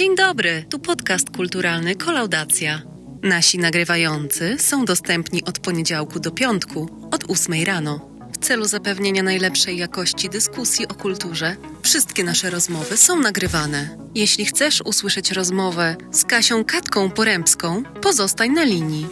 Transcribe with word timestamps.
Dzień 0.00 0.16
dobry, 0.16 0.64
tu 0.70 0.78
podcast 0.78 1.36
kulturalny 1.36 1.94
Kolaudacja. 1.94 2.82
Nasi 3.22 3.58
nagrywający 3.58 4.58
są 4.58 4.84
dostępni 4.84 5.44
od 5.44 5.58
poniedziałku 5.58 6.20
do 6.20 6.30
piątku, 6.30 6.88
od 7.10 7.24
8 7.30 7.64
rano. 7.64 8.10
W 8.32 8.38
celu 8.38 8.64
zapewnienia 8.64 9.22
najlepszej 9.22 9.76
jakości 9.76 10.28
dyskusji 10.28 10.88
o 10.88 10.94
kulturze, 10.94 11.56
wszystkie 11.82 12.24
nasze 12.24 12.50
rozmowy 12.50 12.96
są 12.96 13.20
nagrywane. 13.20 13.88
Jeśli 14.14 14.44
chcesz 14.44 14.80
usłyszeć 14.80 15.30
rozmowę 15.32 15.96
z 16.10 16.24
Kasią 16.24 16.64
Katką 16.64 17.10
Porębską, 17.10 17.82
pozostań 17.82 18.50
na 18.50 18.64
linii. 18.64 19.06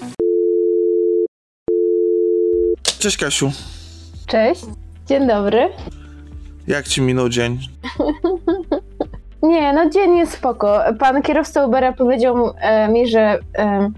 Cześć 2.98 3.17
Kasiu. 3.17 3.53
Cześć, 4.27 4.61
dzień 5.07 5.27
dobry. 5.27 5.69
Jak 6.67 6.89
ci 6.89 7.01
minął 7.01 7.29
dzień? 7.29 7.59
Nie, 9.42 9.73
no 9.73 9.91
dzień 9.91 10.16
jest 10.16 10.33
spoko. 10.33 10.80
Pan 10.98 11.23
kierowca 11.23 11.65
Ubera 11.66 11.92
powiedział 11.92 12.55
e, 12.60 12.88
mi, 12.88 13.06
że 13.09 13.38
e, 13.59 13.91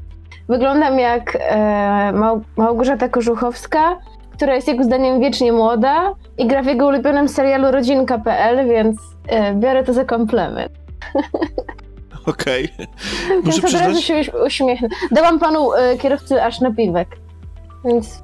wyglądam 0.48 0.98
jak 0.98 1.36
e, 1.40 2.12
Mał 2.12 2.42
Małgorzata 2.56 3.08
Kożuchowska, 3.08 3.98
która 4.32 4.54
jest 4.54 4.68
jego 4.68 4.84
zdaniem 4.84 5.20
wiecznie 5.20 5.52
młoda 5.52 6.14
i 6.38 6.46
gra 6.46 6.62
w 6.62 6.66
jego 6.66 6.86
ulubionym 6.86 7.28
serialu 7.28 7.70
Rodzinka.pl, 7.70 8.68
więc 8.68 8.96
e, 9.28 9.54
biorę 9.54 9.84
to 9.84 9.92
za 9.92 10.04
komplement. 10.04 10.72
Okej. 12.26 12.68
Więc 13.44 13.62
Muszę 13.62 13.76
od 13.78 13.82
razu 13.84 14.00
się 14.02 14.14
uś- 14.20 14.46
uśmiechnę. 14.46 14.88
Dałam 15.10 15.38
panu 15.38 15.72
e, 15.72 15.96
kierowcy 15.96 16.42
aż 16.42 16.60
napiwek, 16.60 17.08
więc 17.84 18.22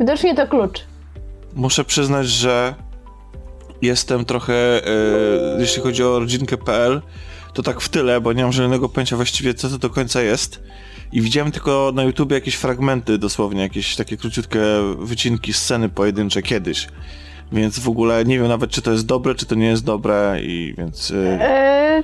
widocznie 0.00 0.34
to 0.34 0.46
klucz. 0.46 0.84
muszę 1.56 1.84
przyznać, 1.84 2.26
że 2.26 2.74
jestem 3.82 4.24
trochę, 4.24 4.86
e, 4.86 5.60
jeśli 5.60 5.82
chodzi 5.82 6.04
o 6.04 6.18
rodzinkę.pl, 6.18 7.02
to 7.54 7.62
tak 7.62 7.80
w 7.80 7.88
tyle, 7.88 8.20
bo 8.20 8.32
nie 8.32 8.42
mam 8.42 8.52
żadnego 8.52 8.88
pojęcia 8.88 9.16
właściwie, 9.16 9.54
co 9.54 9.68
to 9.68 9.78
do 9.78 9.90
końca 9.90 10.22
jest. 10.22 10.62
I 11.12 11.20
widziałem 11.20 11.52
tylko 11.52 11.92
na 11.94 12.02
YouTubie 12.02 12.34
jakieś 12.34 12.54
fragmenty, 12.54 13.18
dosłownie, 13.18 13.62
jakieś 13.62 13.96
takie 13.96 14.16
króciutkie 14.16 14.60
wycinki, 14.98 15.52
sceny 15.52 15.88
pojedyncze 15.88 16.42
kiedyś. 16.42 16.88
Więc 17.52 17.78
w 17.78 17.88
ogóle 17.88 18.24
nie 18.24 18.38
wiem 18.38 18.48
nawet, 18.48 18.70
czy 18.70 18.82
to 18.82 18.92
jest 18.92 19.06
dobre, 19.06 19.34
czy 19.34 19.46
to 19.46 19.54
nie 19.54 19.66
jest 19.66 19.84
dobre, 19.84 20.38
i 20.42 20.74
więc. 20.78 21.10
E, 21.10 21.38
E, 21.40 22.02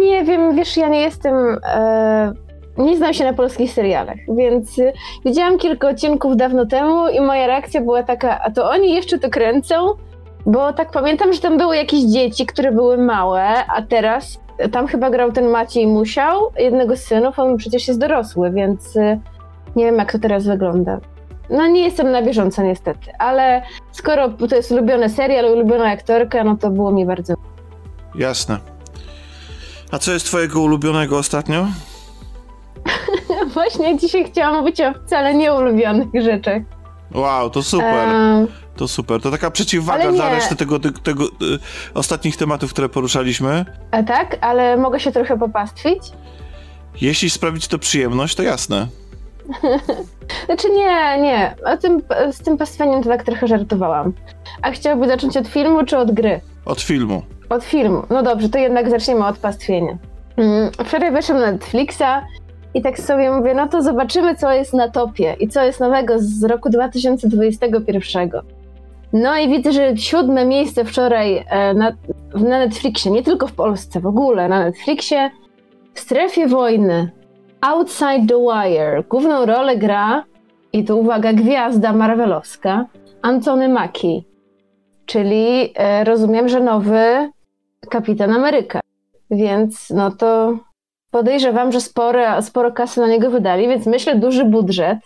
nie 0.00 0.24
wiem, 0.24 0.56
wiesz, 0.56 0.76
ja 0.76 0.88
nie 0.88 1.00
jestem. 1.00 1.58
E, 1.64 2.32
nie 2.78 2.96
znam 2.96 3.14
się 3.14 3.24
na 3.24 3.32
polskich 3.32 3.72
serialach, 3.72 4.16
więc 4.36 4.80
widziałam 5.24 5.58
kilka 5.58 5.88
odcinków 5.88 6.36
dawno 6.36 6.66
temu 6.66 7.08
i 7.08 7.20
moja 7.20 7.46
reakcja 7.46 7.80
była 7.80 8.02
taka, 8.02 8.40
a 8.42 8.50
to 8.50 8.70
oni 8.70 8.94
jeszcze 8.94 9.18
to 9.18 9.30
kręcą? 9.30 9.94
Bo 10.46 10.72
tak 10.72 10.90
pamiętam, 10.90 11.32
że 11.32 11.40
tam 11.40 11.58
były 11.58 11.76
jakieś 11.76 12.04
dzieci, 12.04 12.46
które 12.46 12.72
były 12.72 12.98
małe, 12.98 13.66
a 13.66 13.82
teraz 13.82 14.40
tam 14.72 14.86
chyba 14.86 15.10
grał 15.10 15.32
ten 15.32 15.48
Maciej 15.48 15.86
Musiał, 15.86 16.40
jednego 16.58 16.96
z 16.96 17.02
synów, 17.02 17.38
on 17.38 17.56
przecież 17.56 17.88
jest 17.88 18.00
dorosły, 18.00 18.50
więc 18.50 18.96
e, 18.96 19.20
nie 19.76 19.84
wiem, 19.84 19.96
jak 19.96 20.12
to 20.12 20.18
teraz 20.18 20.46
wygląda. 20.46 21.00
No 21.50 21.66
nie 21.66 21.80
jestem 21.80 22.10
na 22.10 22.22
bieżąco 22.22 22.62
niestety, 22.62 23.12
ale 23.18 23.62
skoro 23.92 24.28
to 24.28 24.56
jest 24.56 24.72
ulubiony 24.72 25.08
serial, 25.08 25.52
ulubiona 25.52 25.84
aktorka, 25.84 26.44
no 26.44 26.56
to 26.56 26.70
było 26.70 26.92
mi 26.92 27.06
bardzo 27.06 27.34
jasne. 28.14 28.58
A 29.92 29.98
co 29.98 30.12
jest 30.12 30.26
twojego 30.26 30.60
ulubionego 30.60 31.18
ostatnio? 31.18 31.66
Właśnie 33.54 33.98
dzisiaj 33.98 34.24
chciałam 34.24 34.56
mówić 34.60 34.80
o 34.80 34.92
wcale 35.06 35.34
nieulubionych 35.34 36.08
rzeczach. 36.22 36.62
Wow, 37.14 37.50
to 37.50 37.62
super. 37.62 38.08
Em, 38.08 38.46
To 38.76 38.88
super. 38.88 39.20
To 39.22 39.30
taka 39.30 39.50
przeciwwaga 39.50 40.12
dla 40.12 40.30
reszty 40.30 40.56
tego, 40.56 40.78
tego, 40.80 40.98
tego 41.00 41.24
y, 41.24 41.28
ostatnich 41.94 42.36
tematów, 42.36 42.72
które 42.72 42.88
poruszaliśmy. 42.88 43.64
a 43.90 44.02
tak, 44.02 44.36
ale 44.40 44.76
mogę 44.76 45.00
się 45.00 45.12
trochę 45.12 45.38
popastwić? 45.38 45.98
Jeśli 47.00 47.30
sprawi 47.30 47.60
ci 47.60 47.68
to 47.68 47.78
przyjemność, 47.78 48.34
to 48.34 48.42
jasne. 48.42 48.86
Znaczy 50.46 50.70
nie, 50.70 51.22
nie. 51.22 51.54
O 51.64 51.76
tym, 51.76 52.02
z 52.32 52.38
tym 52.38 52.56
pastwieniem 52.58 53.02
to 53.02 53.08
tak 53.08 53.22
trochę 53.24 53.46
żartowałam. 53.46 54.12
A 54.62 54.70
chciałby 54.70 55.08
zacząć 55.08 55.36
od 55.36 55.48
filmu 55.48 55.84
czy 55.84 55.98
od 55.98 56.12
gry? 56.12 56.40
Od 56.64 56.80
filmu. 56.80 57.22
Od 57.48 57.64
filmu. 57.64 58.02
No 58.10 58.22
dobrze, 58.22 58.48
to 58.48 58.58
jednak 58.58 58.90
zaczniemy 58.90 59.26
od 59.26 59.38
pastwienia. 59.38 59.96
Mm, 60.36 60.70
Wczoraj 60.84 61.12
weszłam 61.12 61.40
na 61.40 61.52
Netflixa 61.52 62.02
i 62.74 62.82
tak 62.82 62.98
sobie 63.00 63.30
mówię, 63.30 63.54
no 63.54 63.68
to 63.68 63.82
zobaczymy, 63.82 64.34
co 64.36 64.52
jest 64.52 64.74
na 64.74 64.88
topie 64.90 65.36
i 65.40 65.48
co 65.48 65.64
jest 65.64 65.80
nowego 65.80 66.14
z 66.18 66.44
roku 66.44 66.70
2021. 66.70 68.30
No 69.18 69.38
i 69.38 69.48
widzę, 69.48 69.72
że 69.72 69.96
siódme 69.96 70.44
miejsce 70.44 70.84
wczoraj 70.84 71.44
e, 71.48 71.74
na, 71.74 71.92
na 72.34 72.58
Netflixie, 72.58 73.12
nie 73.12 73.22
tylko 73.22 73.46
w 73.46 73.52
Polsce, 73.52 74.00
w 74.00 74.06
ogóle 74.06 74.48
na 74.48 74.64
Netflixie, 74.64 75.30
w 75.94 76.00
strefie 76.00 76.48
wojny, 76.48 77.10
Outside 77.60 78.26
the 78.28 78.38
Wire. 78.38 79.04
Główną 79.08 79.46
rolę 79.46 79.76
gra, 79.76 80.24
i 80.72 80.84
tu 80.84 81.00
uwaga, 81.00 81.32
gwiazda 81.32 81.92
marvelowska, 81.92 82.86
Antony 83.22 83.68
Mackie, 83.68 84.22
czyli 85.06 85.72
e, 85.74 86.04
rozumiem, 86.04 86.48
że 86.48 86.60
nowy 86.60 87.30
Kapitan 87.90 88.30
Ameryka. 88.30 88.80
Więc 89.30 89.90
no 89.90 90.10
to 90.10 90.58
podejrzewam, 91.10 91.72
że 91.72 91.80
sporo, 91.80 92.42
sporo 92.42 92.72
kasy 92.72 93.00
na 93.00 93.06
niego 93.06 93.30
wydali, 93.30 93.68
więc 93.68 93.86
myślę 93.86 94.16
duży 94.16 94.44
budżet. 94.44 94.98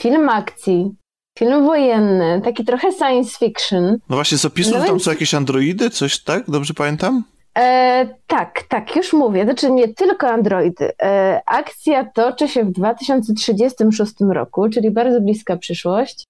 Film 0.00 0.28
akcji, 0.28 0.94
film 1.38 1.64
wojenny, 1.64 2.40
taki 2.44 2.64
trochę 2.64 2.92
science 2.92 3.38
fiction. 3.38 3.98
No 4.08 4.16
właśnie, 4.16 4.38
z 4.38 4.44
opisu 4.44 4.78
No 4.78 4.84
tam 4.84 5.00
są 5.00 5.10
jakieś 5.10 5.34
androidy, 5.34 5.90
coś 5.90 6.22
tak? 6.22 6.50
Dobrze 6.50 6.74
pamiętam? 6.74 7.24
E, 7.58 8.08
tak, 8.26 8.62
tak, 8.62 8.96
już 8.96 9.12
mówię. 9.12 9.44
Znaczy 9.44 9.70
nie 9.70 9.88
tylko 9.88 10.28
androidy. 10.28 10.92
E, 11.02 11.42
akcja 11.46 12.04
toczy 12.04 12.48
się 12.48 12.64
w 12.64 12.72
2036 12.72 14.12
roku, 14.30 14.68
czyli 14.68 14.90
bardzo 14.90 15.20
bliska 15.20 15.56
przyszłość. 15.56 16.24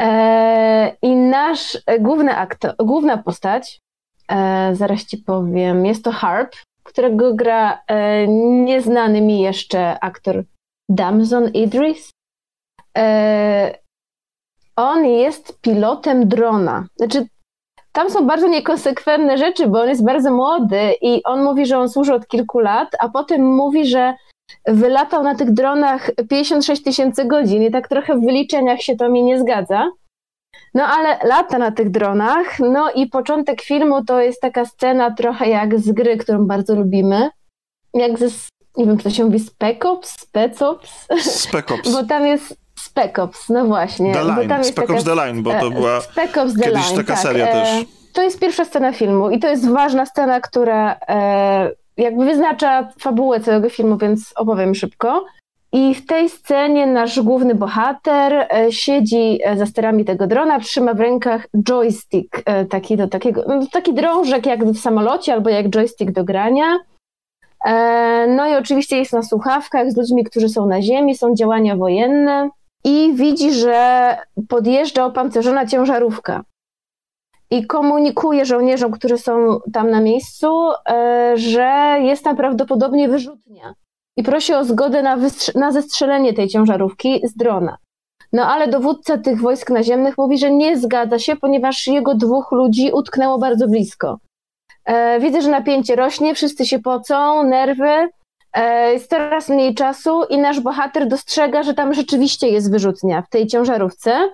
E, 0.00 0.96
I 1.02 1.16
nasz 1.16 1.78
e, 1.86 1.98
główny 2.00 2.36
aktor, 2.36 2.74
główna 2.78 3.18
postać, 3.18 3.80
e, 4.28 4.70
zaraz 4.74 5.06
ci 5.06 5.18
powiem, 5.18 5.86
jest 5.86 6.04
to 6.04 6.12
Harp, 6.12 6.56
którego 6.82 7.34
gra 7.34 7.82
e, 7.86 8.28
nieznany 8.64 9.20
mi 9.20 9.40
jeszcze 9.40 10.00
aktor 10.00 10.44
Damson 10.88 11.48
Idris. 11.48 12.10
On 14.80 15.06
jest 15.06 15.60
pilotem 15.60 16.28
drona. 16.28 16.86
Znaczy, 16.96 17.26
tam 17.92 18.10
są 18.10 18.26
bardzo 18.26 18.48
niekonsekwentne 18.48 19.38
rzeczy, 19.38 19.66
bo 19.66 19.80
on 19.80 19.88
jest 19.88 20.04
bardzo 20.04 20.32
młody 20.32 20.94
i 21.02 21.22
on 21.24 21.42
mówi, 21.42 21.66
że 21.66 21.78
on 21.78 21.88
służy 21.88 22.14
od 22.14 22.26
kilku 22.26 22.58
lat, 22.58 22.88
a 23.00 23.08
potem 23.08 23.54
mówi, 23.56 23.86
że 23.86 24.14
wylatał 24.66 25.22
na 25.22 25.34
tych 25.34 25.52
dronach 25.52 26.10
56 26.30 26.82
tysięcy 26.82 27.24
godzin 27.24 27.62
i 27.62 27.70
tak 27.70 27.88
trochę 27.88 28.16
w 28.16 28.24
wyliczeniach 28.24 28.80
się 28.80 28.96
to 28.96 29.08
mi 29.08 29.22
nie 29.22 29.40
zgadza. 29.40 29.90
No 30.74 30.84
ale 30.84 31.18
lata 31.24 31.58
na 31.58 31.70
tych 31.70 31.90
dronach, 31.90 32.58
no 32.58 32.90
i 32.90 33.06
początek 33.06 33.62
filmu 33.62 34.04
to 34.04 34.20
jest 34.20 34.40
taka 34.40 34.64
scena 34.64 35.10
trochę 35.10 35.48
jak 35.48 35.78
z 35.78 35.92
gry, 35.92 36.16
którą 36.16 36.46
bardzo 36.46 36.74
lubimy. 36.74 37.30
Jak 37.94 38.18
ze, 38.18 38.26
nie 38.76 38.86
wiem, 38.86 38.98
czy 38.98 39.04
to 39.04 39.10
się 39.10 39.24
mówi 39.24 39.40
Spec 39.40 39.84
Ops, 39.84 40.20
Spec 40.20 40.62
Ops, 40.62 41.06
Spec 41.20 41.72
Ops. 41.72 41.92
bo 41.94 42.04
tam 42.04 42.26
jest 42.26 42.56
Spec 42.80 43.18
Ops, 43.18 43.48
no 43.48 43.64
właśnie. 43.64 44.12
The 44.12 44.20
bo 44.20 44.26
tam 44.26 44.36
Line. 44.36 44.58
jest 44.58 44.70
Spec 44.70 44.86
taka 44.86 44.98
Ops 44.98 45.04
The 45.04 45.14
Line, 45.14 45.42
bo 45.42 45.50
to 45.50 45.66
E, 45.66 45.70
była 45.70 46.00
Spec 46.00 46.38
Ops 46.38 46.54
The 46.54 46.62
kiedyś 46.62 46.86
Line, 46.86 46.96
taka 46.96 47.12
tak. 47.12 47.22
seria 47.22 47.48
E, 47.48 47.52
też. 47.52 47.86
To 48.12 48.22
jest 48.22 48.40
pierwsza 48.40 48.64
scena 48.64 48.92
filmu 48.92 49.30
i 49.30 49.38
to 49.38 49.48
jest 49.48 49.68
ważna 49.68 50.06
scena, 50.06 50.40
która 50.40 50.96
e, 51.08 51.70
jakby 51.96 52.24
wyznacza 52.24 52.88
fabułę 53.00 53.40
całego 53.40 53.68
filmu, 53.70 53.96
więc 53.96 54.32
opowiem 54.36 54.74
szybko. 54.74 55.24
I 55.72 55.94
w 55.94 56.06
tej 56.06 56.28
scenie 56.28 56.86
nasz 56.86 57.20
główny 57.20 57.54
bohater 57.54 58.48
siedzi 58.70 59.40
za 59.56 59.66
sterami 59.66 60.04
tego 60.04 60.26
drona, 60.26 60.60
trzyma 60.60 60.94
w 60.94 61.00
rękach 61.00 61.46
joystick, 61.68 62.42
taki 62.70 62.96
do 62.96 63.08
takiego, 63.08 63.44
no, 63.48 63.60
taki 63.72 63.94
drążek 63.94 64.46
jak 64.46 64.64
w 64.64 64.78
samolocie 64.80 65.32
albo 65.32 65.50
jak 65.50 65.68
joystick 65.68 66.10
do 66.10 66.24
grania. 66.24 66.78
No 68.28 68.48
i 68.48 68.54
oczywiście 68.54 68.96
jest 68.96 69.12
na 69.12 69.22
słuchawkach 69.22 69.92
z 69.92 69.96
ludźmi, 69.96 70.24
którzy 70.24 70.48
są 70.48 70.66
na 70.66 70.82
ziemi, 70.82 71.16
są 71.16 71.34
działania 71.34 71.76
wojenne 71.76 72.50
i 72.84 73.12
widzi, 73.14 73.52
że 73.52 74.16
podjeżdża 74.48 75.04
opancerzona 75.04 75.66
ciężarówka 75.66 76.42
i 77.50 77.66
komunikuje 77.66 78.44
żołnierzom, 78.44 78.92
którzy 78.92 79.18
są 79.18 79.58
tam 79.72 79.90
na 79.90 80.00
miejscu, 80.00 80.70
e, 80.88 81.32
że 81.36 81.98
jest 82.02 82.24
tam 82.24 82.36
prawdopodobnie 82.36 83.08
wyrzutnia 83.08 83.74
i 84.16 84.22
prosi 84.22 84.54
o 84.54 84.64
zgodę 84.64 85.02
na, 85.02 85.18
na 85.54 85.72
zestrzelenie 85.72 86.34
tej 86.34 86.48
ciężarówki 86.48 87.20
z 87.24 87.36
drona. 87.36 87.76
No 88.32 88.46
ale 88.46 88.68
dowódca 88.68 89.18
tych 89.18 89.40
wojsk 89.40 89.70
naziemnych 89.70 90.18
mówi, 90.18 90.38
że 90.38 90.50
nie 90.50 90.78
zgadza 90.78 91.18
się, 91.18 91.36
ponieważ 91.36 91.86
jego 91.86 92.14
dwóch 92.14 92.52
ludzi 92.52 92.90
utknęło 92.92 93.38
bardzo 93.38 93.68
blisko. 93.68 94.18
E, 94.84 95.20
widzę, 95.20 95.42
że 95.42 95.50
napięcie 95.50 95.96
rośnie, 95.96 96.34
wszyscy 96.34 96.66
się 96.66 96.78
pocą, 96.78 97.42
nerwy, 97.42 98.08
jest 98.92 99.10
coraz 99.10 99.48
mniej 99.48 99.74
czasu 99.74 100.24
i 100.30 100.38
nasz 100.38 100.60
bohater 100.60 101.08
dostrzega, 101.08 101.62
że 101.62 101.74
tam 101.74 101.94
rzeczywiście 101.94 102.48
jest 102.48 102.72
wyrzutnia 102.72 103.22
w 103.22 103.28
tej 103.28 103.46
ciężarówce. 103.46 104.30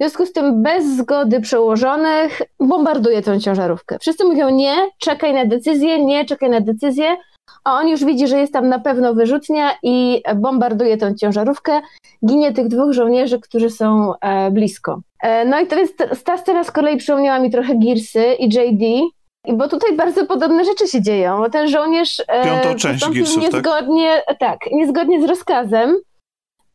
W 0.00 0.02
związku 0.02 0.26
z 0.26 0.32
tym 0.32 0.62
bez 0.62 0.96
zgody 0.96 1.40
przełożonych 1.40 2.42
bombarduje 2.60 3.22
tę 3.22 3.40
ciężarówkę. 3.40 3.98
Wszyscy 4.00 4.24
mówią 4.24 4.48
nie, 4.50 4.76
czekaj 4.98 5.34
na 5.34 5.44
decyzję, 5.44 6.04
nie, 6.04 6.24
czekaj 6.24 6.50
na 6.50 6.60
decyzję, 6.60 7.16
a 7.64 7.72
on 7.72 7.88
już 7.88 8.04
widzi, 8.04 8.28
że 8.28 8.38
jest 8.38 8.52
tam 8.52 8.68
na 8.68 8.78
pewno 8.78 9.14
wyrzutnia 9.14 9.70
i 9.82 10.22
bombarduje 10.36 10.96
tę 10.96 11.14
ciężarówkę. 11.16 11.80
Ginie 12.26 12.52
tych 12.52 12.68
dwóch 12.68 12.92
żołnierzy, 12.92 13.40
którzy 13.40 13.70
są 13.70 14.12
e, 14.20 14.50
blisko. 14.50 15.00
E, 15.22 15.44
no 15.44 15.60
i 15.60 15.66
to 15.66 15.78
jest, 15.78 16.04
ta 16.24 16.36
scena 16.36 16.64
z 16.64 16.70
kolei 16.70 16.96
przypomniała 16.96 17.38
mi 17.38 17.50
trochę 17.50 17.74
Gearsy 17.78 18.34
i 18.38 18.44
JD, 18.44 19.12
bo 19.56 19.68
tutaj 19.68 19.96
bardzo 19.96 20.26
podobne 20.26 20.64
rzeczy 20.64 20.88
się 20.88 21.02
dzieją, 21.02 21.38
bo 21.38 21.50
ten 21.50 21.68
żołnierz 21.68 22.22
e, 22.28 22.44
Piątą 22.44 22.74
część 22.78 23.08
Gearsów, 23.08 23.44
tak? 23.44 23.52
niezgodnie, 23.52 24.22
tak? 24.26 24.38
tak, 24.38 24.58
niezgodnie 24.72 25.22
z 25.22 25.24
rozkazem. 25.24 25.96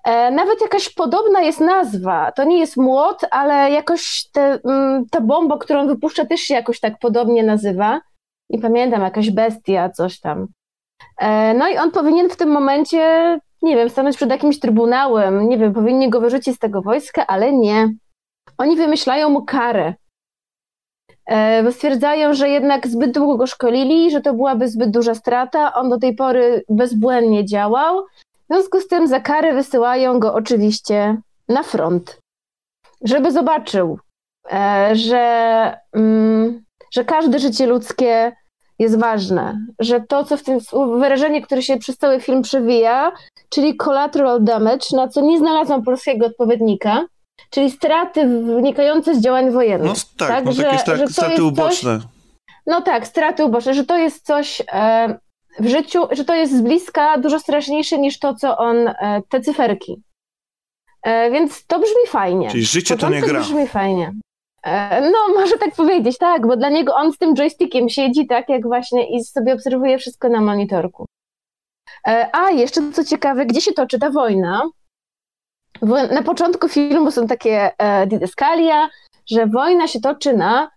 E, 0.04 0.32
nawet 0.32 0.62
jakaś 0.62 0.90
podobna 0.90 1.42
jest 1.42 1.60
nazwa. 1.60 2.32
To 2.32 2.44
nie 2.44 2.60
jest 2.60 2.78
młot, 2.78 3.22
ale 3.32 3.72
jakoś 3.72 4.26
te, 4.34 4.60
mm, 4.66 5.06
ta 5.12 5.22
bomba, 5.22 5.58
którą 5.58 5.88
wypuszcza, 5.88 6.26
też 6.26 6.42
się 6.42 6.54
jakoś 6.54 6.80
tak 6.80 6.94
podobnie 7.00 7.44
nazywa. 7.44 8.02
Nie 8.50 8.60
pamiętam, 8.60 9.02
jakaś 9.02 9.32
bestia, 9.32 9.90
coś 9.90 10.20
tam. 10.20 10.48
No 11.56 11.70
i 11.70 11.78
on 11.78 11.92
powinien 11.92 12.30
w 12.30 12.36
tym 12.36 12.50
momencie, 12.50 13.40
nie 13.62 13.76
wiem, 13.76 13.90
stanąć 13.90 14.16
przed 14.16 14.30
jakimś 14.30 14.60
trybunałem, 14.60 15.50
nie 15.50 15.58
wiem, 15.58 15.74
powinni 15.74 16.10
go 16.10 16.22
wyrzucić 16.22 16.56
z 16.56 16.60
tego 16.60 16.82
wojska, 16.82 17.28
ale 17.28 17.54
nie. 17.54 17.90
Oni 18.58 18.76
wymyślają 18.76 19.30
mu 19.30 19.46
karę. 19.46 19.94
E, 21.26 21.64
bo 21.64 21.72
stwierdzają, 21.72 22.34
że 22.34 22.50
jednak 22.50 22.88
zbyt 22.88 23.12
długo 23.12 23.38
go 23.38 23.48
szkolili, 23.48 24.12
że 24.12 24.22
to 24.22 24.34
byłaby 24.34 24.70
zbyt 24.70 24.92
duża 24.92 25.16
strata. 25.16 25.74
On 25.74 25.90
do 25.90 26.00
tej 26.00 26.16
pory 26.16 26.64
bezbłędnie 26.70 27.46
działał. 27.46 28.06
W 28.50 28.54
związku 28.54 28.80
z 28.80 28.88
tym 28.88 29.08
za 29.08 29.20
karę 29.20 29.54
wysyłają 29.54 30.20
go 30.20 30.34
oczywiście 30.34 31.18
na 31.50 31.64
front, 31.64 32.20
żeby 33.02 33.32
zobaczył, 33.32 34.00
e, 34.52 34.90
że, 34.96 35.78
mm, 35.94 36.64
że 36.94 37.06
każde 37.06 37.40
życie 37.40 37.68
ludzkie 37.68 38.32
jest 38.80 39.00
ważne, 39.00 39.66
że 39.80 40.02
to, 40.02 40.24
co 40.24 40.38
w 40.38 40.44
tym 40.44 40.60
wyrażenie, 41.00 41.42
które 41.42 41.62
się 41.62 41.78
przez 41.78 41.98
cały 41.98 42.20
film 42.20 42.42
przewija, 42.42 43.12
czyli 43.50 43.78
collateral 43.78 44.44
damage, 44.44 44.86
na 44.94 45.08
co 45.08 45.22
nie 45.22 45.38
znalazłam 45.38 45.84
polskiego 45.84 46.26
odpowiednika, 46.26 47.06
czyli 47.50 47.72
straty 47.72 48.28
wynikające 48.28 49.16
z 49.16 49.22
działań 49.22 49.52
wojennych. 49.52 49.88
No 49.88 49.94
tak, 50.18 50.30
tak 50.30 50.46
no 50.46 50.52
że, 50.52 50.64
takie 50.64 50.78
straty, 50.78 51.14
straty 51.14 51.44
uboczne. 51.44 52.00
Coś, 52.00 52.08
no 52.66 52.82
tak, 52.82 53.08
straty 53.08 53.46
uboczne, 53.46 53.74
że 53.74 53.86
to 53.86 53.98
jest 53.98 54.26
coś 54.26 54.62
e, 54.72 55.20
w 55.60 55.68
życiu, 55.68 56.08
że 56.12 56.26
to 56.26 56.34
jest 56.34 56.58
z 56.58 56.62
bliska 56.62 57.18
dużo 57.18 57.40
straszniejsze 57.40 58.00
niż 58.00 58.20
to, 58.20 58.36
co 58.36 58.58
on, 58.58 58.88
e, 58.88 59.22
te 59.30 59.42
cyferki. 59.42 60.04
E, 61.04 61.32
więc 61.32 61.66
to 61.66 61.80
brzmi 61.80 62.08
fajnie. 62.08 62.50
Czyli 62.50 62.66
życie 62.66 62.98
to 62.98 63.10
nie 63.10 63.22
gra. 63.22 63.40
brzmi 63.40 63.68
fajnie. 63.68 64.14
E, 64.64 65.02
no, 65.02 65.18
może 65.40 65.58
tak 65.58 65.76
powiedzieć, 65.76 66.18
tak, 66.18 66.48
bo 66.48 66.58
dla 66.58 66.70
niego 66.70 66.96
on 66.96 67.14
z 67.14 67.18
tym 67.18 67.36
joystickiem 67.36 67.90
siedzi 67.90 68.28
tak 68.28 68.50
jak 68.50 68.64
właśnie 68.64 69.18
i 69.18 69.24
sobie 69.24 69.54
obserwuje 69.54 69.98
wszystko 69.98 70.30
na 70.30 70.42
monitorku. 70.42 71.06
E, 72.08 72.30
a 72.34 72.52
jeszcze 72.52 72.92
co 72.92 73.04
ciekawe, 73.04 73.46
gdzie 73.46 73.62
się 73.62 73.74
toczy 73.74 74.00
ta 74.00 74.10
wojna? 74.10 74.62
Na 76.12 76.24
początku 76.24 76.70
filmu 76.70 77.12
są 77.12 77.28
takie 77.28 77.72
e, 77.78 78.08
didaskalia, 78.08 78.90
że 79.32 79.48
wojna 79.48 79.88
się 79.88 80.00
toczy 80.00 80.34
na, 80.34 80.70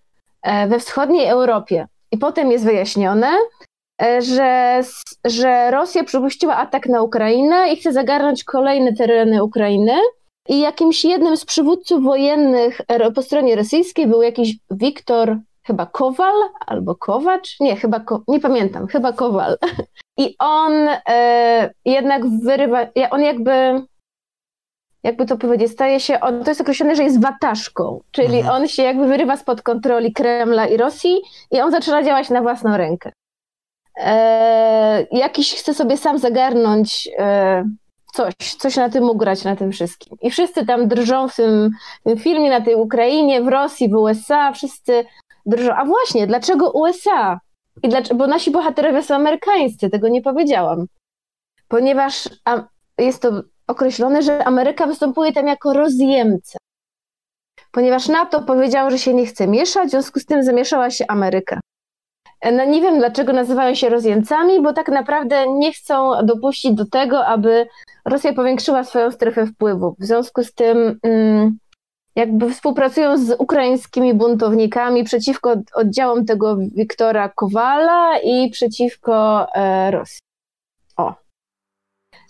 we 0.68 0.78
wschodniej 0.78 1.28
Europie. 1.28 1.86
I 2.12 2.18
potem 2.18 2.50
jest 2.50 2.64
wyjaśnione, 2.64 3.28
że, 4.18 4.80
że 5.24 5.70
Rosja 5.70 6.04
przypuściła 6.04 6.56
atak 6.56 6.86
na 6.86 7.02
Ukrainę 7.02 7.72
i 7.72 7.76
chce 7.76 7.92
zagarnąć 7.92 8.44
kolejne 8.44 8.92
tereny 8.92 9.44
Ukrainy 9.44 9.92
i 10.48 10.60
jakimś 10.60 11.04
jednym 11.04 11.36
z 11.36 11.44
przywódców 11.44 12.02
wojennych 12.02 12.80
po 13.14 13.22
stronie 13.22 13.56
rosyjskiej 13.56 14.06
był 14.06 14.22
jakiś 14.22 14.56
Wiktor, 14.70 15.36
chyba 15.62 15.86
Kowal 15.86 16.34
albo 16.66 16.94
Kowacz, 16.94 17.60
nie, 17.60 17.76
chyba, 17.76 18.00
nie 18.28 18.40
pamiętam, 18.40 18.86
chyba 18.86 19.12
Kowal. 19.12 19.56
I 20.18 20.34
on 20.38 20.72
e, 21.08 21.70
jednak 21.84 22.22
wyrywa, 22.42 22.86
on 23.10 23.22
jakby, 23.22 23.82
jakby 25.02 25.26
to 25.26 25.36
powiedzieć, 25.36 25.72
staje 25.72 26.00
się, 26.00 26.20
on, 26.20 26.44
to 26.44 26.50
jest 26.50 26.60
określone, 26.60 26.96
że 26.96 27.02
jest 27.02 27.22
wataszką, 27.22 28.00
czyli 28.10 28.38
mhm. 28.38 28.54
on 28.54 28.68
się 28.68 28.82
jakby 28.82 29.06
wyrywa 29.06 29.36
spod 29.36 29.62
kontroli 29.62 30.12
Kremla 30.12 30.66
i 30.66 30.76
Rosji 30.76 31.16
i 31.50 31.60
on 31.60 31.70
zaczyna 31.70 32.02
działać 32.02 32.30
na 32.30 32.42
własną 32.42 32.76
rękę. 32.76 33.12
E, 33.96 35.06
jakiś 35.12 35.54
chce 35.54 35.74
sobie 35.74 35.96
sam 35.96 36.18
zagarnąć 36.18 37.08
e, 37.18 37.64
coś, 38.12 38.34
coś 38.58 38.76
na 38.76 38.88
tym 38.88 39.04
ugrać, 39.04 39.44
na 39.44 39.56
tym 39.56 39.72
wszystkim. 39.72 40.16
I 40.22 40.30
wszyscy 40.30 40.66
tam 40.66 40.88
drżą 40.88 41.28
w 41.28 41.36
tym, 41.36 41.70
w 42.00 42.08
tym 42.08 42.18
filmie 42.18 42.50
na 42.50 42.60
tej 42.60 42.74
Ukrainie, 42.74 43.42
w 43.42 43.48
Rosji, 43.48 43.88
w 43.88 43.94
USA, 43.94 44.52
wszyscy 44.52 45.04
drżą. 45.46 45.74
A 45.74 45.84
właśnie, 45.84 46.26
dlaczego 46.26 46.70
USA? 46.70 47.40
I 47.82 47.88
dlaczego, 47.88 48.14
bo 48.14 48.26
nasi 48.26 48.50
bohaterowie 48.50 49.02
są 49.02 49.14
amerykańscy, 49.14 49.90
tego 49.90 50.08
nie 50.08 50.22
powiedziałam. 50.22 50.86
Ponieważ 51.68 52.28
jest 52.98 53.22
to 53.22 53.42
określone, 53.66 54.22
że 54.22 54.44
Ameryka 54.44 54.86
występuje 54.86 55.32
tam 55.32 55.46
jako 55.46 55.72
rozjemca. 55.72 56.58
Ponieważ 57.72 58.08
NATO 58.08 58.42
powiedział, 58.42 58.90
że 58.90 58.98
się 58.98 59.14
nie 59.14 59.26
chce 59.26 59.48
mieszać, 59.48 59.88
w 59.88 59.90
związku 59.90 60.20
z 60.20 60.26
tym 60.26 60.42
zamieszała 60.42 60.90
się 60.90 61.04
Ameryka. 61.08 61.60
No 62.52 62.64
nie 62.64 62.80
wiem, 62.80 62.98
dlaczego 62.98 63.32
nazywają 63.32 63.74
się 63.74 63.88
rozjemcami, 63.88 64.62
bo 64.62 64.72
tak 64.72 64.88
naprawdę 64.88 65.48
nie 65.48 65.72
chcą 65.72 66.10
dopuścić 66.26 66.74
do 66.74 66.86
tego, 66.86 67.26
aby 67.26 67.66
Rosja 68.04 68.32
powiększyła 68.32 68.84
swoją 68.84 69.10
strefę 69.10 69.46
wpływów. 69.46 69.98
W 69.98 70.04
związku 70.04 70.44
z 70.44 70.54
tym 70.54 70.98
mm, 71.02 71.58
jakby 72.16 72.50
współpracują 72.50 73.18
z 73.18 73.40
ukraińskimi 73.40 74.14
buntownikami 74.14 75.04
przeciwko 75.04 75.54
oddziałom 75.74 76.24
tego 76.24 76.56
Wiktora 76.56 77.28
Kowala 77.28 78.18
i 78.18 78.50
przeciwko 78.50 79.46
e, 79.54 79.90
Rosji. 79.90 80.25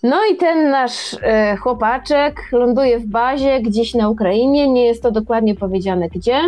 No 0.09 0.17
i 0.33 0.37
ten 0.37 0.71
nasz 0.71 1.17
e, 1.23 1.57
chłopaczek 1.57 2.41
ląduje 2.53 2.99
w 2.99 3.07
bazie 3.07 3.61
gdzieś 3.61 3.95
na 3.95 4.09
Ukrainie, 4.09 4.69
nie 4.69 4.87
jest 4.87 5.03
to 5.03 5.11
dokładnie 5.11 5.55
powiedziane 5.55 6.09
gdzie. 6.09 6.41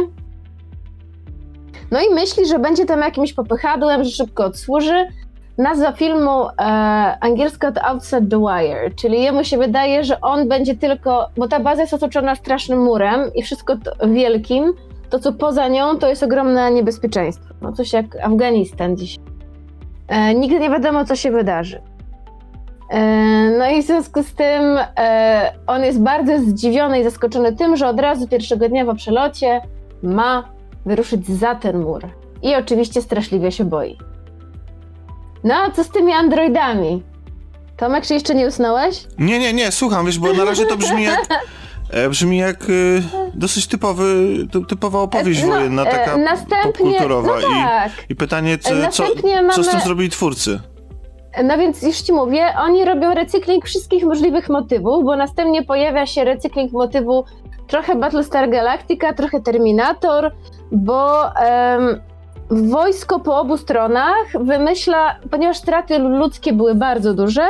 No 1.90 2.00
i 2.00 2.15
myśli, 2.15 2.46
że 2.46 2.58
będzie 2.58 2.86
tam 2.86 3.00
jakimś 3.00 3.32
popychadłem, 3.32 4.05
że 4.05 4.10
szybko 4.10 4.44
odsłuży, 4.44 5.06
Nazwa 5.58 5.93
filmu 5.93 6.48
e, 6.48 6.62
angielska 7.20 7.72
to 7.72 7.84
Outside 7.84 8.27
the 8.29 8.38
Wire, 8.38 8.94
czyli 8.96 9.22
jemu 9.22 9.44
się 9.44 9.58
wydaje, 9.58 10.05
że 10.05 10.20
on 10.20 10.48
będzie 10.48 10.77
tylko, 10.77 11.29
bo 11.36 11.48
ta 11.48 11.60
baza 11.60 11.81
jest 11.81 11.94
otoczona 11.94 12.34
strasznym 12.34 12.82
murem 12.82 13.20
i 13.34 13.43
wszystko 13.43 13.77
to, 13.77 14.08
wielkim, 14.08 14.72
to 15.10 15.19
co 15.19 15.32
poza 15.32 15.69
nią 15.69 15.98
to 15.98 16.08
jest 16.08 16.22
ogromne 16.22 16.70
niebezpieczeństwo. 16.70 17.55
No 17.62 17.72
coś 17.72 17.93
jak 17.93 18.17
Afganistan 18.22 18.96
dziś. 18.96 19.17
E, 20.08 20.34
nigdy 20.34 20.60
nie 20.60 20.70
wiadomo, 20.70 21.05
co 21.05 21.17
się 21.17 21.31
wydarzy. 21.31 21.81
E, 22.90 23.00
no 23.58 23.70
i 23.70 23.82
w 23.82 23.86
związku 23.86 24.22
z 24.22 24.34
tym 24.34 24.78
e, 24.98 25.52
on 25.66 25.82
jest 25.82 26.00
bardzo 26.00 26.38
zdziwiony 26.38 27.00
i 27.00 27.04
zaskoczony 27.04 27.56
tym, 27.56 27.76
że 27.76 27.88
od 27.88 28.00
razu 28.00 28.28
pierwszego 28.28 28.68
dnia 28.68 28.84
po 28.84 28.94
przelocie 28.94 29.60
ma 30.02 30.48
wyruszyć 30.86 31.26
za 31.26 31.54
ten 31.54 31.78
mur. 31.78 32.08
I 32.42 32.54
oczywiście 32.54 33.02
straszliwie 33.02 33.52
się 33.52 33.64
boi. 33.64 33.98
No 35.44 35.54
a 35.54 35.70
co 35.70 35.84
z 35.84 35.88
tymi 35.88 36.12
androidami? 36.12 37.02
Tomek, 37.76 38.06
czy 38.06 38.14
jeszcze 38.14 38.34
nie 38.34 38.46
usnąłeś? 38.46 39.06
Nie, 39.18 39.38
nie, 39.38 39.52
nie, 39.52 39.72
słucham, 39.72 40.06
wiesz, 40.06 40.18
bo 40.18 40.32
na 40.32 40.44
razie 40.44 40.66
to 40.66 40.76
brzmi 40.76 41.04
jak... 41.04 41.26
E, 41.90 42.08
brzmi 42.08 42.38
jak 42.38 42.66
dosyć 43.34 43.66
typowy, 43.66 44.36
typowa 44.68 44.98
opowieść 44.98 45.42
no, 45.42 45.48
wojenna, 45.48 45.84
taka 45.84 46.18
popkulturowa. 46.62 47.28
No 47.28 47.48
tak. 47.48 47.92
I, 48.08 48.12
I 48.12 48.16
pytanie, 48.16 48.58
co, 48.58 48.70
co, 48.90 49.04
mamy... 49.24 49.52
co 49.52 49.64
z 49.64 49.68
tym 49.68 49.80
zrobili 49.80 50.10
twórcy? 50.10 50.60
No 51.44 51.58
więc 51.58 51.82
już 51.82 51.97
ci 51.97 52.13
mówię, 52.13 52.47
oni 52.58 52.85
robią 52.85 53.15
recykling 53.15 53.65
wszystkich 53.65 54.05
możliwych 54.05 54.49
motywów, 54.49 55.05
bo 55.05 55.17
następnie 55.17 55.63
pojawia 55.63 56.06
się 56.06 56.25
recykling 56.25 56.73
motywu 56.73 57.25
trochę 57.67 57.97
Battlestar 57.97 58.51
Galactica, 58.51 59.13
trochę 59.13 59.41
Terminator, 59.41 60.32
bo 60.73 61.20
um, 61.20 62.01
wojsko 62.51 63.20
po 63.20 63.41
obu 63.41 63.56
stronach 63.56 64.27
wymyśla, 64.41 65.17
ponieważ 65.31 65.56
straty 65.56 65.99
ludzkie 65.99 66.53
były 66.53 66.75
bardzo 66.75 67.15
duże, 67.15 67.47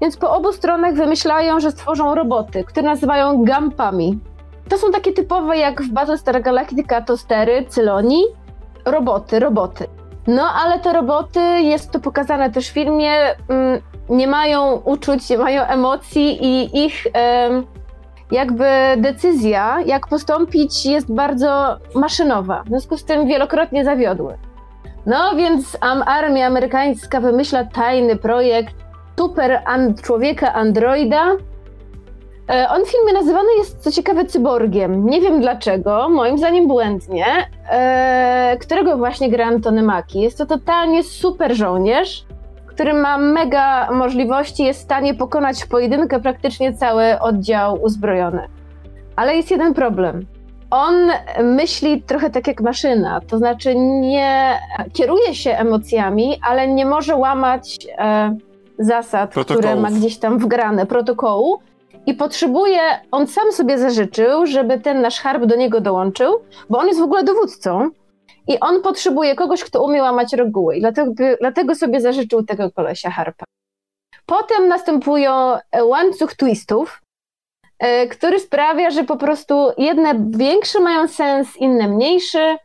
więc 0.00 0.16
po 0.16 0.30
obu 0.30 0.52
stronach 0.52 0.94
wymyślają, 0.94 1.60
że 1.60 1.70
stworzą 1.70 2.14
roboty, 2.14 2.64
które 2.64 2.86
nazywają 2.86 3.44
gampami. 3.44 4.18
To 4.68 4.78
są 4.78 4.90
takie 4.90 5.12
typowe 5.12 5.56
jak 5.56 5.82
w 5.82 5.92
Battlestar 5.92 6.42
Galactica 6.42 7.02
tostery, 7.02 7.64
cyloni, 7.68 8.22
roboty, 8.84 9.38
roboty. 9.38 9.86
No 10.26 10.42
ale 10.64 10.78
te 10.80 10.92
roboty, 10.92 11.40
jest 11.40 11.90
to 11.90 12.00
pokazane 12.00 12.50
też 12.50 12.68
w 12.68 12.72
filmie, 12.72 13.12
mm, 13.48 13.80
nie 14.08 14.26
mają 14.26 14.74
uczuć, 14.84 15.30
nie 15.30 15.38
mają 15.38 15.62
emocji 15.62 16.44
i 16.44 16.84
ich 16.84 17.06
jakby 18.30 18.64
decyzja, 18.96 19.78
jak 19.86 20.06
postąpić, 20.06 20.86
jest 20.86 21.14
bardzo 21.14 21.76
maszynowa. 21.94 22.62
W 22.62 22.68
związku 22.68 22.96
z 22.96 23.04
tym 23.04 23.26
wielokrotnie 23.26 23.84
zawiodły. 23.84 24.38
No 25.06 25.36
więc 25.36 25.78
armia 26.06 26.46
amerykańska 26.46 27.20
wymyśla 27.20 27.64
tajny 27.64 28.16
projekt 28.16 28.74
super 29.18 29.62
człowieka 30.02 30.52
androida, 30.52 31.24
on 32.48 32.84
w 32.84 32.88
filmie 32.88 33.12
nazywany 33.12 33.48
jest, 33.58 33.78
co 33.78 33.90
ciekawe, 33.92 34.24
cyborgiem. 34.24 35.06
Nie 35.06 35.20
wiem 35.20 35.40
dlaczego, 35.40 36.08
moim 36.08 36.38
zdaniem 36.38 36.68
błędnie, 36.68 37.26
e, 37.70 38.56
którego 38.60 38.96
właśnie 38.96 39.30
gra 39.30 39.46
Antony 39.46 39.82
Maki. 39.82 40.20
Jest 40.20 40.38
to 40.38 40.46
totalnie 40.46 41.02
super 41.02 41.56
żołnierz, 41.56 42.24
który 42.66 42.94
ma 42.94 43.18
mega 43.18 43.90
możliwości, 43.92 44.64
jest 44.64 44.80
w 44.80 44.84
stanie 44.84 45.14
pokonać 45.14 45.62
w 45.62 45.68
pojedynkę 45.68 46.20
praktycznie 46.20 46.74
cały 46.74 47.20
oddział 47.20 47.82
uzbrojony. 47.82 48.48
Ale 49.16 49.36
jest 49.36 49.50
jeden 49.50 49.74
problem. 49.74 50.26
On 50.70 50.94
myśli 51.42 52.02
trochę 52.02 52.30
tak 52.30 52.46
jak 52.46 52.60
maszyna, 52.60 53.20
to 53.20 53.38
znaczy 53.38 53.74
nie 53.76 54.58
kieruje 54.92 55.34
się 55.34 55.50
emocjami, 55.50 56.38
ale 56.48 56.68
nie 56.68 56.86
może 56.86 57.16
łamać 57.16 57.86
e, 57.98 58.36
zasad, 58.78 59.32
Protokołów. 59.32 59.60
które 59.62 59.80
ma 59.80 59.90
gdzieś 59.90 60.18
tam 60.18 60.38
wgrane, 60.38 60.86
protokołu. 60.86 61.58
I 62.06 62.14
potrzebuje, 62.14 62.80
on 63.10 63.26
sam 63.26 63.52
sobie 63.52 63.78
zażyczył, 63.78 64.46
żeby 64.46 64.80
ten 64.80 65.00
nasz 65.00 65.20
harb 65.20 65.44
do 65.44 65.56
niego 65.56 65.80
dołączył, 65.80 66.44
bo 66.70 66.78
on 66.78 66.86
jest 66.86 67.00
w 67.00 67.02
ogóle 67.02 67.24
dowódcą. 67.24 67.90
I 68.48 68.60
on 68.60 68.82
potrzebuje 68.82 69.34
kogoś, 69.34 69.64
kto 69.64 69.84
umie 69.84 70.02
łamać 70.02 70.32
reguły. 70.32 70.76
I 70.76 70.80
dlatego, 70.80 71.12
dlatego 71.40 71.74
sobie 71.74 72.00
zażyczył 72.00 72.42
tego 72.42 72.70
kolesia 72.70 73.10
harpa. 73.10 73.44
Potem 74.26 74.68
następują 74.68 75.58
e, 75.72 75.84
łańcuch 75.84 76.34
twistów, 76.34 77.02
e, 77.78 78.06
który 78.06 78.38
sprawia, 78.38 78.90
że 78.90 79.04
po 79.04 79.16
prostu 79.16 79.70
jedne 79.78 80.14
większe 80.30 80.80
mają 80.80 81.08
sens, 81.08 81.56
inne 81.56 81.88
mniejszy, 81.88 82.56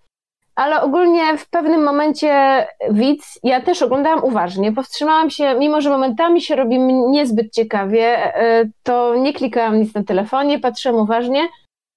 ale 0.58 0.82
ogólnie 0.82 1.38
w 1.38 1.50
pewnym 1.50 1.84
momencie 1.84 2.68
widz, 2.92 3.40
ja 3.44 3.62
też 3.62 3.82
oglądałam 3.82 4.24
uważnie, 4.24 4.72
powstrzymałam 4.72 5.30
się, 5.30 5.56
mimo 5.60 5.82
że 5.82 5.90
momentami 5.90 6.42
się 6.42 6.56
robi 6.56 6.80
niezbyt 6.80 7.54
ciekawie, 7.54 8.36
e, 8.36 8.66
to 8.84 9.16
nie 9.16 9.34
klikałam 9.34 9.80
nic 9.80 9.94
na 9.94 10.04
telefonie, 10.04 10.60
patrzyłam 10.60 11.02
uważnie, 11.02 11.48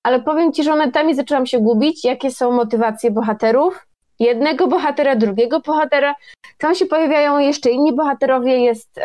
ale 0.02 0.20
powiem 0.20 0.52
ci, 0.52 0.64
że 0.64 0.70
momentami 0.70 1.14
zaczęłam 1.14 1.46
się 1.46 1.60
gubić, 1.60 2.04
jakie 2.04 2.30
są 2.30 2.52
motywacje 2.52 3.10
bohaterów. 3.10 3.86
Jednego 4.18 4.66
bohatera, 4.66 5.16
drugiego 5.16 5.60
bohatera. 5.60 6.14
Tam 6.58 6.74
się 6.74 6.86
pojawiają 6.86 7.38
jeszcze 7.38 7.70
inni 7.70 7.92
bohaterowie, 7.92 8.58
jest, 8.58 9.00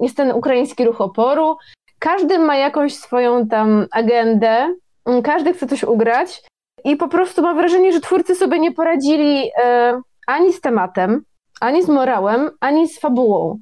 jest 0.00 0.16
ten 0.16 0.32
ukraiński 0.32 0.84
ruch 0.84 1.00
oporu. 1.00 1.56
Każdy 1.98 2.38
ma 2.38 2.56
jakąś 2.56 2.94
swoją 2.94 3.46
tam 3.46 3.86
agendę, 3.92 4.74
każdy 5.22 5.52
chce 5.52 5.66
coś 5.66 5.84
ugrać 5.84 6.42
i 6.84 6.96
po 6.96 7.08
prostu 7.08 7.42
mam 7.42 7.56
wrażenie, 7.56 7.92
że 7.92 8.00
twórcy 8.00 8.34
sobie 8.34 8.58
nie 8.58 8.72
poradzili 8.72 9.50
e, 9.62 10.00
ani 10.26 10.52
z 10.52 10.60
tematem, 10.60 11.22
ani 11.60 11.82
z 11.82 11.88
morałem, 11.88 12.50
ani 12.60 12.88
z 12.88 13.00
fabułą. 13.00 13.58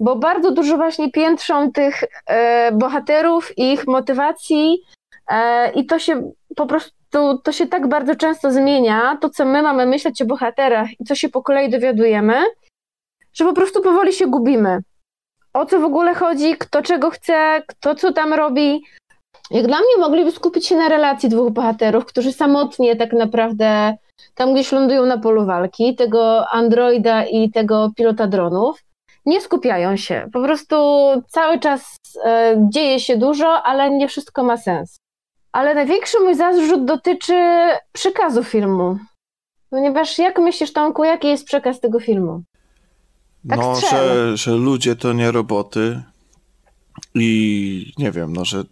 Bo 0.00 0.16
bardzo 0.16 0.50
dużo 0.50 0.76
właśnie 0.76 1.10
piętrzą 1.10 1.72
tych 1.72 2.04
e, 2.26 2.72
bohaterów, 2.72 3.58
ich 3.58 3.86
motywacji, 3.86 4.84
E, 5.30 5.70
I 5.72 5.86
to 5.86 5.98
się 5.98 6.32
po 6.56 6.66
prostu, 6.66 7.38
to 7.44 7.52
się 7.52 7.66
tak 7.66 7.88
bardzo 7.88 8.16
często 8.16 8.52
zmienia, 8.52 9.18
to 9.20 9.30
co 9.30 9.44
my 9.44 9.62
mamy 9.62 9.86
myśleć 9.86 10.22
o 10.22 10.26
bohaterach 10.26 11.00
i 11.00 11.04
co 11.04 11.14
się 11.14 11.28
po 11.28 11.42
kolei 11.42 11.70
dowiadujemy, 11.70 12.44
że 13.32 13.44
po 13.44 13.52
prostu 13.52 13.82
powoli 13.82 14.12
się 14.12 14.26
gubimy. 14.26 14.78
O 15.52 15.66
co 15.66 15.80
w 15.80 15.84
ogóle 15.84 16.14
chodzi, 16.14 16.56
kto 16.58 16.82
czego 16.82 17.10
chce, 17.10 17.62
kto 17.66 17.94
co 17.94 18.12
tam 18.12 18.34
robi. 18.34 18.82
Jak 19.50 19.66
dla 19.66 19.78
mnie 19.78 19.96
mogliby 19.98 20.32
skupić 20.32 20.66
się 20.66 20.76
na 20.76 20.88
relacji 20.88 21.28
dwóch 21.28 21.52
bohaterów, 21.52 22.04
którzy 22.04 22.32
samotnie 22.32 22.96
tak 22.96 23.12
naprawdę 23.12 23.96
tam 24.34 24.54
gdzieś 24.54 24.72
lądują 24.72 25.06
na 25.06 25.18
polu 25.18 25.46
walki, 25.46 25.94
tego 25.94 26.48
androida 26.48 27.24
i 27.24 27.50
tego 27.50 27.90
pilota 27.96 28.26
dronów, 28.26 28.82
nie 29.26 29.40
skupiają 29.40 29.96
się. 29.96 30.28
Po 30.32 30.42
prostu 30.42 30.76
cały 31.28 31.58
czas 31.58 31.96
e, 32.24 32.56
dzieje 32.70 33.00
się 33.00 33.16
dużo, 33.16 33.62
ale 33.62 33.90
nie 33.90 34.08
wszystko 34.08 34.44
ma 34.44 34.56
sens. 34.56 34.96
Ale 35.52 35.74
największy 35.74 36.20
mój 36.20 36.34
zarzut 36.34 36.84
dotyczy 36.84 37.34
przekazu 37.92 38.44
filmu. 38.44 38.98
Ponieważ 39.70 40.18
jak 40.18 40.38
myślisz, 40.38 40.72
Tomku, 40.72 41.04
jaki 41.04 41.28
jest 41.28 41.44
przekaz 41.44 41.80
tego 41.80 42.00
filmu? 42.00 42.42
Tak 43.48 43.58
no, 43.58 43.74
że, 43.74 44.36
że 44.36 44.50
ludzie 44.50 44.96
to 44.96 45.12
nie 45.12 45.30
roboty 45.30 46.02
i 47.14 47.92
nie 47.98 48.10
wiem, 48.10 48.32
no, 48.32 48.44
że 48.44 48.64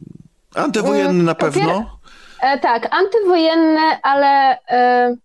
antywojenny 0.54 1.24
na 1.24 1.34
pewno. 1.34 2.00
E, 2.42 2.58
tak, 2.58 2.94
antywojenny, 2.94 3.80
ale 4.02 4.58
e, 4.68 5.16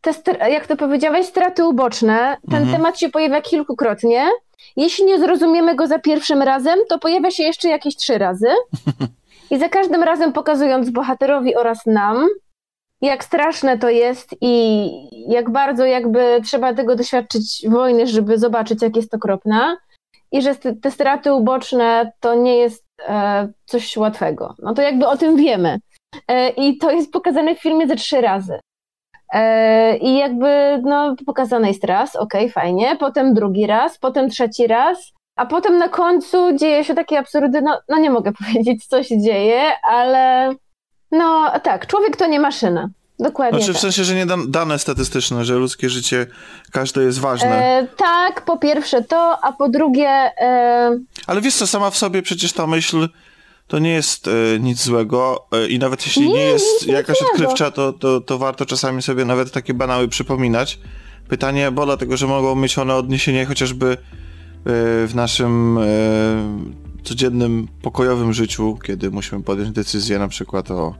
te, 0.00 0.50
jak 0.50 0.66
to 0.66 0.76
powiedziałeś, 0.76 1.26
straty 1.26 1.64
uboczne. 1.64 2.36
Ten 2.50 2.62
mhm. 2.62 2.76
temat 2.76 2.98
się 2.98 3.08
pojawia 3.08 3.42
kilkukrotnie. 3.42 4.28
Jeśli 4.76 5.04
nie 5.04 5.18
zrozumiemy 5.18 5.74
go 5.74 5.86
za 5.86 5.98
pierwszym 5.98 6.42
razem, 6.42 6.78
to 6.88 6.98
pojawia 6.98 7.30
się 7.30 7.42
jeszcze 7.42 7.68
jakieś 7.68 7.96
trzy 7.96 8.18
razy. 8.18 8.48
I 9.50 9.58
za 9.58 9.68
każdym 9.68 10.02
razem 10.02 10.32
pokazując 10.32 10.90
bohaterowi 10.90 11.56
oraz 11.56 11.86
nam, 11.86 12.26
jak 13.00 13.24
straszne 13.24 13.78
to 13.78 13.90
jest 13.90 14.34
i 14.40 14.88
jak 15.28 15.50
bardzo 15.50 15.84
jakby 15.84 16.40
trzeba 16.44 16.74
tego 16.74 16.96
doświadczyć 16.96 17.64
wojny, 17.68 18.06
żeby 18.06 18.38
zobaczyć, 18.38 18.82
jak 18.82 18.96
jest 18.96 19.14
okropna. 19.14 19.76
I 20.32 20.42
że 20.42 20.54
te 20.54 20.90
straty 20.90 21.32
uboczne 21.32 22.12
to 22.20 22.34
nie 22.34 22.56
jest 22.56 22.84
coś 23.64 23.96
łatwego. 23.96 24.54
No 24.58 24.74
to 24.74 24.82
jakby 24.82 25.06
o 25.06 25.16
tym 25.16 25.36
wiemy. 25.36 25.78
E, 26.28 26.48
I 26.48 26.78
to 26.78 26.90
jest 26.90 27.12
pokazane 27.12 27.54
w 27.54 27.60
filmie 27.60 27.86
ze 27.86 27.96
trzy 27.96 28.20
razy. 28.20 28.60
E, 29.32 29.96
I 29.96 30.18
jakby, 30.18 30.80
no, 30.82 31.14
pokazane 31.26 31.68
jest 31.68 31.84
raz, 31.84 32.16
okej, 32.16 32.40
okay, 32.40 32.52
fajnie, 32.52 32.96
potem 32.96 33.34
drugi 33.34 33.66
raz, 33.66 33.98
potem 33.98 34.30
trzeci 34.30 34.66
raz, 34.66 35.12
a 35.36 35.46
potem 35.46 35.78
na 35.78 35.88
końcu 35.88 36.56
dzieje 36.56 36.84
się 36.84 36.94
takie 36.94 37.18
absurdy, 37.18 37.62
no, 37.62 37.80
no 37.88 37.98
nie 37.98 38.10
mogę 38.10 38.32
powiedzieć, 38.44 38.86
co 38.86 39.02
się 39.02 39.20
dzieje, 39.20 39.62
ale 39.82 40.50
no 41.10 41.50
tak, 41.62 41.86
człowiek 41.86 42.16
to 42.16 42.26
nie 42.26 42.40
maszyna. 42.40 42.88
Dokładnie. 43.18 43.58
Znaczy 43.58 43.72
w 43.72 43.76
tak. 43.76 43.82
sensie, 43.82 44.04
że 44.04 44.14
nie 44.14 44.26
dane 44.48 44.78
statystyczne, 44.78 45.44
że 45.44 45.54
ludzkie 45.54 45.90
życie 45.90 46.26
każde 46.72 47.02
jest 47.02 47.18
ważne. 47.18 47.78
E, 47.78 47.88
tak, 47.96 48.44
po 48.44 48.58
pierwsze 48.58 49.04
to, 49.04 49.38
a 49.42 49.52
po 49.52 49.68
drugie. 49.68 50.08
E... 50.08 50.98
Ale 51.26 51.40
wiesz 51.40 51.54
co, 51.54 51.66
sama 51.66 51.90
w 51.90 51.96
sobie 51.96 52.22
przecież 52.22 52.52
ta 52.52 52.66
myśl 52.66 53.08
to 53.66 53.78
nie 53.78 53.92
jest 53.92 54.28
e, 54.28 54.30
nic 54.60 54.82
złego 54.82 55.46
e, 55.52 55.66
i 55.66 55.78
nawet 55.78 56.06
jeśli 56.06 56.28
nie, 56.28 56.34
nie 56.34 56.40
jest 56.40 56.86
jakaś 56.86 57.18
złego. 57.18 57.32
odkrywcza, 57.32 57.70
to, 57.70 57.92
to, 57.92 58.20
to 58.20 58.38
warto 58.38 58.66
czasami 58.66 59.02
sobie 59.02 59.24
nawet 59.24 59.52
takie 59.52 59.74
banały 59.74 60.08
przypominać. 60.08 60.78
Pytanie, 61.28 61.70
bo 61.70 61.86
dlatego, 61.86 62.16
że 62.16 62.26
mogą 62.26 62.54
mieć 62.54 62.78
one 62.78 62.94
odniesienie 62.94 63.46
chociażby 63.46 63.96
E, 64.66 65.06
w 65.06 65.12
naszym 65.14 65.78
e, 65.78 65.82
codziennym, 67.02 67.68
pokojowym 67.82 68.32
życiu, 68.32 68.78
kiedy 68.84 69.10
musimy 69.10 69.42
podjąć 69.42 69.70
decyzję 69.70 70.18
na 70.18 70.28
przykład 70.28 70.70
o 70.70 70.94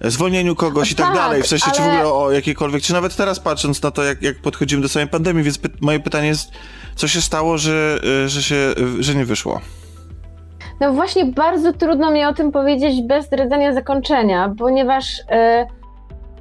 zwolnieniu 0.00 0.56
kogoś 0.56 0.92
i 0.92 0.94
tak, 0.94 1.06
tak 1.06 1.14
dalej, 1.14 1.42
w 1.42 1.46
sensie 1.46 1.66
ale... 1.66 1.74
czy 1.74 1.82
w 1.82 1.86
ogóle 1.86 2.12
o 2.12 2.30
jakiejkolwiek, 2.30 2.82
czy 2.82 2.92
nawet 2.92 3.16
teraz 3.16 3.40
patrząc 3.40 3.82
na 3.82 3.90
to, 3.90 4.04
jak, 4.04 4.22
jak 4.22 4.38
podchodzimy 4.38 4.82
do 4.82 4.88
samej 4.88 5.08
pandemii, 5.08 5.42
więc 5.42 5.58
py 5.58 5.68
moje 5.80 6.00
pytanie 6.00 6.28
jest, 6.28 6.52
co 6.94 7.08
się 7.08 7.20
stało, 7.20 7.58
że, 7.58 8.00
e, 8.24 8.28
że 8.28 8.42
się, 8.42 8.74
że 8.98 9.14
nie 9.14 9.24
wyszło? 9.24 9.60
No 10.80 10.92
właśnie 10.92 11.26
bardzo 11.26 11.72
trudno 11.72 12.10
mi 12.10 12.24
o 12.24 12.34
tym 12.34 12.52
powiedzieć 12.52 13.02
bez 13.02 13.26
zdradzania 13.26 13.74
zakończenia, 13.74 14.54
ponieważ... 14.58 15.18
Yy 15.18 15.80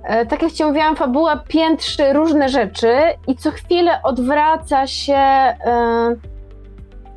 E, 0.03 0.25
tak 0.25 0.41
jak 0.41 0.51
Ci 0.51 0.63
mówiłam, 0.63 0.95
fabuła 0.95 1.37
piętrzy 1.37 2.13
różne 2.13 2.49
rzeczy 2.49 2.93
i 3.27 3.35
co 3.35 3.51
chwilę 3.51 4.01
odwraca 4.03 4.87
się 4.87 5.19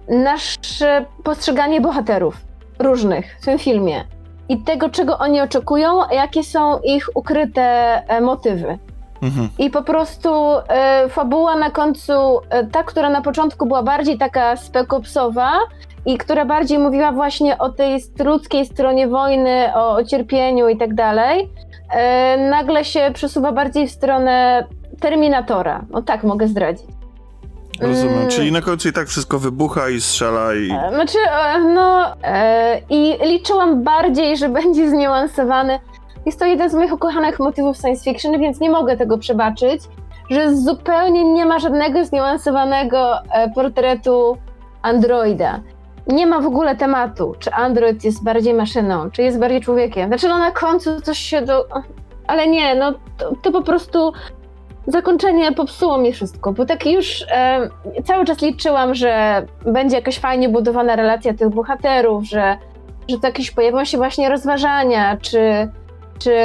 nasze 0.09 1.05
postrzeganie 1.25 1.81
bohaterów 1.81 2.37
różnych 2.79 3.37
w 3.41 3.45
tym 3.45 3.59
filmie 3.59 4.05
i 4.49 4.59
tego, 4.59 4.89
czego 4.89 5.19
oni 5.19 5.41
oczekują, 5.41 6.09
jakie 6.11 6.45
są 6.45 6.79
ich 6.79 7.09
ukryte 7.15 7.63
e, 8.09 8.21
motywy. 8.21 8.79
Mhm. 9.23 9.49
I 9.59 9.71
po 9.71 9.83
prostu 9.83 10.31
e, 10.69 11.09
fabuła 11.09 11.57
na 11.57 11.71
końcu, 11.71 12.13
e, 12.51 12.67
ta, 12.67 12.83
która 12.83 13.11
na 13.11 13.23
początku 13.23 13.67
była 13.67 13.83
bardziej 13.83 14.19
taka 14.19 14.57
spekopsowa 14.57 15.53
i 16.07 16.19
która 16.19 16.45
bardziej 16.45 16.79
mówiła 16.79 17.13
właśnie 17.13 17.59
o 17.59 17.69
tej 17.69 18.03
ludzkiej 18.25 18.67
stronie 18.67 19.09
wojny, 19.09 19.75
o, 19.75 19.93
o 19.93 20.05
cierpieniu 20.05 20.69
i 20.69 20.77
tak 20.77 20.95
dalej, 20.95 21.51
nagle 22.51 22.85
się 22.85 23.11
przesuwa 23.15 23.53
bardziej 23.53 23.89
w 23.89 23.91
stronę 23.91 24.67
Terminatora. 25.01 25.85
No 25.91 26.03
tak 26.03 26.25
mogę 26.25 26.49
zdradzić. 26.49 26.92
Rozumiem, 27.83 28.17
mm. 28.19 28.29
czyli 28.29 28.53
na 28.53 28.61
końcu 28.61 28.89
i 28.89 28.93
tak 28.93 29.09
wszystko 29.09 29.39
wybucha 29.39 29.89
i 29.89 30.01
strzela 30.01 30.55
i... 30.55 30.71
E, 30.71 30.95
znaczy, 30.95 31.19
e, 31.33 31.61
no 31.61 32.15
i 32.91 33.19
liczyłam 33.27 33.83
bardziej, 33.83 34.37
że 34.37 34.49
będzie 34.49 34.91
zniuansowany. 34.91 35.79
Jest 36.27 36.39
to 36.39 36.45
jeden 36.45 36.71
z 36.71 36.75
moich 36.75 36.93
ukochanych 36.93 37.39
motywów 37.39 37.77
science 37.77 38.05
fiction, 38.05 38.41
więc 38.41 38.61
nie 38.61 38.71
mogę 38.71 38.97
tego 38.97 39.19
przebaczyć, 39.19 39.83
że 40.31 40.57
zupełnie 40.57 41.25
nie 41.25 41.47
ma 41.47 41.59
żadnego 41.59 42.05
zniuansowanego 42.05 43.15
portretu 43.55 44.37
androida 44.83 45.61
nie 46.07 46.27
ma 46.27 46.41
w 46.41 46.47
ogóle 46.47 46.77
tematu, 46.77 47.35
czy 47.39 47.53
Android 47.53 48.05
jest 48.05 48.25
bardziej 48.25 48.55
maszyną, 48.55 49.11
czy 49.11 49.23
jest 49.23 49.39
bardziej 49.39 49.61
człowiekiem. 49.61 50.09
Znaczy, 50.09 50.29
no 50.29 50.39
na 50.39 50.51
końcu 50.51 51.01
coś 51.01 51.19
się 51.19 51.43
do... 51.43 51.69
Ale 52.27 52.47
nie, 52.49 52.75
no 52.75 52.93
to, 53.19 53.37
to 53.43 53.53
po 53.53 53.63
prostu 53.63 54.13
zakończenie 54.87 55.53
popsuło 55.53 55.99
mi 55.99 56.13
wszystko, 56.13 56.53
bo 56.53 56.67
tak 56.67 56.87
już 56.87 57.25
e, 57.29 57.69
cały 58.05 58.25
czas 58.25 58.43
liczyłam, 58.43 58.95
że 58.95 59.43
będzie 59.67 59.97
jakaś 59.97 60.19
fajnie 60.19 60.49
budowana 60.49 60.97
relacja 60.97 61.35
tych 61.35 61.49
bohaterów, 61.49 62.25
że 62.25 62.57
że 63.09 63.19
to 63.19 63.27
jakieś 63.27 63.51
pojawią 63.51 63.85
się 63.85 63.97
właśnie 63.97 64.29
rozważania, 64.29 65.17
czy, 65.17 65.69
czy, 66.19 66.37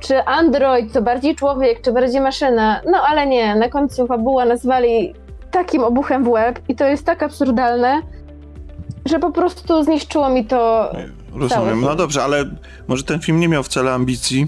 czy 0.00 0.24
android 0.24 0.92
to 0.92 1.02
bardziej 1.02 1.36
człowiek, 1.36 1.82
czy 1.82 1.92
bardziej 1.92 2.20
maszyna. 2.20 2.80
No 2.90 2.98
ale 3.08 3.26
nie, 3.26 3.54
na 3.54 3.68
końcu 3.68 4.06
fabuła 4.06 4.44
nazwali 4.44 5.14
takim 5.50 5.84
obuchem 5.84 6.24
w 6.24 6.28
łeb 6.28 6.60
i 6.68 6.76
to 6.76 6.86
jest 6.86 7.06
tak 7.06 7.22
absurdalne, 7.22 8.02
że 9.06 9.18
po 9.18 9.30
prostu 9.30 9.84
zniszczyło 9.84 10.28
mi 10.28 10.44
to. 10.44 10.92
Rozumiem. 11.34 11.80
No 11.80 11.94
dobrze, 11.94 12.22
ale 12.22 12.44
może 12.88 13.04
ten 13.04 13.20
film 13.20 13.40
nie 13.40 13.48
miał 13.48 13.62
wcale 13.62 13.92
ambicji 13.92 14.46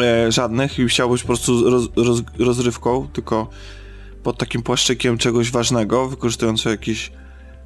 e, 0.00 0.32
żadnych 0.32 0.78
i 0.78 0.86
chciał 0.86 1.10
być 1.10 1.22
po 1.22 1.26
prostu 1.26 1.70
roz, 1.70 1.88
roz, 1.96 2.22
rozrywką, 2.38 3.08
tylko 3.12 3.48
pod 4.22 4.38
takim 4.38 4.62
płaszczykiem 4.62 5.18
czegoś 5.18 5.50
ważnego, 5.50 6.08
wykorzystując 6.08 6.64
jakieś 6.64 7.12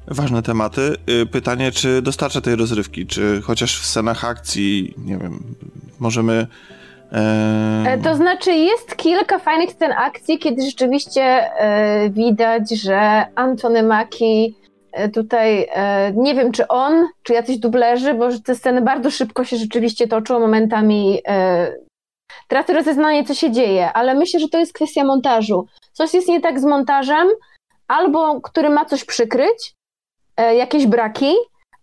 ważne 0.07 0.43
tematy. 0.43 0.95
E, 1.21 1.25
pytanie, 1.25 1.71
czy 1.71 2.01
dostarcza 2.01 2.41
tej 2.41 2.55
rozrywki, 2.55 3.07
czy 3.07 3.41
chociaż 3.43 3.81
w 3.81 3.85
scenach 3.85 4.25
akcji, 4.25 4.93
nie 4.97 5.17
wiem, 5.17 5.43
możemy 5.99 6.47
e, 7.11 7.99
to 8.03 8.15
znaczy, 8.15 8.51
jest 8.51 8.95
kilka 8.95 9.39
fajnych 9.39 9.71
scen 9.71 9.91
akcji, 9.91 10.39
kiedy 10.39 10.61
rzeczywiście 10.61 11.21
e, 11.21 12.09
widać, 12.09 12.81
że 12.81 13.25
Antony 13.35 13.83
Mackie 13.83 14.49
E, 14.97 15.09
tutaj 15.09 15.67
e, 15.71 16.11
nie 16.15 16.35
wiem, 16.35 16.51
czy 16.51 16.67
on, 16.67 17.07
czy 17.23 17.33
jacyś 17.33 17.57
dublerzy, 17.57 18.13
bo 18.13 18.29
te 18.45 18.55
sceny 18.55 18.81
bardzo 18.81 19.11
szybko 19.11 19.43
się 19.43 19.57
rzeczywiście 19.57 20.07
toczą, 20.07 20.39
momentami 20.39 21.21
e, 21.27 21.71
tracę 22.47 22.73
rozeznanie, 22.73 23.23
co 23.23 23.33
się 23.33 23.51
dzieje, 23.51 23.93
ale 23.93 24.15
myślę, 24.15 24.39
że 24.39 24.49
to 24.49 24.57
jest 24.57 24.73
kwestia 24.73 25.03
montażu. 25.03 25.65
Coś 25.91 26.13
jest 26.13 26.27
nie 26.27 26.41
tak 26.41 26.59
z 26.59 26.65
montażem, 26.65 27.27
albo 27.87 28.41
który 28.41 28.69
ma 28.69 28.85
coś 28.85 29.05
przykryć, 29.05 29.73
jakieś 30.37 30.87
braki, 30.87 31.33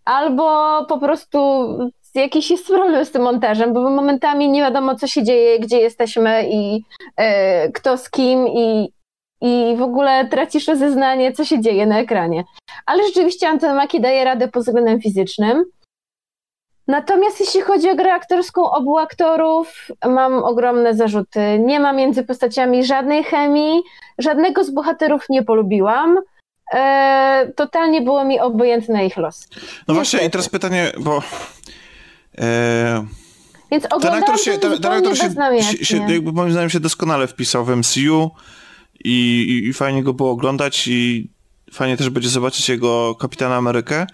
albo 0.05 0.45
po 0.85 0.99
prostu 0.99 1.67
jakiś 2.15 2.51
jest 2.51 2.67
problem 2.67 3.05
z 3.05 3.11
tym 3.11 3.21
montażem, 3.21 3.73
bo 3.73 3.89
momentami 3.89 4.49
nie 4.49 4.61
wiadomo, 4.61 4.95
co 4.95 5.07
się 5.07 5.23
dzieje, 5.23 5.59
gdzie 5.59 5.77
jesteśmy 5.77 6.49
i 6.51 6.81
kto 7.73 7.97
z 7.97 8.09
kim 8.09 8.47
i, 8.47 8.93
i 9.41 9.75
w 9.77 9.81
ogóle 9.81 10.27
tracisz 10.27 10.67
rozeznanie, 10.67 11.33
co 11.33 11.45
się 11.45 11.61
dzieje 11.61 11.85
na 11.85 11.99
ekranie. 11.99 12.43
Ale 12.85 13.03
rzeczywiście 13.03 13.47
Anton 13.47 13.75
Mackie 13.75 13.99
daje 13.99 14.23
radę 14.23 14.47
pod 14.47 14.63
względem 14.63 15.01
fizycznym. 15.01 15.63
Natomiast 16.87 17.39
jeśli 17.39 17.61
chodzi 17.61 17.89
o 17.89 17.95
grę 17.95 18.13
aktorską 18.13 18.71
obu 18.71 18.97
aktorów, 18.97 19.87
mam 20.09 20.33
ogromne 20.33 20.95
zarzuty. 20.95 21.59
Nie 21.59 21.79
ma 21.79 21.93
między 21.93 22.23
postaciami 22.23 22.85
żadnej 22.85 23.23
chemii, 23.23 23.83
żadnego 24.17 24.63
z 24.63 24.69
bohaterów 24.69 25.25
nie 25.29 25.43
polubiłam. 25.43 26.17
E, 26.73 27.51
totalnie 27.55 28.01
było 28.01 28.25
mi 28.25 28.39
obojętne 28.39 29.05
ich 29.05 29.17
los. 29.17 29.47
No 29.87 29.93
właśnie, 29.93 30.25
i 30.25 30.29
teraz 30.29 30.49
pytanie, 30.49 30.91
bo. 30.99 31.21
E... 32.37 33.05
Więc 33.71 33.87
ten 34.01 34.13
aktor 34.13 34.39
się, 34.39 34.57
ten, 34.57 34.81
ten 34.81 34.91
aktor 34.91 35.17
się, 35.17 35.85
się, 35.85 36.11
jakby 36.13 36.31
moim 36.31 36.51
zdaniem 36.51 36.69
się 36.69 36.79
doskonale 36.79 37.27
wpisał 37.27 37.65
w 37.65 37.75
MCU 37.75 38.31
i, 39.03 39.45
i, 39.49 39.67
i 39.67 39.73
fajnie 39.73 40.03
go 40.03 40.13
było 40.13 40.31
oglądać 40.31 40.87
i 40.87 41.29
fajnie 41.73 41.97
też 41.97 42.09
będzie 42.09 42.29
zobaczyć 42.29 42.69
jego 42.69 43.15
Kapitana 43.15 43.55
Amerykę. 43.55 44.07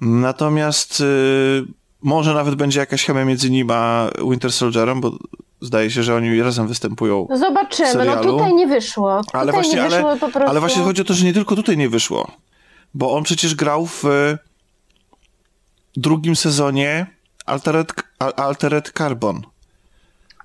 Natomiast 0.00 1.00
y, 1.00 1.04
może 2.02 2.34
nawet 2.34 2.54
będzie 2.54 2.80
jakaś 2.80 3.04
chemia 3.04 3.24
między 3.24 3.50
nim 3.50 3.70
a 3.70 4.10
Winter 4.30 4.52
Soldierem, 4.52 5.00
bo 5.00 5.12
zdaje 5.60 5.90
się, 5.90 6.02
że 6.02 6.14
oni 6.14 6.42
razem 6.42 6.66
występują. 6.66 7.26
No 7.30 7.38
zobaczymy, 7.38 8.04
no 8.04 8.16
tutaj 8.16 8.54
nie 8.54 8.66
wyszło. 8.66 9.20
Tutaj 9.24 9.40
ale 9.40 9.52
właśnie, 9.52 9.74
nie 9.74 9.82
wyszło 9.82 10.10
ale, 10.10 10.20
po 10.20 10.28
prostu... 10.28 10.50
ale 10.50 10.60
właśnie 10.60 10.82
chodzi 10.82 11.02
o 11.02 11.04
to, 11.04 11.14
że 11.14 11.24
nie 11.24 11.32
tylko 11.32 11.56
tutaj 11.56 11.76
nie 11.76 11.88
wyszło. 11.88 12.30
Bo 12.94 13.12
on 13.12 13.22
przecież 13.22 13.54
grał 13.54 13.86
w 13.86 14.04
drugim 15.96 16.36
sezonie 16.36 17.06
Altered, 17.46 17.92
Altered 18.36 18.92
Carbon. 18.98 19.42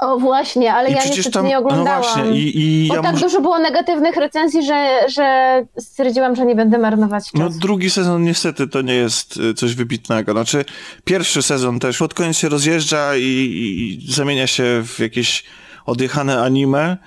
O 0.01 0.17
właśnie, 0.17 0.73
ale 0.73 0.89
I 0.89 0.93
ja 0.93 1.03
niestety 1.05 1.31
tam, 1.31 1.45
nie 1.45 1.53
no 1.53 1.59
oglądałam. 1.59 2.01
No 2.01 2.13
właśnie, 2.13 2.39
i, 2.39 2.85
i 2.85 2.87
bo 2.87 2.95
ja 2.95 3.01
tak 3.01 3.11
muszę... 3.11 3.25
dużo 3.25 3.41
było 3.41 3.59
negatywnych 3.59 4.15
recenzji, 4.15 4.65
że, 4.65 4.99
że 5.07 5.65
stwierdziłam, 5.79 6.35
że 6.35 6.45
nie 6.45 6.55
będę 6.55 6.77
marnować 6.77 7.23
czasu. 7.23 7.37
No 7.37 7.49
drugi 7.49 7.89
sezon 7.89 8.23
niestety 8.23 8.67
to 8.67 8.81
nie 8.81 8.95
jest 8.95 9.37
y, 9.37 9.53
coś 9.53 9.75
wybitnego. 9.75 10.31
Znaczy 10.31 10.65
pierwszy 11.03 11.41
sezon 11.41 11.79
też 11.79 12.01
od 12.01 12.13
koniec 12.13 12.37
się 12.37 12.49
rozjeżdża 12.49 13.15
i, 13.15 13.21
i 13.21 14.11
zamienia 14.13 14.47
się 14.47 14.83
w 14.85 14.99
jakieś 14.99 15.43
odjechane 15.85 16.41
anime. 16.41 16.97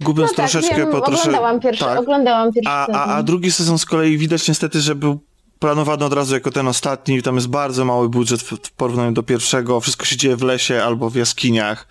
Gubiąc 0.00 0.30
no 0.30 0.36
tak, 0.36 0.50
troszeczkę 0.50 0.76
wiem, 0.76 0.90
po 0.90 1.00
trosze... 1.00 1.22
oglądałam 1.22 1.60
pierwszy, 1.60 1.84
tak. 1.84 1.98
oglądałam 1.98 2.52
pierwszy 2.52 2.70
a, 2.70 2.86
sezon. 2.86 3.00
A, 3.00 3.04
a 3.04 3.22
drugi 3.22 3.52
sezon 3.52 3.78
z 3.78 3.84
kolei 3.84 4.18
widać 4.18 4.48
niestety, 4.48 4.80
że 4.80 4.94
był 4.94 5.20
planowany 5.58 6.04
od 6.04 6.12
razu 6.12 6.34
jako 6.34 6.50
ten 6.50 6.68
ostatni, 6.68 7.22
tam 7.22 7.34
jest 7.34 7.48
bardzo 7.48 7.84
mały 7.84 8.08
budżet 8.08 8.42
w, 8.42 8.52
w 8.52 8.72
porównaniu 8.72 9.12
do 9.12 9.22
pierwszego, 9.22 9.80
wszystko 9.80 10.04
się 10.04 10.16
dzieje 10.16 10.36
w 10.36 10.42
lesie 10.42 10.82
albo 10.82 11.10
w 11.10 11.14
jaskiniach. 11.14 11.86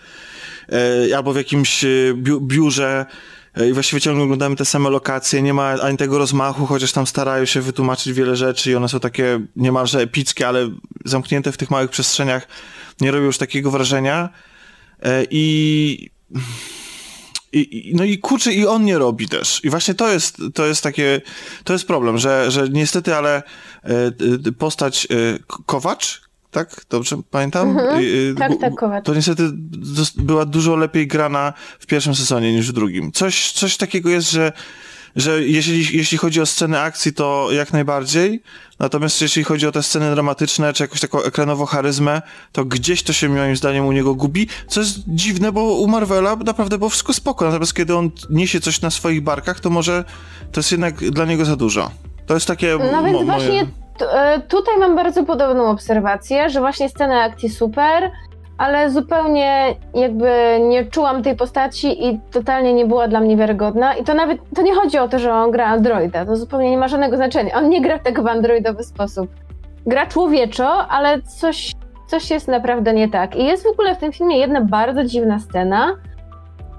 E, 0.72 1.18
albo 1.18 1.34
w 1.34 1.36
jakimś 1.36 1.84
e, 1.84 1.88
biurze. 2.42 3.06
E, 3.58 3.70
i 3.70 3.74
właściwie 3.74 4.02
ciągle 4.02 4.24
oglądamy 4.24 4.56
te 4.56 4.66
same 4.66 4.90
lokacje, 4.90 5.42
nie 5.42 5.54
ma 5.54 5.70
ani 5.72 5.98
tego 5.98 6.18
rozmachu, 6.18 6.66
chociaż 6.66 6.92
tam 6.92 7.08
starają 7.08 7.46
się 7.46 7.62
wytłumaczyć 7.62 8.14
wiele 8.14 8.36
rzeczy 8.36 8.72
i 8.72 8.76
one 8.76 8.90
są 8.90 9.00
takie 9.00 9.40
niemalże 9.56 10.00
epickie, 10.00 10.48
ale 10.48 10.70
zamknięte 11.06 11.52
w 11.52 11.58
tych 11.58 11.72
małych 11.72 11.90
przestrzeniach 11.90 12.48
nie 13.02 13.12
robią 13.12 13.26
już 13.26 13.38
takiego 13.38 13.72
wrażenia. 13.72 14.30
I 15.32 16.10
i, 17.54 17.92
no 17.96 18.04
i 18.04 18.18
kurczę, 18.18 18.54
i 18.54 18.66
on 18.66 18.86
nie 18.86 18.98
robi 18.98 19.28
też. 19.28 19.62
I 19.64 19.70
właśnie 19.70 19.94
to 19.94 20.12
jest, 20.12 20.38
to 20.54 20.66
jest 20.66 20.84
takie, 20.84 21.22
to 21.64 21.74
jest 21.74 21.88
problem, 21.88 22.18
że, 22.18 22.52
że 22.52 22.70
niestety, 22.70 23.16
ale 23.16 23.44
postać 24.58 25.08
Kowacz, 25.66 26.25
tak? 26.56 26.86
Dobrze 26.90 27.18
pamiętam? 27.32 27.70
Mhm. 27.70 28.02
Y, 28.02 28.36
tak, 28.38 28.52
tak, 28.62 28.76
Kowacz. 28.76 29.06
To 29.06 29.16
niestety 29.16 29.44
była 30.18 30.46
dużo 30.46 30.76
lepiej 30.76 31.08
grana 31.08 31.54
w 31.80 31.86
pierwszym 31.86 32.16
sezonie 32.16 32.54
niż 32.54 32.70
w 32.70 32.74
drugim. 32.74 33.12
Coś, 33.12 33.52
coś 33.52 33.78
takiego 33.78 34.10
jest, 34.10 34.32
że, 34.32 34.52
że 35.16 35.44
jeśli, 35.44 35.98
jeśli 35.98 36.18
chodzi 36.18 36.42
o 36.42 36.46
sceny 36.46 36.80
akcji, 36.80 37.14
to 37.14 37.48
jak 37.52 37.74
najbardziej. 37.74 38.42
Natomiast 38.80 39.22
jeśli 39.22 39.44
chodzi 39.44 39.68
o 39.68 39.72
te 39.72 39.84
sceny 39.84 40.12
dramatyczne, 40.12 40.74
czy 40.74 40.84
jakąś 40.84 41.00
taką 41.00 41.24
ekranową 41.24 41.66
charyzmę, 41.66 42.22
to 42.52 42.66
gdzieś 42.66 43.04
to 43.04 43.14
się 43.14 43.30
moim 43.30 43.56
zdaniem 43.56 43.86
u 43.86 43.92
niego 43.92 44.16
gubi, 44.16 44.48
co 44.68 44.80
jest 44.80 45.00
dziwne, 45.08 45.52
bo 45.52 45.64
u 45.64 45.88
Marvela 45.88 46.36
naprawdę 46.36 46.78
było 46.78 46.90
wszystko 46.90 47.14
spoko. 47.14 47.46
Natomiast 47.46 47.74
kiedy 47.74 47.96
on 47.96 48.12
niesie 48.30 48.60
coś 48.60 48.82
na 48.82 48.92
swoich 48.92 49.22
barkach, 49.22 49.60
to 49.60 49.70
może 49.70 50.04
to 50.52 50.60
jest 50.60 50.72
jednak 50.72 51.10
dla 51.12 51.26
niego 51.26 51.46
za 51.46 51.56
dużo. 51.56 51.92
To 52.26 52.34
jest 52.34 52.48
takie. 52.48 52.78
No 52.92 53.04
więc 53.04 53.14
moje... 53.14 53.26
właśnie 53.26 53.85
tutaj 54.48 54.78
mam 54.80 54.96
bardzo 54.96 55.24
podobną 55.24 55.70
obserwację, 55.70 56.50
że 56.50 56.60
właśnie 56.60 56.90
scena 56.90 57.22
akcji 57.22 57.50
super, 57.50 58.12
ale 58.58 58.92
zupełnie 58.92 59.76
jakby 59.96 60.60
nie 60.62 60.86
czułam 60.86 61.24
tej 61.24 61.36
postaci 61.36 62.08
i 62.08 62.20
totalnie 62.32 62.74
nie 62.74 62.86
była 62.86 63.08
dla 63.08 63.20
mnie 63.20 63.38
wiarygodna. 63.38 63.96
I 63.96 64.04
to 64.04 64.14
nawet, 64.14 64.40
to 64.56 64.62
nie 64.62 64.76
chodzi 64.76 64.98
o 64.98 65.08
to, 65.08 65.20
że 65.20 65.34
on 65.34 65.52
gra 65.52 65.66
androida, 65.66 66.26
to 66.26 66.36
zupełnie 66.36 66.72
nie 66.72 66.78
ma 66.78 66.88
żadnego 66.88 67.16
znaczenia. 67.16 67.56
On 67.56 67.70
nie 67.70 67.82
gra 67.82 68.00
tego 68.00 68.24
w 68.24 68.28
androidowy 68.28 68.84
sposób. 68.84 69.30
Gra 69.86 70.06
człowieczo, 70.06 70.88
ale 70.88 71.22
coś, 71.22 71.72
coś 72.08 72.30
jest 72.32 72.48
naprawdę 72.48 72.94
nie 72.94 73.10
tak. 73.10 73.36
I 73.36 73.46
jest 73.46 73.64
w 73.64 73.72
ogóle 73.72 73.96
w 73.96 73.98
tym 73.98 74.12
filmie 74.12 74.38
jedna 74.38 74.62
bardzo 74.62 75.04
dziwna 75.04 75.40
scena, 75.40 75.96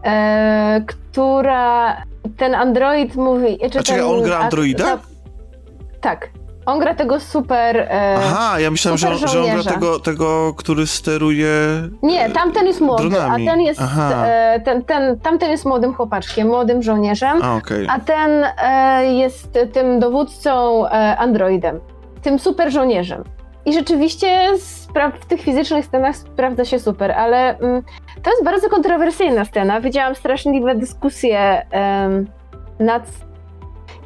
e, 0.04 0.80
która 0.86 1.96
ten 2.36 2.54
android 2.54 3.16
mówi... 3.16 3.58
Czy 3.84 4.02
A 4.02 4.06
on 4.06 4.22
gra 4.22 4.38
androida? 4.38 4.98
tak. 6.00 6.35
On 6.66 6.78
gra 6.78 6.94
tego 6.94 7.20
super. 7.20 7.76
E, 7.76 8.16
Aha, 8.18 8.60
ja 8.60 8.70
myślałem, 8.70 8.98
że 8.98 9.08
on, 9.08 9.18
że 9.18 9.42
on, 9.42 9.50
gra 9.50 9.72
tego, 9.72 10.00
tego, 10.00 10.54
który 10.54 10.86
steruje. 10.86 11.48
Nie, 12.02 12.30
tamten 12.30 12.66
jest 12.66 12.80
młody, 12.80 13.08
dronami. 13.08 13.48
a 13.48 13.50
ten 13.52 13.60
jest. 13.60 13.80
E, 14.10 14.60
ten, 14.64 14.84
ten, 14.84 15.20
tamten 15.20 15.50
jest 15.50 15.64
młodym 15.64 15.94
chłopaczkiem, 15.94 16.48
młodym 16.48 16.82
żołnierzem, 16.82 17.42
a, 17.42 17.56
okay. 17.56 17.86
a 17.90 18.00
ten 18.00 18.44
e, 18.58 19.06
jest 19.06 19.58
tym 19.72 20.00
dowódcą 20.00 20.86
e, 20.86 21.16
androidem, 21.16 21.80
tym 22.22 22.38
super 22.38 22.72
żołnierzem. 22.72 23.24
I 23.66 23.72
rzeczywiście 23.72 24.48
w 25.20 25.26
tych 25.26 25.40
fizycznych 25.40 25.84
scenach 25.84 26.16
sprawdza 26.16 26.64
się 26.64 26.78
super, 26.78 27.12
ale 27.12 27.58
mm, 27.58 27.82
to 28.22 28.30
jest 28.30 28.44
bardzo 28.44 28.68
kontrowersyjna 28.68 29.44
scena. 29.44 29.80
Widziałam 29.80 30.14
straszliwe 30.14 30.74
dyskusje 30.74 31.66
nad 32.78 33.02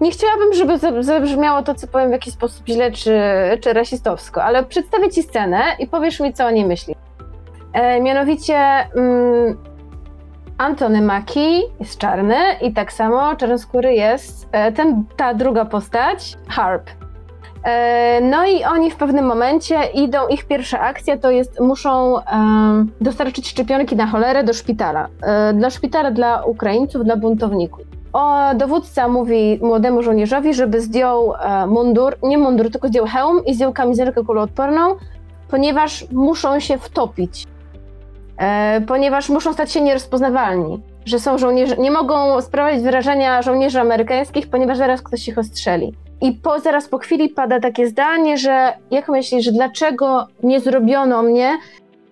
nie 0.00 0.10
chciałabym, 0.10 0.52
żeby 0.54 0.78
zabrzmiało 1.02 1.62
to, 1.62 1.74
co 1.74 1.86
powiem 1.86 2.08
w 2.08 2.12
jakiś 2.12 2.34
sposób 2.34 2.66
źle 2.66 2.92
czy, 2.92 3.20
czy 3.60 3.72
rasistowsko, 3.72 4.44
ale 4.44 4.64
przedstawię 4.64 5.10
ci 5.10 5.22
scenę 5.22 5.62
i 5.78 5.86
powiesz 5.86 6.20
mi, 6.20 6.32
co 6.32 6.46
o 6.46 6.50
niej 6.50 6.64
myśli. 6.64 6.94
E, 7.72 8.00
mianowicie 8.00 8.56
mm, 8.56 9.56
Antony 10.58 11.02
Mackie 11.02 11.60
jest 11.80 11.98
czarny 11.98 12.36
i 12.60 12.72
tak 12.72 12.92
samo 12.92 13.36
czarnoskóry 13.36 13.94
jest 13.94 14.48
e, 14.52 14.72
ten, 14.72 15.04
ta 15.16 15.34
druga 15.34 15.64
postać, 15.64 16.36
Harp. 16.48 16.90
E, 17.64 18.20
no 18.20 18.46
i 18.46 18.64
oni 18.64 18.90
w 18.90 18.96
pewnym 18.96 19.24
momencie 19.24 19.84
idą, 19.94 20.28
ich 20.28 20.44
pierwsza 20.44 20.80
akcja 20.80 21.16
to 21.16 21.30
jest, 21.30 21.60
muszą 21.60 22.14
dostarczyć 23.00 23.48
szczepionki 23.48 23.96
na 23.96 24.06
cholerę 24.06 24.44
do 24.44 24.52
szpitala. 24.52 25.08
E, 25.22 25.52
dla 25.52 25.70
szpitala 25.70 26.10
dla 26.10 26.42
Ukraińców, 26.44 27.04
dla 27.04 27.16
buntowników. 27.16 27.89
O, 28.12 28.54
dowódca 28.54 29.08
mówi 29.08 29.58
młodemu 29.62 30.02
żołnierzowi, 30.02 30.54
żeby 30.54 30.80
zdjął 30.80 31.34
e, 31.34 31.66
mundur, 31.66 32.16
nie 32.22 32.38
mundur, 32.38 32.70
tylko 32.70 32.88
zdjął 32.88 33.06
hełm 33.06 33.44
i 33.44 33.54
zdjął 33.54 33.72
kamizelkę 33.72 34.24
kuloodporną, 34.24 34.96
ponieważ 35.50 36.06
muszą 36.12 36.60
się 36.60 36.78
wtopić. 36.78 37.46
E, 38.38 38.80
ponieważ 38.80 39.28
muszą 39.28 39.52
stać 39.52 39.72
się 39.72 39.80
nierozpoznawalni. 39.80 40.80
Że 41.04 41.18
są 41.18 41.38
żołnierze, 41.38 41.76
nie 41.76 41.90
mogą 41.90 42.40
sprawiać 42.40 42.82
wyrażenia 42.82 43.42
żołnierzy 43.42 43.80
amerykańskich, 43.80 44.50
ponieważ 44.50 44.78
zaraz 44.78 45.02
ktoś 45.02 45.28
ich 45.28 45.38
ostrzeli. 45.38 45.92
I 46.20 46.32
po, 46.32 46.60
zaraz 46.60 46.88
po 46.88 46.98
chwili 46.98 47.28
pada 47.28 47.60
takie 47.60 47.86
zdanie, 47.86 48.38
że 48.38 48.72
jak 48.90 49.08
myślisz, 49.08 49.44
że 49.44 49.52
dlaczego 49.52 50.26
nie 50.42 50.60
zrobiono 50.60 51.22
mnie, 51.22 51.58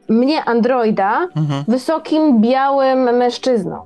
mnie 0.09 0.45
androida, 0.45 1.29
Mhm. 1.37 1.65
wysokim, 1.69 2.41
białym 2.41 2.99
mężczyzną? 3.17 3.77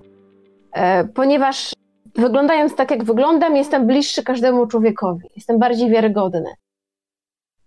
E, 0.72 1.05
ponieważ 1.05 1.71
wyglądając 2.14 2.75
tak, 2.75 2.90
jak 2.90 3.05
wyglądam, 3.05 3.57
jestem 3.57 3.87
bliższy 3.87 4.22
każdemu 4.22 4.66
człowiekowi. 4.66 5.29
Jestem 5.37 5.59
bardziej 5.59 5.90
wiarygodny. 5.90 6.51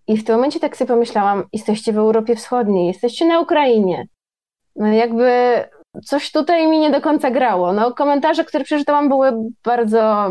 I 0.08 0.18
w 0.18 0.24
tym 0.24 0.36
momencie 0.36 0.60
tak 0.60 0.78
sobie 0.78 0.88
pomyślałam, 0.88 1.44
jesteście 1.54 1.94
w 1.94 1.98
Europie 1.98 2.36
Wschodniej, 2.36 2.88
jesteście 2.88 3.26
na 3.26 3.40
Ukrainie. 3.40 4.06
No 4.76 4.88
jakby 4.88 5.30
coś 6.06 6.32
tutaj 6.32 6.68
mi 6.68 6.80
nie 6.80 6.90
do 6.92 7.02
końca 7.02 7.32
grało. 7.32 7.74
No 7.74 7.94
komentarze, 7.94 8.46
które 8.46 8.64
przeczytałam 8.64 9.10
były 9.10 9.32
bardzo, 9.64 10.30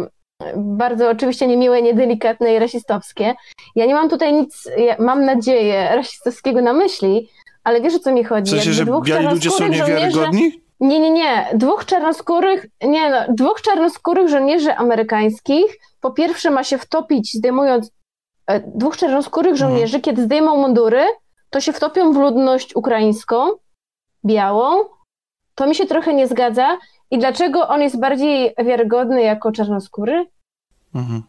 bardzo 0.56 1.10
oczywiście 1.10 1.46
niemiłe, 1.46 1.82
niedelikatne 1.82 2.54
i 2.54 2.58
rasistowskie. 2.58 3.34
Ja 3.76 3.86
nie 3.86 3.94
mam 3.94 4.08
tutaj 4.08 4.32
nic, 4.32 4.68
ja 4.76 4.96
mam 4.98 5.24
nadzieję, 5.24 5.88
rasistowskiego 5.94 6.62
na 6.62 6.72
myśli, 6.72 7.28
ale 7.64 7.80
wiesz 7.80 7.94
o 7.94 7.98
co 7.98 8.12
mi 8.12 8.24
W 8.24 8.28
chodzi? 8.28 8.50
sensie, 8.50 8.70
Jakby 8.70 8.92
że 8.94 9.02
biali 9.02 9.26
ludzie 9.34 9.50
są 9.50 9.68
niewiarygodni? 9.68 10.63
Nie, 10.84 11.00
nie, 11.00 11.10
nie. 11.10 11.48
Dwóch 11.54 11.84
czarnoskórych, 11.84 12.66
nie 12.82 13.10
no, 13.10 13.16
dwóch 13.28 13.62
czarnoskórych 13.62 14.28
żołnierzy 14.28 14.74
amerykańskich 14.74 15.78
po 16.04 16.10
pierwsze 16.10 16.50
ma 16.50 16.64
się 16.64 16.78
wtopić, 16.78 17.34
zdejmując 17.34 17.90
e, 18.46 18.60
dwóch 18.60 18.96
czarnoskórych 18.96 19.56
żołnierzy, 19.56 20.00
kiedy 20.00 20.22
zdejmą 20.22 20.56
mundury, 20.56 21.04
to 21.50 21.60
się 21.60 21.72
wtopią 21.72 22.12
w 22.12 22.16
ludność 22.16 22.76
ukraińską, 22.76 23.48
białą. 24.24 24.84
To 25.54 25.66
mi 25.66 25.74
się 25.74 25.86
trochę 25.86 26.14
nie 26.14 26.26
zgadza. 26.26 26.78
I 27.10 27.18
dlaczego 27.18 27.68
on 27.68 27.82
jest 27.82 28.00
bardziej 28.00 28.54
wiarygodny 28.64 29.22
jako 29.22 29.52
czarnoskóry? 29.52 30.26
Mhm. 30.94 31.22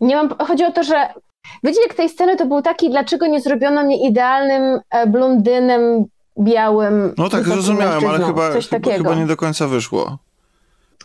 Nie 0.00 0.16
mam, 0.16 0.38
chodzi 0.38 0.64
o 0.64 0.72
to, 0.72 0.82
że 0.82 1.14
wydźwięk 1.62 1.94
tej 1.94 2.08
sceny 2.08 2.36
to 2.36 2.46
był 2.46 2.62
taki, 2.62 2.90
dlaczego 2.90 3.26
nie 3.26 3.40
zrobiono 3.40 3.84
mnie 3.84 4.08
idealnym 4.08 4.80
e, 4.90 5.06
blondynem, 5.06 6.04
białym. 6.40 7.14
No 7.18 7.28
tak, 7.28 7.42
wysokim 7.42 7.62
zrozumiałem, 7.62 8.06
ale 8.06 8.24
chyba, 8.24 8.52
Coś 8.52 8.68
chyba, 8.68 8.80
takiego. 8.80 9.04
chyba 9.04 9.20
nie 9.20 9.26
do 9.26 9.36
końca 9.36 9.68
wyszło. 9.68 10.18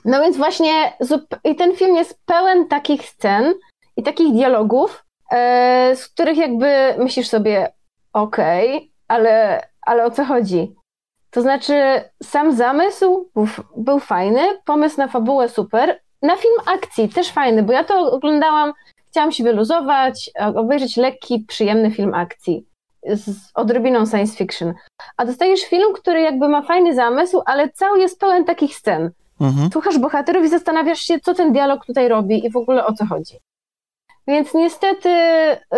No 0.06 0.22
więc 0.22 0.38
właśnie 0.38 0.94
i 1.44 1.56
ten 1.56 1.76
film 1.76 1.96
jest 1.96 2.20
pełen 2.26 2.68
takich 2.68 3.10
scen 3.10 3.54
i 3.98 4.04
takich 4.04 4.34
dialogów, 4.34 5.04
e, 5.32 5.92
z 5.96 6.08
których 6.08 6.38
jakby 6.38 6.96
myślisz 6.98 7.28
sobie, 7.28 7.74
okej, 8.14 8.92
ale, 9.08 9.62
ale 9.82 10.06
o 10.06 10.12
co 10.12 10.26
chodzi? 10.26 10.76
To 11.32 11.42
znaczy, 11.42 12.02
sam 12.24 12.56
zamysł 12.56 13.30
był, 13.36 13.48
był 13.78 14.00
fajny, 14.00 14.42
pomysł 14.66 14.98
na 14.98 15.08
fabułę 15.08 15.50
super, 15.50 16.02
na 16.22 16.36
film 16.36 16.56
akcji 16.66 17.10
też 17.10 17.32
fajny, 17.32 17.64
bo 17.64 17.74
ja 17.74 17.84
to 17.84 18.12
oglądałam, 18.12 18.74
chciałam 19.08 19.32
się 19.32 19.44
wyluzować, 19.44 20.32
obejrzeć 20.56 20.98
lekki, 20.98 21.46
przyjemny 21.48 21.92
film 21.92 22.14
akcji 22.14 22.66
z 23.16 23.52
odrobiną 23.56 24.06
science 24.06 24.36
fiction. 24.38 24.74
A 25.18 25.26
dostajesz 25.26 25.62
film, 25.62 25.94
który 25.94 26.22
jakby 26.22 26.50
ma 26.50 26.62
fajny 26.62 26.96
zamysł, 26.96 27.42
ale 27.46 27.70
cały 27.70 28.00
jest 28.00 28.20
pełen 28.20 28.46
takich 28.46 28.76
scen 28.76 29.12
Mhm. 29.42 29.72
słuchasz 29.72 29.98
bohaterów 29.98 30.46
i 30.46 30.50
zastanawiasz 30.50 31.00
się, 31.00 31.20
co 31.20 31.34
ten 31.34 31.54
dialog 31.54 31.86
tutaj 31.86 32.08
robi 32.08 32.46
i 32.46 32.50
w 32.50 32.58
ogóle 32.58 32.86
o 32.86 32.94
co 32.94 33.06
chodzi. 33.06 33.40
Więc 34.28 34.54
niestety 34.54 35.10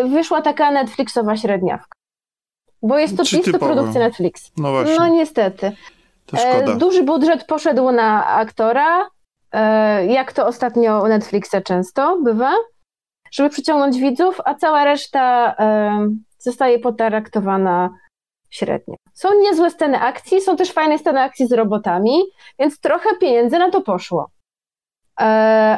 wyszła 0.04 0.42
taka 0.42 0.72
Netflixowa 0.72 1.38
średniawka. 1.38 1.92
Bo 2.84 2.98
jest 2.98 3.18
to 3.18 3.26
Czy 3.26 3.38
czysto 3.38 3.60
produkcja 3.60 4.00
Netflix. 4.02 4.52
No 4.58 4.72
właśnie, 4.72 4.96
No 4.96 5.08
niestety. 5.08 5.72
to 6.26 6.38
szkoda. 6.38 6.74
E, 6.74 6.78
duży 6.78 7.04
budżet 7.04 7.44
poszedł 7.44 7.92
na 7.92 8.26
aktora, 8.28 9.08
e, 9.52 10.06
jak 10.06 10.34
to 10.34 10.48
ostatnio 10.48 11.04
u 11.04 11.08
Netflixa 11.08 11.56
często 11.66 12.18
bywa, 12.24 12.52
żeby 13.32 13.50
przyciągnąć 13.50 13.98
widzów, 14.00 14.42
a 14.46 14.56
cała 14.56 14.84
reszta 14.84 15.56
e, 15.60 16.08
zostaje 16.40 16.80
potraktowana 16.80 17.90
średnio. 18.50 18.96
Są 19.14 19.40
niezłe 19.42 19.72
sceny 19.72 20.00
akcji, 20.00 20.42
są 20.42 20.58
też 20.58 20.72
fajne 20.72 20.98
sceny 21.00 21.22
akcji 21.22 21.48
z 21.48 21.52
robotami, 21.52 22.22
więc 22.60 22.80
trochę 22.80 23.10
pieniędzy 23.22 23.58
na 23.58 23.72
to 23.72 23.82
poszło. 23.82 24.30
E, 25.20 25.24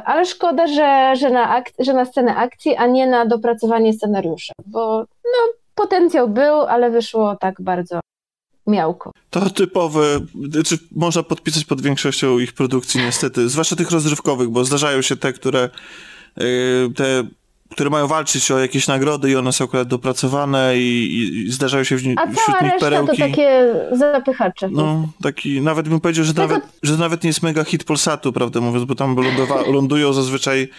ale 0.06 0.26
szkoda, 0.26 0.68
że, 0.68 1.16
że, 1.16 1.30
na 1.30 1.50
ak- 1.50 1.74
że 1.80 1.94
na 1.94 2.06
scenę 2.06 2.36
akcji, 2.36 2.76
a 2.76 2.88
nie 2.88 3.08
na 3.08 3.26
dopracowanie 3.26 3.94
scenariusza, 3.94 4.54
bo 4.66 5.00
no, 5.26 5.54
potencjał 5.76 6.30
był, 6.30 6.62
ale 6.62 6.90
wyszło 6.92 7.36
tak 7.36 7.62
bardzo 7.62 8.00
miałko. 8.68 9.12
To 9.30 9.50
typowe, 9.50 10.20
czy 10.66 10.78
można 10.92 11.24
podpisać 11.24 11.66
pod 11.66 11.82
większością 11.82 12.40
ich 12.40 12.54
produkcji 12.54 13.02
niestety, 13.02 13.50
zwłaszcza 13.50 13.76
tych 13.76 13.92
rozrywkowych, 13.92 14.50
bo 14.50 14.66
zdarzają 14.66 15.02
się 15.02 15.18
te, 15.18 15.34
które 15.34 15.70
yy, 16.38 16.46
te, 16.96 17.24
które 17.72 17.90
mają 17.90 18.08
walczyć 18.08 18.52
o 18.52 18.60
jakieś 18.60 18.88
nagrody 18.88 19.30
i 19.32 19.36
one 19.36 19.52
są 19.54 19.66
akurat 19.66 19.88
dopracowane 19.88 20.78
i, 20.78 21.18
i, 21.48 21.52
zdarzają 21.52 21.84
się 21.84 21.96
w, 21.96 22.06
ni- 22.08 22.16
A 22.18 22.22
wśród 22.28 22.46
cała 22.46 22.60
nich 22.62 22.72
reszta 22.72 22.86
perełki. 22.86 23.18
to 23.18 23.28
takie 23.28 23.74
zapychacze. 23.92 24.70
No, 24.72 25.08
taki, 25.24 25.62
nawet 25.62 25.90
bym 25.90 26.00
powiedział, 26.00 26.26
że, 26.26 26.34
Tego- 26.34 26.48
nawet, 26.48 26.64
że 26.84 26.98
nawet 26.98 27.24
nie 27.24 27.28
jest 27.28 27.44
mega 27.44 27.64
hit 27.64 27.84
Polsatu, 27.84 28.34
prawdę 28.34 28.62
mówiąc, 28.62 28.86
bo 28.86 28.96
tam 28.96 29.16
lądowa- 29.16 29.68
lądują 29.76 30.14
zazwyczaj 30.14 30.70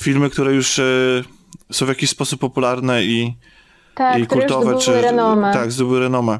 filmy, 0.00 0.30
które 0.30 0.52
już 0.52 0.78
e, 0.78 0.82
są 1.72 1.86
w 1.86 1.88
jakiś 1.88 2.10
sposób 2.10 2.40
popularne 2.40 3.04
i, 3.04 3.36
tak, 3.94 4.18
i 4.18 4.26
kultowe, 4.26 4.80
zdobyły 4.80 5.02
renomę. 5.02 5.52
tak, 5.52 5.72
zdobyły 5.72 6.00
renomę. 6.00 6.38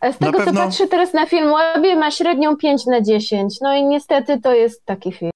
A 0.00 0.12
Z 0.12 0.18
tego, 0.18 0.38
pewno- 0.38 0.60
co 0.60 0.66
patrzę 0.66 0.88
teraz 0.88 1.14
na 1.14 1.26
film 1.26 1.50
Łabie, 1.50 1.96
ma 1.96 2.10
średnią 2.10 2.56
5 2.56 2.86
na 2.86 3.00
10. 3.00 3.54
No 3.60 3.74
i 3.76 3.84
niestety 3.84 4.40
to 4.40 4.54
jest 4.54 4.84
taki 4.86 5.12
film. 5.12 5.30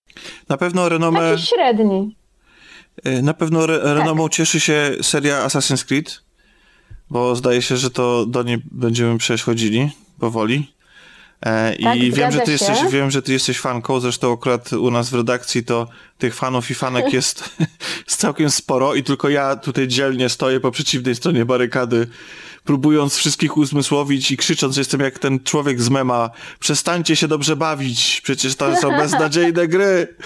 Na 0.48 0.56
pewno 0.56 0.88
renomę, 0.88 1.30
Taki 1.30 1.42
średni. 1.46 2.16
E, 3.04 3.22
na 3.22 3.35
pewno 3.35 3.61
Tak. 3.61 3.70
re, 3.70 3.94
renomą 3.94 4.28
cieszy 4.28 4.61
się 4.61 4.90
seria 5.02 5.46
Assassin's 5.46 5.85
Creed, 5.85 6.20
bo 7.11 7.37
zdaje 7.37 7.62
się, 7.62 7.76
że 7.76 7.90
to 7.90 8.26
do 8.26 8.42
niej 8.42 8.59
będziemy 8.70 9.18
przechodzili 9.18 9.90
powoli. 10.20 10.72
E, 11.40 11.76
Tak, 11.82 11.96
I 11.98 12.12
wiem 12.12 12.32
że, 12.32 12.38
ty 12.40 12.46
się. 12.46 12.52
jesteś, 12.52 12.78
wiem, 12.90 13.11
że 13.11 13.22
ty 13.22 13.32
jesteś 13.32 13.61
fanką, 13.61 14.00
zresztą 14.00 14.32
akurat 14.32 14.72
u 14.72 14.90
nas 14.90 15.11
w 15.11 15.14
redakcji 15.14 15.64
to 15.64 15.88
tych 16.18 16.35
fanów 16.35 16.70
i 16.70 16.74
fanek 16.74 17.12
jest, 17.12 17.57
jest 18.07 18.20
całkiem 18.20 18.50
sporo 18.50 18.94
i 18.94 19.02
tylko 19.02 19.29
ja 19.29 19.57
tutaj 19.57 19.88
dzielnie 19.88 20.29
stoję 20.29 20.61
po 20.61 20.70
przeciwnej 20.70 21.14
stronie 21.14 21.44
barykady, 21.44 22.07
próbując 22.64 23.16
wszystkich 23.16 23.57
uzmysłowić 23.57 24.31
i 24.31 24.37
krzycząc, 24.37 24.74
że 24.74 24.81
jestem 24.81 25.00
jak 25.00 25.18
ten 25.18 25.40
człowiek 25.40 25.81
z 25.81 25.90
mema, 25.90 26.31
przestańcie 26.59 27.16
się 27.16 27.29
dobrze 27.29 27.57
bawić, 27.57 28.20
przecież 28.24 28.57
to 28.57 28.76
są 28.76 28.90
beznadziejne 29.02 29.68
gry, 29.68 30.16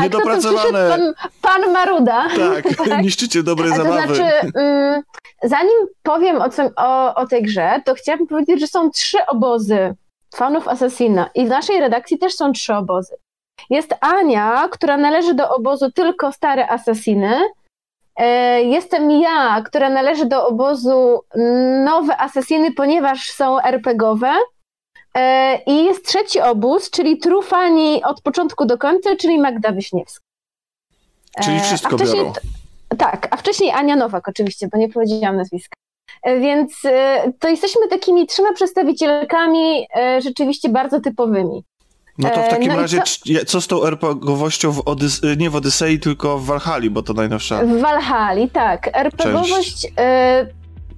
niedopracowane. 0.00 0.88
Pan, 0.88 1.14
pan 1.42 1.72
Maruda. 1.72 2.28
Tak, 2.36 2.64
niszczycie 3.02 3.42
dobre 3.42 3.66
A 3.72 3.76
to 3.76 3.82
zabawy. 3.82 4.14
znaczy, 4.14 4.52
mm, 4.54 5.02
zanim 5.42 5.86
powiem 6.02 6.40
o, 6.40 6.48
co, 6.48 6.70
o, 6.76 7.14
o 7.14 7.26
tej 7.26 7.42
grze, 7.42 7.82
to 7.84 7.94
chciałabym 7.94 8.26
powiedzieć, 8.26 8.60
że 8.60 8.66
są 8.66 8.90
trzy 8.90 9.18
obozy 9.26 9.94
fanów 10.34 10.68
Assassina 10.68 11.30
i 11.34 11.46
w 11.46 11.48
naszej 11.48 11.80
redakcji 11.80 12.18
też 12.18 12.34
są 12.34 12.52
trzy 12.52 12.74
obozy. 12.74 13.16
Jest 13.70 13.94
Ania, 14.00 14.68
która 14.72 14.96
należy 14.96 15.34
do 15.34 15.54
obozu 15.54 15.92
tylko 15.92 16.32
stare 16.32 16.68
Assassiny. 16.68 17.38
E, 18.16 18.62
Jestem 18.62 19.10
ja, 19.10 19.62
która 19.62 19.90
należy 19.90 20.26
do 20.26 20.46
obozu 20.46 21.20
nowe 21.84 22.16
Assassiny, 22.16 22.72
ponieważ 22.72 23.30
są 23.30 23.60
RPGowe. 23.60 24.34
E, 25.14 25.56
I 25.66 25.84
jest 25.84 26.06
trzeci 26.06 26.40
obóz, 26.40 26.90
czyli 26.90 27.18
trufani 27.18 28.04
od 28.04 28.22
początku 28.22 28.66
do 28.66 28.78
końca, 28.78 29.16
czyli 29.16 29.38
Magda 29.38 29.72
Wiśniewska. 29.72 30.24
Czyli 31.42 31.56
E, 31.56 31.60
wszystko 31.60 31.96
a 31.96 31.98
biorą. 31.98 32.32
Tak, 32.98 33.28
a 33.30 33.36
wcześniej 33.36 33.70
Ania 33.70 33.96
Nowak 33.96 34.28
oczywiście, 34.28 34.68
bo 34.72 34.78
nie 34.78 34.88
powiedziałam 34.88 35.36
nazwiska. 35.36 35.76
Więc 36.40 36.82
to 37.38 37.48
jesteśmy 37.48 37.88
takimi 37.88 38.26
trzema 38.26 38.52
przedstawicielkami 38.52 39.86
rzeczywiście 40.18 40.68
bardzo 40.68 41.00
typowymi. 41.00 41.64
No 42.18 42.30
to 42.30 42.34
w 42.42 42.44
E, 42.44 42.48
takim 42.48 42.68
no 42.72 42.76
razie, 42.76 43.02
co- 43.02 43.44
co 43.46 43.60
z 43.60 43.66
tą 43.66 43.84
RPGowością 43.84 44.72
w 44.72 44.78
Odys- 44.78 45.36
nie 45.38 45.50
w 45.50 45.56
Odysei, 45.56 46.00
tylko 46.00 46.38
w 46.38 46.44
Walhali, 46.46 46.90
bo 46.90 47.02
to 47.02 47.12
najnowsza. 47.12 47.62
W 47.64 47.80
Walhali, 47.80 48.50
tak. 48.50 48.90
RPGowość 48.96 49.86
e, 49.98 50.46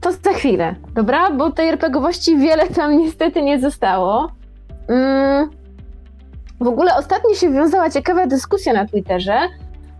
to 0.00 0.12
za 0.12 0.32
chwilę, 0.32 0.74
dobra? 0.94 1.30
Bo 1.30 1.50
tej 1.50 1.68
RPGowości 1.68 2.36
wiele 2.36 2.68
tam 2.68 2.98
niestety 2.98 3.42
nie 3.42 3.60
zostało. 3.60 4.32
Mm, 4.88 5.50
w 6.60 6.66
ogóle 6.66 6.96
ostatnio 6.96 7.34
się 7.34 7.50
wiązała 7.52 7.90
ciekawa 7.90 8.26
dyskusja 8.26 8.72
na 8.72 8.86
Twitterze, 8.86 9.38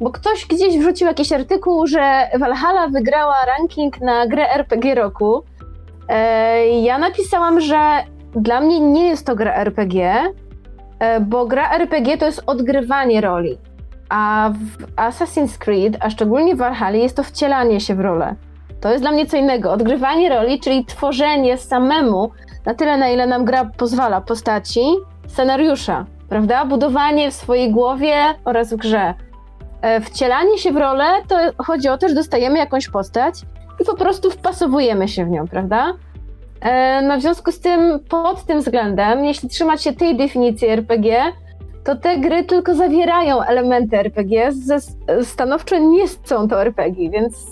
bo 0.01 0.11
ktoś 0.11 0.47
gdzieś 0.47 0.79
wrzucił 0.79 1.07
jakiś 1.07 1.33
artykuł, 1.33 1.87
że 1.87 2.29
Valhalla 2.39 2.89
wygrała 2.89 3.35
ranking 3.59 4.01
na 4.01 4.27
grę 4.27 4.51
RPG 4.55 4.95
roku. 4.95 5.43
E, 6.09 6.69
ja 6.81 6.99
napisałam, 6.99 7.61
że 7.61 7.79
dla 8.37 8.61
mnie 8.61 8.81
nie 8.81 9.09
jest 9.09 9.27
to 9.27 9.37
gra 9.37 9.55
RPG, 9.55 10.05
e, 10.15 10.33
bo 11.21 11.47
gra 11.47 11.71
RPG 11.71 12.19
to 12.19 12.27
jest 12.27 12.43
odgrywanie 12.47 13.21
roli, 13.21 13.59
a 14.09 14.51
w 14.53 14.97
Assassin's 14.97 15.59
Creed, 15.59 15.97
a 16.01 16.11
szczególnie 16.11 16.55
w 16.55 16.59
Valhalla, 16.59 16.97
jest 16.97 17.17
to 17.17 17.23
wcielanie 17.23 17.81
się 17.81 17.95
w 17.95 18.01
rolę. 18.01 18.35
To 18.81 18.91
jest 18.91 19.03
dla 19.03 19.13
mnie 19.13 19.27
co 19.27 19.37
innego. 19.37 19.73
Odgrywanie 19.73 20.29
roli, 20.29 20.61
czyli 20.61 20.85
tworzenie 20.85 21.57
samemu, 21.59 22.31
na 22.67 22.75
tyle 22.75 22.97
na 22.97 23.09
ile 23.09 23.27
nam 23.27 23.45
gra 23.45 23.65
pozwala, 23.65 24.21
postaci, 24.21 24.81
scenariusza, 25.27 26.07
prawda? 26.29 26.65
Budowanie 26.65 27.31
w 27.31 27.35
swojej 27.35 27.73
głowie 27.73 28.15
oraz 28.45 28.75
w 28.75 28.77
grze. 28.77 29.15
E, 29.83 30.01
wcielanie 30.01 30.59
się 30.59 30.73
w 30.73 30.77
rolę 30.77 31.05
to 31.29 31.37
chodzi 31.65 31.89
o 31.89 31.99
to, 31.99 32.09
że 32.09 32.15
dostajemy 32.15 32.59
jakąś 32.59 32.89
postać 32.89 33.35
i 33.81 33.85
po 33.85 33.95
prostu 33.95 34.31
wpasowujemy 34.31 35.09
się 35.09 35.25
w 35.25 35.31
nią, 35.31 35.49
prawda? 35.49 35.93
E, 36.61 37.03
no 37.03 37.19
w 37.19 37.21
związku 37.21 37.53
z 37.53 37.61
tym, 37.61 38.01
pod 38.09 38.45
tym 38.45 38.59
względem, 38.59 39.25
jeśli 39.25 39.49
trzymać 39.49 39.83
się 39.83 39.93
tej 39.93 40.17
definicji 40.17 40.69
RPG, 40.69 41.33
to 41.85 41.97
te 41.97 42.19
gry 42.19 42.45
tylko 42.45 42.75
zawierają 42.75 43.43
elementy 43.43 43.99
RPG, 43.99 44.51
stanowczo 45.23 45.79
nie 45.79 46.09
są 46.09 46.49
to 46.49 46.63
RPG, 46.63 47.11
więc 47.11 47.47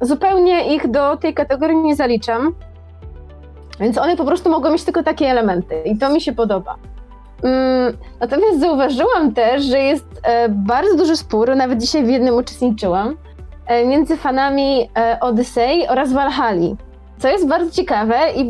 zupełnie 0.00 0.74
ich 0.74 0.90
do 0.90 1.16
tej 1.16 1.34
kategorii 1.34 1.76
nie 1.76 1.96
zaliczam. 1.96 2.54
Więc 3.80 3.98
one 3.98 4.16
po 4.16 4.24
prostu 4.24 4.50
mogą 4.50 4.70
mieć 4.72 4.84
tylko 4.84 5.02
takie 5.02 5.26
elementy 5.26 5.82
i 5.84 5.98
to 5.98 6.10
mi 6.10 6.20
się 6.20 6.32
podoba. 6.32 6.76
Um, 7.42 7.98
natomiast 8.20 8.60
zauważyłam 8.60 9.34
też, 9.34 9.64
że 9.64 9.78
jest 9.78 10.06
e, 10.22 10.48
bardzo 10.48 10.96
duży 10.96 11.16
spór, 11.16 11.56
nawet 11.56 11.78
dzisiaj 11.78 12.04
w 12.04 12.08
jednym 12.08 12.34
uczestniczyłam, 12.34 13.16
e, 13.66 13.86
między 13.86 14.16
fanami 14.16 14.90
e, 14.96 15.20
Odyssey 15.20 15.88
oraz 15.88 16.12
Valhalla. 16.12 16.76
Co 17.20 17.28
jest 17.28 17.48
bardzo 17.48 17.70
ciekawe 17.70 18.16
i 18.36 18.40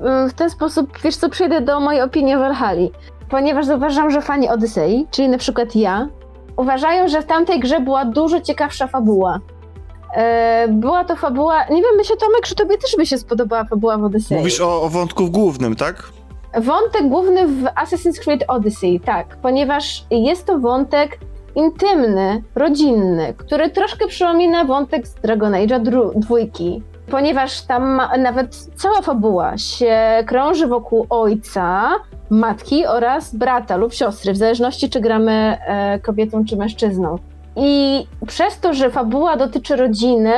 mm, 0.00 0.30
w 0.30 0.34
ten 0.34 0.50
sposób, 0.50 0.98
wiesz 1.04 1.16
co, 1.16 1.28
przejdę 1.28 1.60
do 1.60 1.80
mojej 1.80 2.02
opinii 2.02 2.34
o 2.34 2.38
Valhalla. 2.38 2.88
Ponieważ 3.28 3.66
zauważam, 3.66 4.10
że 4.10 4.20
fani 4.20 4.48
Odyssey, 4.48 5.06
czyli 5.10 5.28
na 5.28 5.38
przykład 5.38 5.76
ja, 5.76 6.08
uważają, 6.56 7.08
że 7.08 7.22
w 7.22 7.26
tamtej 7.26 7.60
grze 7.60 7.80
była 7.80 8.04
dużo 8.04 8.40
ciekawsza 8.40 8.86
fabuła. 8.86 9.40
E, 10.14 10.68
była 10.68 11.04
to 11.04 11.16
fabuła, 11.16 11.64
nie 11.64 11.82
wiem, 11.82 11.90
myślę 11.96 12.16
Tomek, 12.16 12.46
że 12.46 12.54
tobie 12.54 12.78
też 12.78 12.96
by 12.96 13.06
się 13.06 13.18
spodobała 13.18 13.64
fabuła 13.64 13.98
w 13.98 14.04
Odyssey. 14.04 14.38
Mówisz 14.38 14.60
o, 14.60 14.82
o 14.82 14.88
wątku 14.88 15.30
głównym, 15.30 15.76
tak? 15.76 16.08
Wątek 16.60 17.08
główny 17.08 17.46
w 17.46 17.64
Assassin's 17.64 18.20
Creed 18.24 18.44
Odyssey, 18.48 19.00
tak, 19.00 19.36
ponieważ 19.42 20.04
jest 20.10 20.46
to 20.46 20.58
wątek 20.58 21.18
intymny, 21.54 22.42
rodzinny, 22.54 23.34
który 23.36 23.70
troszkę 23.70 24.06
przypomina 24.06 24.64
wątek 24.64 25.06
z 25.06 25.14
Dragon 25.14 25.52
Age'a 25.52 26.10
dwójki 26.14 26.82
ponieważ 27.10 27.62
tam 27.62 28.02
nawet 28.18 28.56
cała 28.56 29.02
fabuła 29.02 29.58
się 29.58 29.96
krąży 30.26 30.66
wokół 30.66 31.06
ojca, 31.10 31.90
matki 32.30 32.86
oraz 32.86 33.34
brata 33.34 33.76
lub 33.76 33.94
siostry, 33.94 34.32
w 34.32 34.36
zależności 34.36 34.90
czy 34.90 35.00
gramy 35.00 35.32
e, 35.66 35.98
kobietą 35.98 36.44
czy 36.44 36.56
mężczyzną. 36.56 37.18
I 37.56 38.06
przez 38.26 38.60
to, 38.60 38.74
że 38.74 38.90
fabuła 38.90 39.36
dotyczy 39.36 39.76
rodziny, 39.76 40.32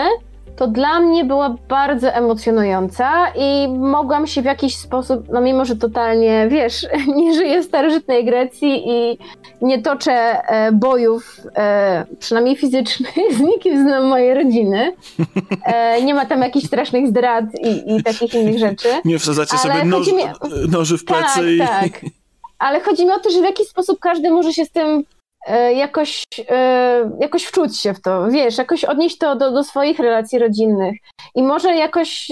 to 0.57 0.67
dla 0.67 1.01
mnie 1.01 1.25
była 1.25 1.57
bardzo 1.69 2.09
emocjonująca 2.09 3.33
i 3.37 3.69
mogłam 3.69 4.27
się 4.27 4.43
w 4.43 4.45
jakiś 4.45 4.77
sposób, 4.77 5.29
no 5.33 5.41
mimo 5.41 5.65
że 5.65 5.77
totalnie, 5.77 6.49
wiesz, 6.51 6.87
nie 7.17 7.35
żyję 7.35 7.62
w 7.62 7.65
starożytnej 7.65 8.25
Grecji 8.25 8.83
i 8.88 9.19
nie 9.62 9.83
toczę 9.83 10.12
e, 10.12 10.73
bojów, 10.73 11.41
e, 11.57 12.07
przynajmniej 12.19 12.57
fizycznych, 12.57 13.15
z 13.38 13.41
nikim 13.41 13.83
znam 13.83 14.07
mojej 14.07 14.35
rodziny. 14.35 14.93
E, 15.65 16.03
nie 16.03 16.15
ma 16.15 16.27
tam 16.27 16.43
jakichś 16.43 16.67
strasznych 16.67 17.09
zdrad 17.09 17.45
i, 17.62 17.97
i 17.97 18.03
takich 18.03 18.35
innych 18.35 18.59
rzeczy. 18.59 18.88
Nie 19.05 19.19
wsadzacie 19.19 19.59
sobie 19.59 19.85
noż, 19.85 20.12
mi... 20.12 20.23
noży 20.69 20.99
w 20.99 21.05
plecy 21.05 21.35
tak, 21.35 21.47
i... 21.47 21.59
Tak, 21.59 22.01
ale 22.59 22.81
chodzi 22.81 23.07
mi 23.07 23.12
o 23.12 23.21
to, 23.21 23.31
że 23.31 23.41
w 23.41 23.45
jakiś 23.45 23.69
sposób 23.69 23.99
każdy 24.01 24.31
może 24.31 24.53
się 24.53 24.65
z 24.65 24.71
tym 24.71 25.05
jakoś, 25.74 26.24
e, 26.48 27.11
jakoś 27.20 27.44
wczuć 27.44 27.81
się 27.81 27.94
w 27.94 28.00
to, 28.00 28.28
wiesz, 28.28 28.59
jakoś 28.59 28.85
odnieść 28.85 29.18
to 29.18 29.37
do, 29.37 29.50
do 29.50 29.64
swoich 29.64 29.98
relacji 29.98 30.38
rodzinnych 30.38 30.94
i 31.35 31.42
może 31.42 31.76
jakoś 31.76 32.28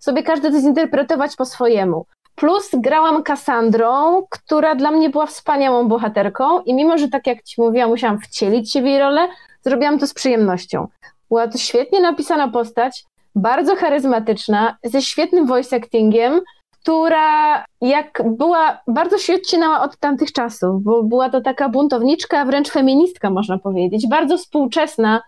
sobie 0.00 0.22
każdy 0.22 0.52
to 0.52 0.60
zinterpretować 0.60 1.36
po 1.36 1.44
swojemu. 1.44 2.06
Plus 2.34 2.70
grałam 2.74 3.22
Kassandrą, 3.22 4.22
która 4.30 4.74
dla 4.74 4.90
mnie 4.90 5.10
była 5.10 5.26
wspaniałą 5.26 5.88
bohaterką 5.88 6.60
i 6.60 6.74
mimo, 6.74 6.98
że 6.98 7.08
tak 7.08 7.26
jak 7.26 7.42
ci 7.42 7.60
mówiłam, 7.60 7.90
musiałam 7.90 8.20
wcielić 8.20 8.72
się 8.72 8.82
w 8.82 8.86
jej 8.86 8.98
rolę, 8.98 9.28
zrobiłam 9.62 9.98
to 9.98 10.06
z 10.06 10.14
przyjemnością. 10.14 10.88
Była 11.28 11.48
to 11.48 11.58
świetnie 11.58 12.00
napisana 12.00 12.48
postać, 12.48 13.04
bardzo 13.34 13.76
charyzmatyczna, 13.76 14.76
ze 14.84 15.02
świetnym 15.02 15.46
voice 15.46 15.76
actingiem, 15.76 16.40
która 16.82 17.64
jak 17.80 18.22
była, 18.24 18.80
bardzo 18.86 19.18
się 19.18 19.34
odcinała 19.34 19.82
od 19.82 19.96
tamtych 19.96 20.32
czasów, 20.32 20.82
bo 20.82 21.02
była 21.02 21.30
to 21.30 21.40
taka 21.40 21.68
buntowniczka, 21.68 22.44
wręcz 22.44 22.70
feministka 22.70 23.30
można 23.30 23.58
powiedzieć, 23.58 24.08
bardzo 24.08 24.38
współczesna 24.38 25.22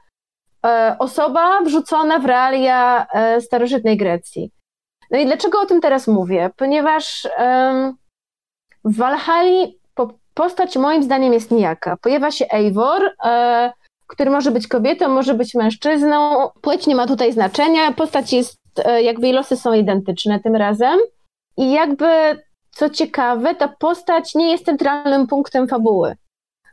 e, 0.67 0.97
osoba 0.99 1.61
wrzucona 1.61 2.19
w 2.19 2.25
realia 2.25 3.07
e, 3.07 3.41
starożytnej 3.41 3.97
Grecji. 3.97 4.51
No 5.11 5.19
i 5.19 5.27
dlaczego 5.27 5.61
o 5.61 5.67
tym 5.67 5.81
teraz 5.81 6.09
mówię? 6.09 6.51
Ponieważ 6.57 7.29
w 8.85 8.97
Walhali 8.97 9.79
po, 9.95 10.09
postać 10.35 10.77
moim 10.77 11.03
zdaniem 11.03 11.33
jest 11.33 11.51
nijaka. 11.51 11.97
Pojawia 11.97 12.31
się 12.31 12.47
Eivor, 12.51 13.03
e, 13.25 13.73
który 14.07 14.31
może 14.31 14.51
być 14.51 14.69
kobietą, 14.69 15.09
może 15.09 15.35
być 15.35 15.55
mężczyzną. 15.55 16.49
Płeć 16.61 16.87
nie 16.87 16.97
ma 16.97 17.07
tutaj 17.07 17.33
znaczenia. 17.33 17.93
Postać 17.93 18.33
jest, 18.33 18.59
jakby 19.03 19.27
jej 19.27 19.37
losy 19.37 19.57
są 19.57 19.73
identyczne 19.73 20.41
tym 20.41 20.57
razem. 20.57 20.99
I 21.57 21.73
jakby, 21.73 22.07
co 22.71 22.91
ciekawe, 22.91 23.55
ta 23.55 23.69
postać 23.69 24.35
nie 24.35 24.51
jest 24.51 24.65
centralnym 24.65 25.27
punktem 25.27 25.69
fabuły. 25.69 26.17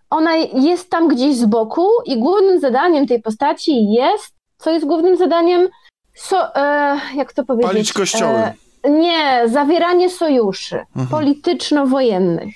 Ona 0.09 0.35
jest 0.53 0.89
tam 0.89 1.07
gdzieś 1.07 1.35
z 1.35 1.45
boku 1.45 1.87
i 2.05 2.19
głównym 2.19 2.59
zadaniem 2.59 3.07
tej 3.07 3.21
postaci 3.21 3.91
jest, 3.91 4.35
co 4.57 4.71
jest 4.71 4.85
głównym 4.85 5.17
zadaniem, 5.17 5.67
so, 6.13 6.55
e, 6.55 6.99
jak 7.15 7.33
to 7.33 7.43
powiedzieć? 7.43 7.71
Palić 7.71 7.93
kościoły. 7.93 8.39
E, 8.83 8.89
nie, 8.89 9.43
zawieranie 9.45 10.09
sojuszy 10.09 10.75
mhm. 10.75 11.07
polityczno-wojennych. 11.07 12.53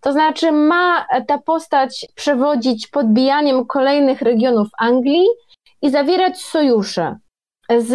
To 0.00 0.12
znaczy 0.12 0.52
ma 0.52 1.06
ta 1.26 1.38
postać 1.38 2.06
przewodzić 2.14 2.86
podbijaniem 2.86 3.66
kolejnych 3.66 4.22
regionów 4.22 4.68
Anglii 4.78 5.26
i 5.82 5.90
zawierać 5.90 6.42
sojusze 6.42 7.16
z 7.80 7.92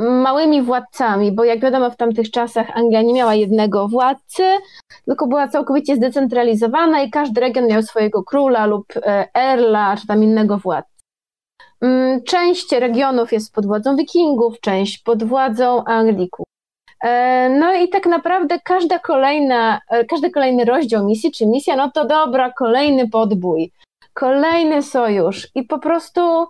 małymi 0.00 0.62
władcami, 0.62 1.32
bo 1.32 1.44
jak 1.44 1.60
wiadomo 1.60 1.90
w 1.90 1.96
tamtych 1.96 2.30
czasach 2.30 2.76
Anglia 2.76 3.02
nie 3.02 3.14
miała 3.14 3.34
jednego 3.34 3.88
władcy, 3.88 4.42
tylko 5.04 5.26
była 5.26 5.48
całkowicie 5.48 5.96
zdecentralizowana 5.96 7.02
i 7.02 7.10
każdy 7.10 7.40
region 7.40 7.66
miał 7.66 7.82
swojego 7.82 8.22
króla 8.22 8.66
lub 8.66 8.86
e, 8.96 9.28
erla, 9.34 9.96
czy 9.96 10.06
tam 10.06 10.22
innego 10.22 10.58
władcę. 10.58 10.94
Mm, 11.80 12.22
część 12.22 12.72
regionów 12.72 13.32
jest 13.32 13.54
pod 13.54 13.66
władzą 13.66 13.96
wikingów, 13.96 14.60
część 14.60 14.98
pod 14.98 15.24
władzą 15.24 15.84
Anglików. 15.84 16.46
E, 17.04 17.48
no 17.50 17.74
i 17.74 17.88
tak 17.88 18.06
naprawdę 18.06 18.58
każda 18.64 18.98
kolejna, 18.98 19.80
e, 19.90 20.04
każdy 20.04 20.30
kolejny 20.30 20.64
rozdział 20.64 21.06
misji 21.06 21.32
czy 21.32 21.46
misja, 21.46 21.76
no 21.76 21.90
to 21.90 22.04
dobra, 22.04 22.52
kolejny 22.52 23.08
podbój, 23.08 23.72
kolejny 24.14 24.82
sojusz 24.82 25.48
i 25.54 25.62
po 25.62 25.78
prostu 25.78 26.46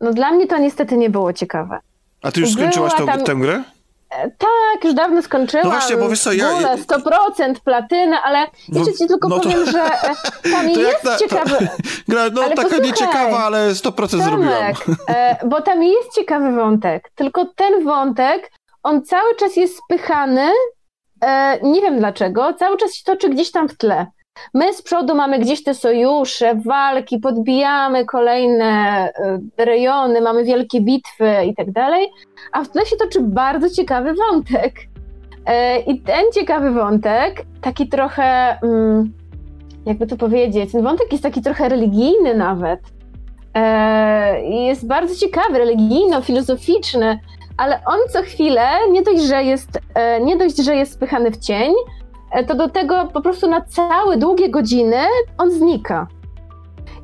no 0.00 0.12
dla 0.12 0.32
mnie 0.32 0.46
to 0.46 0.58
niestety 0.58 0.96
nie 0.96 1.10
było 1.10 1.32
ciekawe. 1.32 1.78
A 2.22 2.32
ty 2.32 2.40
już 2.40 2.52
skończyłaś 2.52 2.94
tą, 2.94 3.06
tam... 3.06 3.24
tę 3.24 3.34
grę? 3.34 3.62
E, 4.10 4.30
tak, 4.30 4.84
już 4.84 4.94
dawno 4.94 5.22
skończyłam. 5.22 5.66
No 5.66 5.72
właśnie, 5.72 5.96
bo 5.96 6.08
wiesz 6.08 6.20
co, 6.20 6.32
ja... 6.32 6.76
100% 6.76 7.54
platyna, 7.64 8.22
ale 8.22 8.46
jeszcze 8.68 8.92
ci 8.92 9.06
tylko 9.06 9.28
no 9.28 9.38
to... 9.38 9.42
powiem, 9.42 9.66
że 9.66 9.84
e, 9.84 10.14
tam 10.50 10.70
to 10.74 10.80
jest 10.80 11.04
ciekawy... 11.18 11.68
Gra, 12.08 12.30
no 12.32 12.42
ale 12.42 12.54
taka 12.54 12.62
posłuchaj, 12.62 12.90
nieciekawa, 12.90 13.38
ale 13.38 13.70
100% 13.70 13.82
Tomek, 13.92 14.24
zrobiłam. 14.24 14.74
E, 15.08 15.46
bo 15.46 15.62
tam 15.62 15.82
jest 15.82 16.14
ciekawy 16.14 16.52
wątek, 16.52 17.10
tylko 17.14 17.44
ten 17.44 17.84
wątek, 17.84 18.50
on 18.82 19.02
cały 19.02 19.34
czas 19.34 19.56
jest 19.56 19.78
spychany, 19.84 20.50
nie 21.62 21.80
wiem 21.80 21.98
dlaczego, 21.98 22.52
cały 22.52 22.76
czas 22.76 22.94
się 22.94 23.04
toczy 23.04 23.28
gdzieś 23.28 23.50
tam 23.50 23.68
w 23.68 23.76
tle. 23.76 24.06
My 24.54 24.74
z 24.74 24.82
przodu 24.82 25.14
mamy 25.14 25.38
gdzieś 25.38 25.64
te 25.64 25.74
sojusze, 25.74 26.54
walki, 26.54 27.18
podbijamy 27.18 28.04
kolejne 28.04 28.66
e, 29.58 29.64
rejony, 29.64 30.20
mamy 30.20 30.44
wielkie 30.44 30.80
bitwy 30.80 31.32
i 31.46 31.54
tak 31.54 31.70
dalej, 31.70 32.08
a 32.52 32.64
w 32.64 32.68
tle 32.68 32.86
się 32.86 32.96
toczy 32.96 33.20
bardzo 33.22 33.70
ciekawy 33.70 34.14
wątek. 34.14 34.74
E, 35.46 35.80
I 35.80 36.00
ten 36.00 36.24
ciekawy 36.34 36.70
wątek, 36.70 37.44
taki 37.60 37.88
trochę, 37.88 38.58
mm, 38.62 39.12
jakby 39.86 40.06
to 40.06 40.16
powiedzieć, 40.16 40.72
ten 40.72 40.82
wątek 40.82 41.12
jest 41.12 41.22
taki 41.22 41.42
trochę 41.42 41.68
religijny 41.68 42.34
nawet. 42.34 42.80
E, 43.54 44.42
jest 44.42 44.86
bardzo 44.86 45.14
ciekawy, 45.14 45.58
religijno-filozoficzny, 45.58 47.18
ale 47.56 47.80
on 47.86 47.98
co 48.12 48.22
chwilę 48.22 48.68
nie 48.90 49.02
dość, 49.02 49.22
że 49.22 49.44
jest, 49.44 49.80
nie 50.20 50.36
dość, 50.36 50.56
że 50.56 50.76
jest 50.76 50.92
spychany 50.92 51.30
w 51.30 51.36
cień, 51.36 51.72
E, 51.72 52.05
to 52.44 52.54
do 52.54 52.68
tego 52.68 53.08
po 53.12 53.20
prostu 53.20 53.48
na 53.48 53.60
całe 53.60 54.16
długie 54.16 54.48
godziny 54.48 54.96
on 55.38 55.50
znika. 55.50 56.06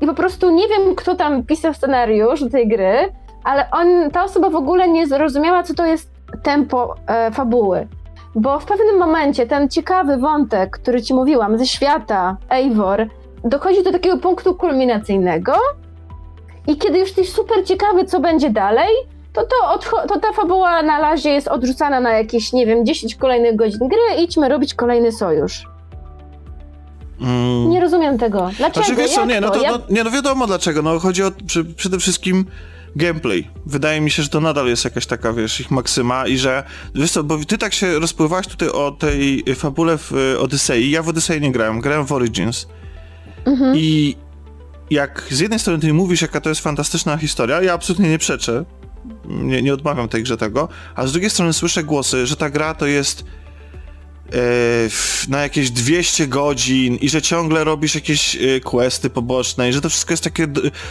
I 0.01 0.07
po 0.07 0.15
prostu 0.15 0.51
nie 0.51 0.69
wiem, 0.69 0.95
kto 0.95 1.15
tam 1.15 1.43
pisał 1.43 1.75
scenariusz 1.75 2.45
do 2.45 2.51
tej 2.51 2.69
gry, 2.69 3.13
ale 3.45 3.71
on, 3.71 4.11
ta 4.11 4.25
osoba 4.25 4.51
w 4.51 4.57
ogóle 4.57 4.89
nie 4.89 5.07
zrozumiała, 5.07 5.63
co 5.63 5.75
to 5.75 5.87
jest 5.87 6.11
tempo 6.43 6.95
e, 7.07 7.31
fabuły. 7.31 7.89
bo 8.35 8.61
w 8.61 8.65
pewnym 8.65 8.99
momencie 8.99 9.47
ten 9.47 9.69
ciekawy 9.69 10.17
wątek, 10.17 10.71
który 10.71 11.03
ci 11.03 11.15
mówiłam, 11.15 11.59
ze 11.59 11.67
świata 11.67 12.37
Eivor, 12.51 13.07
dochodzi 13.45 13.83
do 13.83 13.93
takiego 13.93 14.17
punktu 14.19 14.55
kulminacyjnego 14.55 15.53
i 16.67 16.77
kiedy 16.77 16.99
już 16.99 17.09
jesteś 17.09 17.33
super 17.33 17.65
ciekawy, 17.65 18.05
co 18.05 18.21
będzie 18.21 18.51
dalej, 18.51 18.89
to, 19.33 19.43
to, 19.45 20.07
to 20.09 20.21
ta 20.21 20.33
fabuła 20.33 20.83
na 20.83 21.01
razie 21.01 21.31
jest 21.31 21.49
odrzucana 21.49 22.01
na 22.01 22.11
jakieś, 22.11 22.53
nie 22.53 22.67
wiem, 22.67 22.87
10 22.87 23.15
kolejnych 23.15 23.57
godzin 23.57 23.89
gry, 23.89 24.23
idźmy 24.25 24.49
robić 24.49 24.75
kolejny 24.75 25.13
sojusz. 25.13 25.67
Mm. 27.21 27.71
Nie 27.71 27.81
rozumiem 27.81 28.19
tego. 28.19 28.51
Dlaczego? 28.57 28.87
Znaczy, 28.87 29.03
wiesz 29.03 29.11
co, 29.11 29.25
nie, 29.25 29.41
no 29.41 29.51
to, 29.51 29.63
no, 29.63 29.79
nie, 29.91 30.05
no 30.05 30.11
wiadomo 30.11 30.47
dlaczego. 30.47 30.83
No 30.83 30.99
chodzi 30.99 31.23
o 31.23 31.31
przy, 31.47 31.65
przede 31.65 31.99
wszystkim 31.99 32.47
gameplay. 32.97 33.51
Wydaje 33.67 34.01
mi 34.01 34.11
się, 34.11 34.23
że 34.23 34.29
to 34.29 34.41
nadal 34.41 34.67
jest 34.67 34.85
jakaś 34.85 35.07
taka, 35.07 35.33
wiesz, 35.33 35.61
ich 35.61 35.71
maksyma 35.71 36.27
i 36.27 36.39
że, 36.39 36.65
wiesz 36.95 37.11
co, 37.11 37.25
bo 37.25 37.39
ty 37.45 37.59
tak 37.59 37.75
się 37.75 37.99
rozpływałaś 37.99 38.47
tutaj 38.47 38.69
o 38.69 38.91
tej 38.91 39.45
fabule 39.55 39.99
w 39.99 40.13
Odyssey. 40.41 40.91
Ja 40.91 41.03
w 41.03 41.09
Odyssey 41.09 41.41
nie 41.41 41.53
grałem, 41.53 41.81
grałem 41.81 42.07
w 42.07 42.13
Origins. 42.13 42.67
Mhm. 43.45 43.77
I 43.77 44.17
jak 44.91 45.27
z 45.31 45.41
jednej 45.41 45.59
strony 45.59 45.79
ty 45.79 45.93
mówisz, 45.93 46.23
jaka 46.23 46.41
to 46.41 46.49
jest 46.49 46.61
fantastyczna 46.61 47.17
historia, 47.17 47.63
ja 47.63 47.73
absolutnie 47.73 48.11
nie 48.11 48.19
przeczę, 48.19 48.65
nie, 49.25 49.63
nie 49.63 49.75
odmawiam 49.75 50.09
tej 50.09 50.23
grze 50.23 50.37
tego, 50.37 50.69
a 50.95 51.07
z 51.07 51.13
drugiej 51.13 51.31
strony 51.31 51.53
słyszę 51.53 51.85
głosy, 51.85 52.27
że 52.27 52.37
ta 52.37 52.51
gra 52.51 52.75
to 52.75 52.87
jest 52.87 53.25
e, 54.33 55.29
na 55.29 55.43
jakieś 55.43 55.71
200 55.71 56.29
godzin 56.29 56.97
i 56.97 57.09
że 57.09 57.23
ciągle 57.23 57.65
robisz 57.65 57.95
jakieś 57.95 58.37
e, 58.37 58.61
questy 58.61 59.11
poboczne 59.11 59.69
i 59.69 59.73
że 59.73 59.81
to 59.81 59.89
wszystko 59.89 60.13
jest 60.13 60.25
takie 60.25 60.47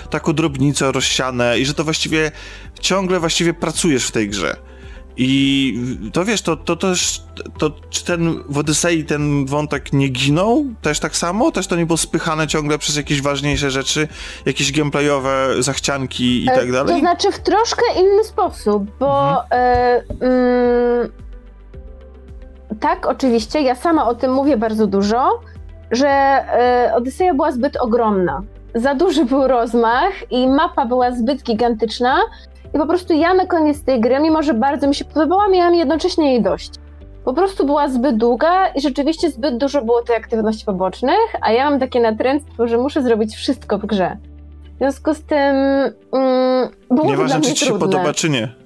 taką 0.09 0.33
drobnicą 0.33 0.91
rozsiane 0.91 1.59
i 1.59 1.65
że 1.65 1.73
to 1.73 1.83
właściwie 1.83 2.31
ciągle 2.79 3.19
właściwie 3.19 3.53
pracujesz 3.53 4.05
w 4.05 4.11
tej 4.11 4.29
grze. 4.29 4.70
I 5.17 5.79
to 6.13 6.25
wiesz, 6.25 6.41
to, 6.41 6.57
to 6.57 6.75
też, 6.75 7.23
to, 7.57 7.71
czy 7.89 8.05
ten 8.05 8.43
w 8.49 8.57
Odysei 8.57 9.05
ten 9.05 9.45
wątek 9.45 9.93
nie 9.93 10.07
ginął 10.07 10.65
też 10.81 10.99
tak 10.99 11.15
samo? 11.15 11.51
Też 11.51 11.67
to 11.67 11.75
nie 11.75 11.85
było 11.85 11.97
spychane 11.97 12.47
ciągle 12.47 12.77
przez 12.77 12.97
jakieś 12.97 13.21
ważniejsze 13.21 13.71
rzeczy, 13.71 14.07
jakieś 14.45 14.71
gameplayowe 14.71 15.47
zachcianki 15.59 16.45
i 16.45 16.49
e, 16.49 16.55
tak 16.55 16.71
dalej? 16.71 16.93
To 16.93 16.99
znaczy 16.99 17.31
w 17.31 17.39
troszkę 17.39 17.81
inny 17.99 18.23
sposób, 18.23 18.83
bo 18.99 19.29
mhm. 19.29 19.47
e, 19.51 20.03
mm, 20.21 21.11
tak, 22.79 23.07
oczywiście, 23.07 23.61
ja 23.61 23.75
sama 23.75 24.07
o 24.07 24.15
tym 24.15 24.33
mówię 24.33 24.57
bardzo 24.57 24.87
dużo, 24.87 25.39
że 25.91 26.07
e, 26.07 26.91
Odyseja 26.95 27.33
była 27.33 27.51
zbyt 27.51 27.77
ogromna. 27.77 28.41
Za 28.75 28.95
duży 28.95 29.25
był 29.25 29.47
rozmach 29.47 30.31
i 30.31 30.47
mapa 30.47 30.85
była 30.85 31.11
zbyt 31.11 31.43
gigantyczna, 31.43 32.17
i 32.73 32.77
po 32.77 32.87
prostu 32.87 33.13
ja 33.13 33.33
na 33.33 33.45
koniec 33.45 33.83
tej 33.83 33.99
gry, 33.99 34.19
mimo 34.19 34.43
że 34.43 34.53
bardzo 34.53 34.87
mi 34.87 34.95
się 34.95 35.05
podobała, 35.05 35.47
miałam 35.47 35.75
jednocześnie 35.75 36.31
jej 36.31 36.41
dość. 36.41 36.71
Po 37.25 37.33
prostu 37.33 37.65
była 37.65 37.87
zbyt 37.87 38.17
długa 38.17 38.67
i 38.67 38.81
rzeczywiście 38.81 39.29
zbyt 39.29 39.57
dużo 39.57 39.81
było 39.81 40.01
tej 40.01 40.15
aktywności 40.15 40.65
pobocznych, 40.65 41.35
a 41.41 41.51
ja 41.51 41.69
mam 41.69 41.79
takie 41.79 41.99
natręctwo, 42.01 42.67
że 42.67 42.77
muszę 42.77 43.01
zrobić 43.01 43.35
wszystko 43.35 43.77
w 43.77 43.85
grze. 43.85 44.17
W 44.75 44.77
związku 44.77 45.13
z 45.13 45.23
tym 45.23 45.55
mm, 46.13 46.69
było 46.91 47.07
Nieważne, 47.07 47.41
czy 47.41 47.53
ci 47.53 47.65
się 47.65 47.79
podoba, 47.79 48.13
czy 48.13 48.29
nie. 48.29 48.61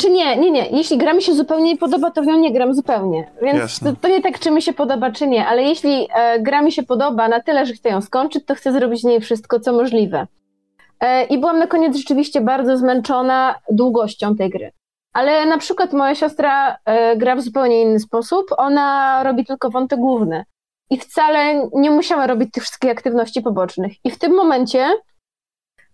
Czy 0.00 0.10
nie, 0.10 0.36
nie, 0.36 0.50
nie. 0.50 0.66
Jeśli 0.70 0.98
gra 0.98 1.12
mi 1.12 1.22
się 1.22 1.34
zupełnie 1.34 1.64
nie 1.64 1.76
podoba, 1.76 2.10
to 2.10 2.22
w 2.22 2.26
nią 2.26 2.38
nie 2.38 2.52
gram 2.52 2.74
zupełnie. 2.74 3.30
Więc 3.42 3.80
to, 3.80 3.92
to, 4.00 4.08
nie 4.08 4.22
tak, 4.22 4.38
czy 4.38 4.50
mi 4.50 4.62
się 4.62 4.72
podoba, 4.72 5.10
czy 5.10 5.26
nie. 5.26 5.46
Ale 5.46 5.62
jeśli 5.62 6.08
e, 6.14 6.40
gra 6.40 6.62
mi 6.62 6.72
się 6.72 6.82
podoba 6.82 7.28
na 7.28 7.40
tyle, 7.40 7.66
że 7.66 7.72
chcę 7.72 7.88
ją 7.88 8.00
skończyć, 8.00 8.44
to 8.44 8.54
chcę 8.54 8.72
zrobić 8.72 9.00
z 9.00 9.04
niej 9.04 9.20
wszystko, 9.20 9.60
co 9.60 9.72
możliwe. 9.72 10.26
E, 11.00 11.24
I 11.24 11.38
byłam 11.38 11.58
na 11.58 11.66
koniec 11.66 11.96
rzeczywiście 11.96 12.40
bardzo 12.40 12.76
zmęczona 12.76 13.54
długością 13.70 14.36
tej 14.36 14.50
gry. 14.50 14.72
Ale 15.12 15.46
na 15.46 15.58
przykład 15.58 15.92
moja 15.92 16.14
siostra 16.14 16.76
e, 16.84 17.16
gra 17.16 17.36
w 17.36 17.40
zupełnie 17.40 17.82
inny 17.82 18.00
sposób. 18.00 18.46
Ona 18.56 19.22
robi 19.22 19.44
tylko 19.44 19.70
wątek 19.70 19.98
główny. 19.98 20.44
I 20.90 20.98
wcale 20.98 21.68
nie 21.74 21.90
musiała 21.90 22.26
robić 22.26 22.52
tych 22.52 22.62
wszystkich 22.62 22.90
aktywności 22.90 23.42
pobocznych. 23.42 23.92
I 24.04 24.10
w 24.10 24.18
tym 24.18 24.34
momencie 24.36 24.88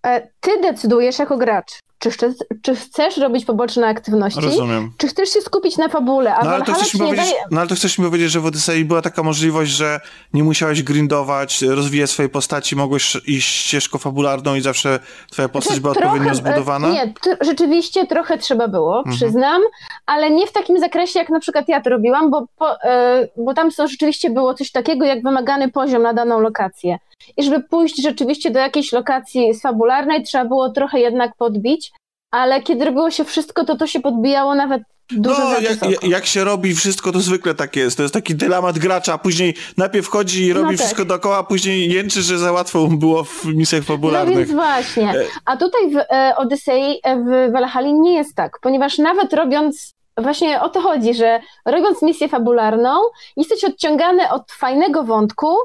e, 0.07 0.29
ty 0.41 0.61
decydujesz 0.61 1.19
jako 1.19 1.37
gracz, 1.37 1.79
czy, 2.05 2.11
chcesz, 2.11 2.35
czy 2.63 2.77
chcesz 2.77 3.17
robić 3.17 3.45
poboczne 3.45 3.87
aktywności? 3.87 4.41
Rozumiem. 4.41 4.93
Czy 4.99 5.09
chcesz 5.09 5.29
się 5.33 5.41
skupić 5.41 5.77
na 5.77 5.89
fabule? 5.89 6.35
A 6.35 6.45
no, 6.45 6.51
ale 6.51 6.65
to 6.65 6.73
chcesz 6.73 6.95
mi 6.95 7.01
powiedzieć, 7.01 7.27
daje... 7.27 7.45
no 7.51 7.61
ale 7.61 7.69
to 7.69 7.75
chcesz 7.75 7.99
mi 7.99 8.05
powiedzieć, 8.05 8.31
że 8.31 8.41
w 8.41 8.47
Odyssey 8.47 8.85
była 8.85 9.03
taka 9.03 9.23
możliwość, 9.23 9.71
że 9.71 10.01
nie 10.33 10.45
musiałeś 10.45 10.83
grindować, 10.83 11.63
rozwijać 11.63 12.11
swojej 12.11 12.31
postaci, 12.31 12.77
mogłeś 12.77 13.17
iść 13.27 13.49
ścieżką 13.49 13.99
fabularną 13.99 14.55
i 14.55 14.61
zawsze 14.61 15.01
twoja 15.31 15.49
postać 15.49 15.67
znaczy, 15.67 15.81
była 15.81 15.95
trochę, 15.95 16.09
odpowiednio 16.09 16.35
zbudowana? 16.35 16.91
Nie, 16.91 17.13
rzeczywiście 17.41 18.07
trochę 18.07 18.39
trzeba 18.39 18.69
było, 18.69 18.99
mhm. 18.99 19.17
przyznam, 19.17 19.63
ale 20.07 20.31
nie 20.31 20.47
w 20.47 20.53
takim 20.53 20.81
zakresie, 20.81 21.19
jak 21.19 21.29
na 21.29 21.41
przykład 21.41 21.69
ja 21.69 21.81
to 21.81 21.91
robiłam, 21.91 22.31
bo, 22.31 22.47
po, 22.59 22.83
e, 22.83 23.29
bo 23.37 23.55
tam 23.55 23.73
są, 23.73 23.87
rzeczywiście 23.87 24.31
było 24.31 24.55
coś 24.55 24.71
takiego, 24.71 25.05
jak 25.05 25.23
wymagany 25.23 25.71
poziom 25.71 26.03
na 26.03 26.15
daną 26.15 26.41
lokację. 26.41 26.99
I 27.37 27.43
żeby 27.45 27.61
pójść 27.61 28.03
rzeczywiście 28.03 28.51
do 28.51 28.59
jakiejś 28.59 28.93
lokacji 28.93 29.55
fabularnej, 29.55 30.23
trzeba 30.23 30.45
było 30.45 30.71
trochę 30.71 31.01
jednak 31.01 31.37
podbić, 31.37 31.93
ale 32.31 32.63
kiedy 32.63 32.85
robiło 32.85 33.11
się 33.11 33.25
wszystko, 33.25 33.65
to 33.65 33.77
to 33.77 33.87
się 33.87 34.01
podbijało 34.01 34.55
nawet 34.55 34.83
Dużo 35.11 35.39
no, 35.39 35.61
jak, 35.61 36.03
jak, 36.03 36.27
się 36.27 36.45
robi 36.45 36.75
wszystko, 36.75 37.13
to 37.13 37.21
zwykle 37.21 37.55
tak 37.55 37.77
jest. 37.77 37.97
To 37.97 38.03
jest 38.03 38.15
taki 38.15 38.35
dylemat 38.35 38.79
gracza, 38.79 39.19
później 39.19 39.55
najpierw 39.77 40.09
chodzi 40.09 40.45
i 40.45 40.53
robi 40.53 40.65
no 40.65 40.71
tak. 40.71 40.79
wszystko 40.79 41.05
dookoła, 41.05 41.39
a 41.39 41.43
później 41.43 41.93
jęczy, 41.93 42.23
że 42.23 42.39
za 42.39 42.53
łatwo 42.53 42.87
było 42.87 43.25
w 43.25 43.45
misjach 43.45 43.85
fabularnych. 43.85 44.35
No 44.35 44.41
więc 44.41 44.53
właśnie. 44.53 45.11
E, 45.11 45.27
a 45.45 45.57
tutaj 45.57 45.91
w 45.91 45.97
e, 45.97 46.35
Odysei, 46.37 47.01
e, 47.03 47.17
w 47.17 47.53
Valhalla 47.53 47.91
nie 47.93 48.15
jest 48.15 48.35
tak, 48.35 48.59
ponieważ 48.61 48.99
nawet 48.99 49.33
robiąc 49.33 49.95
Właśnie 50.19 50.61
o 50.61 50.69
to 50.69 50.81
chodzi, 50.81 51.15
że 51.15 51.41
robiąc 51.65 52.03
misję 52.03 52.29
fabularną, 52.29 52.91
jesteś 53.37 53.65
odciągany 53.65 54.31
od 54.31 54.53
fajnego 54.53 55.03
wątku, 55.03 55.57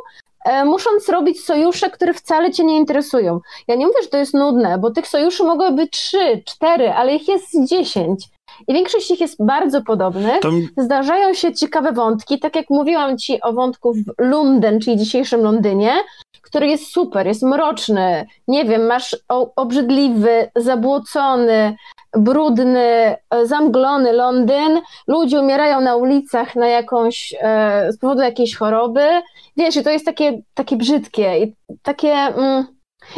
musząc 0.65 1.09
robić 1.09 1.43
sojusze, 1.43 1.89
które 1.89 2.13
wcale 2.13 2.51
cię 2.51 2.63
nie 2.63 2.77
interesują. 2.77 3.39
Ja 3.67 3.75
nie 3.75 3.87
mówię, 3.87 4.03
że 4.03 4.09
to 4.09 4.17
jest 4.17 4.33
nudne, 4.33 4.77
bo 4.77 4.91
tych 4.91 5.07
sojuszy 5.07 5.43
mogłyby 5.43 5.75
być 5.75 5.91
trzy, 5.91 6.43
cztery, 6.45 6.91
ale 6.91 7.15
ich 7.15 7.27
jest 7.27 7.67
dziesięć. 7.67 8.25
I 8.67 8.73
większość 8.73 9.11
ich 9.11 9.21
jest 9.21 9.45
bardzo 9.45 9.81
podobnych. 9.81 10.39
To... 10.39 10.51
Zdarzają 10.77 11.33
się 11.33 11.53
ciekawe 11.53 11.91
wątki, 11.91 12.39
tak 12.39 12.55
jak 12.55 12.69
mówiłam 12.69 13.17
ci 13.17 13.41
o 13.41 13.53
wątku 13.53 13.93
w 13.93 14.03
Lunden, 14.17 14.79
czyli 14.79 14.97
dzisiejszym 14.97 15.41
Londynie, 15.41 15.93
który 16.41 16.67
jest 16.67 16.91
super, 16.91 17.27
jest 17.27 17.43
mroczny. 17.43 18.27
Nie 18.47 18.65
wiem, 18.65 18.85
masz 18.85 19.17
obrzydliwy, 19.55 20.51
zabłocony, 20.55 21.75
brudny, 22.17 23.15
e, 23.29 23.45
zamglony 23.45 24.13
Londyn, 24.13 24.81
ludzie 25.07 25.39
umierają 25.39 25.81
na 25.81 25.95
ulicach 25.95 26.55
na 26.55 26.67
jakąś, 26.67 27.35
e, 27.41 27.91
z 27.91 27.97
powodu 27.97 28.21
jakiejś 28.21 28.55
choroby. 28.55 29.21
Wiesz, 29.57 29.75
i 29.75 29.83
to 29.83 29.89
jest 29.89 30.05
takie, 30.05 30.41
takie 30.53 30.77
brzydkie 30.77 31.39
i 31.39 31.55
takie... 31.83 32.13
Mm, 32.13 32.65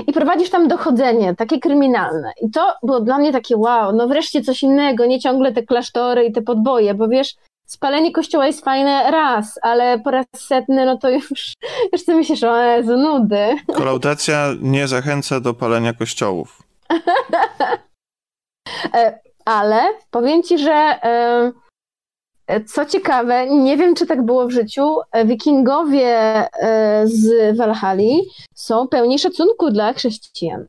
i 0.08 0.14
prowadzisz 0.14 0.50
tam 0.50 0.68
dochodzenie, 0.68 1.36
takie 1.36 1.60
kryminalne. 1.60 2.32
I 2.42 2.52
to 2.52 2.74
było 2.84 3.00
dla 3.00 3.18
mnie 3.18 3.32
takie 3.32 3.58
wow, 3.58 3.96
no 3.96 4.08
wreszcie 4.08 4.42
coś 4.42 4.64
innego, 4.64 5.06
nie 5.06 5.20
ciągle 5.20 5.52
te 5.52 5.64
klasztory 5.64 6.26
i 6.26 6.32
te 6.32 6.42
podboje, 6.42 6.94
bo 6.94 7.08
wiesz, 7.08 7.36
spalenie 7.66 8.12
kościoła 8.12 8.48
jest 8.48 8.66
fajne 8.66 9.12
raz, 9.12 9.60
ale 9.62 10.00
po 10.00 10.12
raz 10.12 10.26
setny, 10.38 10.86
no 10.86 10.98
to 10.98 11.10
już, 11.10 11.54
już 11.94 12.06
ty 12.06 12.16
myślisz, 12.16 12.44
o 12.44 12.58
Jezu, 12.58 12.98
nudy. 12.98 13.56
Kolaudacja 13.74 14.48
nie 14.62 14.88
zachęca 14.88 15.40
do 15.40 15.54
palenia 15.54 15.94
kościołów. 15.94 16.64
E, 18.94 19.20
ale 19.46 19.82
powiem 20.12 20.44
ci, 20.44 20.58
że 20.58 20.72
e, 20.72 21.52
co 22.66 22.86
ciekawe, 22.86 23.48
nie 23.50 23.78
wiem, 23.78 23.96
czy 23.96 24.06
tak 24.06 24.26
było 24.26 24.48
w 24.48 24.52
życiu, 24.52 24.96
wikingowie 25.26 26.08
e, 26.08 27.08
z 27.08 27.58
Walhali 27.58 28.22
są 28.56 28.88
pełni 28.88 29.20
szacunku 29.20 29.72
dla 29.72 29.94
chrześcijan. 29.94 30.66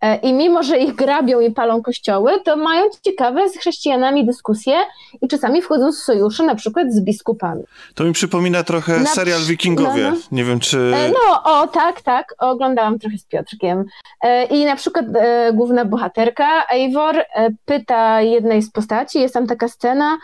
E, 0.00 0.16
I 0.16 0.32
mimo, 0.32 0.62
że 0.62 0.78
ich 0.78 0.94
grabią 0.94 1.40
i 1.40 1.50
palą 1.50 1.82
kościoły, 1.82 2.40
to 2.44 2.56
mają 2.56 2.84
ciekawe 3.04 3.48
z 3.48 3.56
chrześcijanami 3.56 4.26
dyskusje 4.26 4.74
i 5.22 5.28
czasami 5.28 5.62
wchodzą 5.62 5.92
w 5.92 5.94
sojusze 5.94 6.44
na 6.44 6.54
przykład 6.54 6.92
z 6.92 7.00
biskupami. 7.00 7.62
To 7.94 8.04
mi 8.04 8.12
przypomina 8.12 8.64
trochę 8.64 9.00
na... 9.00 9.06
serial 9.06 9.40
Wikingowie. 9.42 10.02
No, 10.02 10.10
no. 10.10 10.16
Nie 10.32 10.44
wiem, 10.44 10.60
czy... 10.60 10.78
E, 10.78 11.08
no, 11.08 11.42
o 11.44 11.66
tak, 11.66 12.02
tak. 12.02 12.34
Oglądałam 12.38 12.98
trochę 12.98 13.18
z 13.18 13.24
Piotrkiem. 13.24 13.84
E, 14.22 14.44
I 14.44 14.64
na 14.64 14.76
przykład 14.76 15.06
główna 15.52 15.84
bohaterka, 15.84 16.66
Eivor, 16.70 17.24
pyta 17.64 18.20
jednej 18.20 18.62
z 18.62 18.70
postaci, 18.70 19.20
jest 19.20 19.34
tam 19.34 19.46
taka 19.46 19.68
scena, 19.68 20.18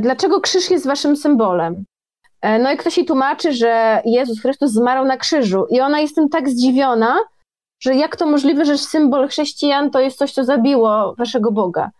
dlaczego 0.00 0.40
krzyż 0.40 0.70
jest 0.70 0.86
waszym 0.86 1.16
symbolem? 1.16 1.84
No 2.60 2.72
i 2.72 2.76
ktoś 2.76 2.96
jej 2.96 3.06
tłumaczy, 3.06 3.52
że 3.52 4.02
Jezus 4.04 4.40
Chrystus 4.40 4.72
zmarł 4.72 5.04
na 5.04 5.16
krzyżu 5.16 5.66
i 5.70 5.80
ona 5.80 6.00
jest 6.00 6.14
tym 6.14 6.28
tak 6.28 6.48
zdziwiona, 6.48 7.18
że 7.82 7.94
jak 7.94 8.16
to 8.16 8.26
możliwe, 8.26 8.64
że 8.64 8.78
symbol 8.78 9.28
chrześcijan 9.28 9.90
to 9.90 10.00
jest 10.00 10.18
coś, 10.18 10.32
co 10.32 10.44
zabiło 10.44 11.14
waszego 11.14 11.52
Boga. 11.52 11.90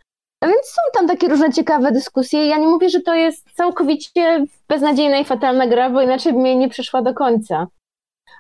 A 0.40 0.46
więc 0.46 0.66
są 0.66 0.82
tam 0.94 1.08
takie 1.08 1.28
różne 1.28 1.52
ciekawe 1.52 1.92
dyskusje. 1.92 2.46
Ja 2.46 2.58
nie 2.58 2.66
mówię, 2.66 2.88
że 2.90 3.00
to 3.00 3.14
jest 3.14 3.52
całkowicie 3.52 4.44
beznadziejna 4.68 5.18
i 5.18 5.24
fatalna 5.24 5.66
gra, 5.66 5.90
bo 5.90 6.02
inaczej 6.02 6.32
bym 6.32 6.46
jej 6.46 6.56
nie 6.56 6.68
przyszła 6.68 7.02
do 7.02 7.14
końca. 7.14 7.66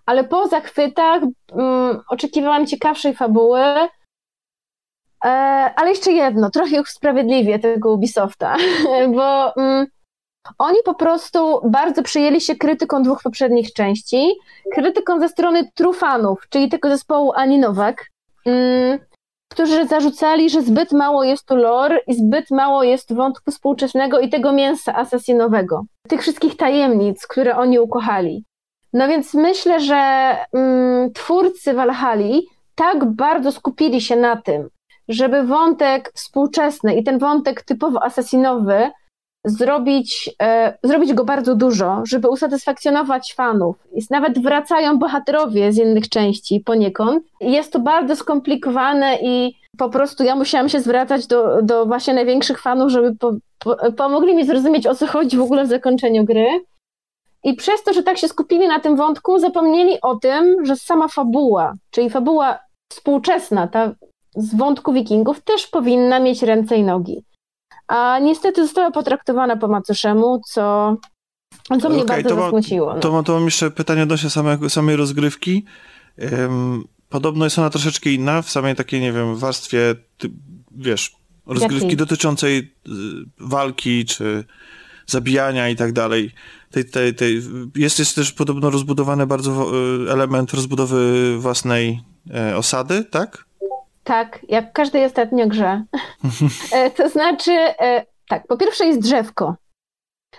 Ale 0.06 0.24
po 0.24 0.48
zachwytach 0.48 1.22
um, 1.52 2.00
oczekiwałam 2.08 2.66
ciekawszej 2.66 3.14
fabuły. 3.14 3.60
E, 5.24 5.28
ale 5.76 5.90
jeszcze 5.90 6.12
jedno, 6.12 6.50
trochę 6.50 6.80
usprawiedliwię 6.80 7.58
tego 7.58 7.92
Ubisofta, 7.92 8.56
bo 9.16 9.52
um, 9.56 9.86
Oni 10.58 10.78
po 10.84 10.94
prostu 10.94 11.60
bardzo 11.64 12.02
przyjęli 12.02 12.40
się 12.40 12.56
krytyką 12.56 13.02
dwóch 13.02 13.22
poprzednich 13.22 13.72
części, 13.72 14.32
krytyką 14.74 15.20
ze 15.20 15.28
strony 15.28 15.70
trufanów, 15.74 16.46
czyli 16.48 16.68
tego 16.68 16.88
zespołu 16.88 17.32
Ani 17.34 17.58
Nowak, 17.58 18.06
mm, 18.46 18.98
którzy 19.52 19.86
zarzucali, 19.86 20.50
że 20.50 20.62
zbyt 20.62 20.92
mało 20.92 21.24
jest 21.24 21.46
tu 21.46 21.56
lore 21.56 21.98
i 22.06 22.14
zbyt 22.14 22.50
mało 22.50 22.82
jest 22.82 23.14
wątku 23.14 23.50
współczesnego 23.50 24.20
i 24.20 24.28
tego 24.28 24.52
mięsa 24.52 24.94
asasinowego. 24.94 25.82
Tych 26.08 26.20
wszystkich 26.20 26.56
tajemnic, 26.56 27.26
które 27.26 27.56
oni 27.56 27.78
ukochali. 27.78 28.44
No 28.92 29.08
więc 29.08 29.34
myślę, 29.34 29.80
że 29.80 30.36
mm, 30.52 31.12
twórcy 31.12 31.74
Valhalla 31.74 32.38
tak 32.74 33.04
bardzo 33.04 33.52
skupili 33.52 34.00
się 34.00 34.16
na 34.16 34.36
tym, 34.36 34.68
żeby 35.08 35.42
wątek 35.42 36.12
współczesny 36.14 36.94
i 36.96 37.04
ten 37.04 37.18
wątek 37.18 37.62
typowo 37.62 38.02
asasinowy 38.02 38.90
zrobić, 39.44 40.30
e, 40.42 40.78
zrobić 40.82 41.14
go 41.14 41.24
bardzo 41.24 41.54
dużo, 41.54 42.02
żeby 42.06 42.28
usatysfakcjonować 42.28 43.34
fanów. 43.34 43.76
I 43.94 44.00
nawet 44.10 44.42
wracają 44.42 44.98
bohaterowie 44.98 45.72
z 45.72 45.78
innych 45.78 46.08
części 46.08 46.60
poniekąd. 46.60 47.24
Jest 47.40 47.72
to 47.72 47.80
bardzo 47.80 48.16
skomplikowane 48.16 49.18
i 49.22 49.54
po 49.78 49.90
prostu 49.90 50.24
ja 50.24 50.36
musiałam 50.36 50.68
się 50.68 50.80
zwracać 50.80 51.26
do, 51.26 51.62
do 51.62 51.86
właśnie 51.86 52.14
największych 52.14 52.60
fanów, 52.60 52.90
żeby 52.90 53.16
po, 53.16 53.32
po, 53.58 53.76
pomogli 53.92 54.34
mi 54.34 54.46
zrozumieć 54.46 54.86
o 54.86 54.94
co 54.94 55.06
chodzi 55.06 55.36
w 55.36 55.42
ogóle 55.42 55.64
w 55.64 55.68
zakończeniu 55.68 56.24
gry. 56.24 56.46
I 57.44 57.54
przez 57.54 57.82
to, 57.82 57.92
że 57.92 58.02
tak 58.02 58.18
się 58.18 58.28
skupili 58.28 58.68
na 58.68 58.80
tym 58.80 58.96
wątku, 58.96 59.38
zapomnieli 59.38 60.00
o 60.02 60.16
tym, 60.16 60.64
że 60.66 60.76
sama 60.76 61.08
fabuła, 61.08 61.74
czyli 61.90 62.10
fabuła 62.10 62.58
współczesna, 62.92 63.68
ta 63.68 63.94
z 64.36 64.54
wątku 64.54 64.92
wikingów, 64.92 65.40
też 65.40 65.66
powinna 65.66 66.20
mieć 66.20 66.42
ręce 66.42 66.76
i 66.76 66.82
nogi. 66.82 67.24
A 67.92 68.18
niestety 68.18 68.62
została 68.62 68.90
potraktowana 68.90 69.56
po 69.56 69.68
macoszemu, 69.68 70.40
co, 70.46 70.96
co 71.80 71.88
mnie 71.88 72.02
okay, 72.02 72.22
bardzo 72.22 72.28
to 72.28 72.42
zasmuciło. 72.42 72.94
no. 72.94 73.00
to, 73.00 73.22
to 73.22 73.32
mam 73.32 73.44
jeszcze 73.44 73.70
pytanie 73.70 74.02
odnośnie 74.02 74.30
samej, 74.30 74.70
samej 74.70 74.96
rozgrywki. 74.96 75.64
Um, 76.32 76.84
podobno 77.08 77.44
jest 77.44 77.58
ona 77.58 77.70
troszeczkę 77.70 78.10
inna 78.10 78.42
w 78.42 78.50
samej 78.50 78.76
takiej, 78.76 79.00
nie 79.00 79.12
wiem, 79.12 79.36
warstwie, 79.36 79.94
ty, 80.18 80.30
wiesz, 80.70 81.12
rozgrywki 81.46 81.84
Jakiej? 81.84 81.96
dotyczącej 81.96 82.58
y, 82.58 82.90
walki, 83.40 84.04
czy 84.04 84.44
zabijania 85.06 85.68
i 85.68 85.76
tak 85.76 85.92
dalej. 85.92 86.30
Tej, 86.70 86.84
tej, 86.84 87.14
tej, 87.14 87.42
jest, 87.76 87.98
jest 87.98 88.14
też 88.14 88.32
podobno 88.32 88.70
rozbudowany 88.70 89.26
bardzo 89.26 89.72
y, 90.06 90.10
element 90.12 90.52
rozbudowy 90.52 91.34
własnej 91.38 92.00
e, 92.34 92.56
osady, 92.56 93.04
tak? 93.04 93.44
Tak, 94.04 94.38
jak 94.48 94.70
w 94.70 94.72
każdej 94.72 95.04
ostatnio 95.04 95.46
grze. 95.46 95.82
E, 96.72 96.90
to 96.90 97.08
znaczy, 97.08 97.52
e, 97.52 98.04
tak, 98.28 98.46
po 98.46 98.56
pierwsze 98.56 98.86
jest 98.86 99.00
drzewko, 99.00 99.54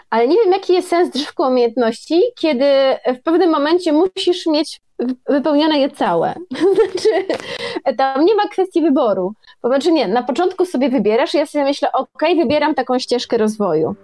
ale 0.09 0.28
nie 0.28 0.36
wiem, 0.36 0.51
jaki 0.51 0.74
jest 0.74 0.89
sens 0.89 1.09
drzewko 1.09 1.47
umiejętności, 1.47 2.22
kiedy 2.39 2.66
w 3.07 3.24
pewnym 3.24 3.51
momencie 3.51 3.93
musisz 3.93 4.45
mieć 4.47 4.82
wypełnione 5.30 5.80
je 5.80 5.89
całe. 5.89 6.34
Znaczy, 6.76 7.38
tam 7.97 8.26
nie 8.26 8.36
ma 8.36 8.47
kwestii 8.47 8.82
wyboru. 8.82 9.34
To 9.61 9.68
znaczy 9.68 9.91
nie, 9.91 10.07
na 10.07 10.24
początku 10.24 10.66
sobie 10.66 10.89
wybierasz 10.89 11.34
ja 11.34 11.45
sobie 11.45 11.64
myślę, 11.64 11.91
ok, 11.91 12.24
wybieram 12.38 12.76
taką 12.76 12.99
ścieżkę 12.99 13.38
rozwoju. 13.38 13.95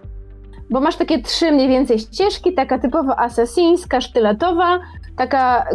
Bo 0.70 0.80
masz 0.80 0.95
takie 0.95 1.22
trzy 1.22 1.51
mniej 1.51 1.68
więcej 1.68 1.99
ścieżki, 1.99 2.53
taka 2.53 2.80
typowo 2.80 3.20
asesyńska, 3.20 4.01
sztyletowa, 4.01 4.80
taka 5.18 5.66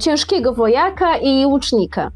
ciężkiego 0.00 0.52
wojaka 0.54 1.16
i 1.16 1.46
łucznika. 1.46 2.10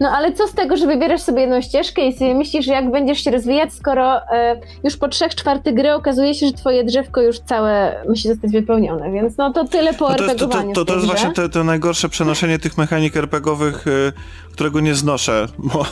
No 0.00 0.08
ale 0.08 0.32
co 0.32 0.48
z 0.48 0.52
tego, 0.52 0.76
że 0.76 0.86
wybierasz 0.86 1.20
sobie 1.20 1.40
jedną 1.40 1.60
ścieżkę 1.60 2.06
i 2.06 2.12
sobie 2.18 2.34
myślisz, 2.34 2.66
że 2.66 2.72
jak 2.72 2.90
będziesz 2.90 3.24
się 3.24 3.30
rozwijać, 3.30 3.72
skoro 3.72 4.30
e, 4.30 4.60
już 4.84 4.96
po 4.96 5.08
trzech 5.08 5.34
czwartych 5.34 5.74
gry 5.74 5.94
okazuje 5.94 6.34
się, 6.34 6.46
że 6.46 6.52
twoje 6.52 6.84
drzewko 6.84 7.22
już 7.22 7.38
całe 7.38 8.04
musi 8.08 8.28
zostać 8.28 8.52
wypełnione, 8.52 9.12
więc 9.12 9.36
no 9.36 9.52
to 9.52 9.64
tyle 9.64 9.94
po 9.94 10.08
no 10.08 10.14
to, 10.16 10.24
jest, 10.24 10.38
to, 10.38 10.46
to, 10.46 10.62
to, 10.74 10.84
to 10.84 10.94
jest 10.94 11.06
właśnie 11.06 11.32
najgorsze 11.64 12.08
przenoszenie 12.08 12.58
tych 12.58 12.78
mechanik 12.78 13.16
RPGowych, 13.16 13.86
y, 13.86 14.12
którego 14.52 14.80
nie 14.80 14.94
znoszę, 14.94 15.46
bo, 15.72 15.86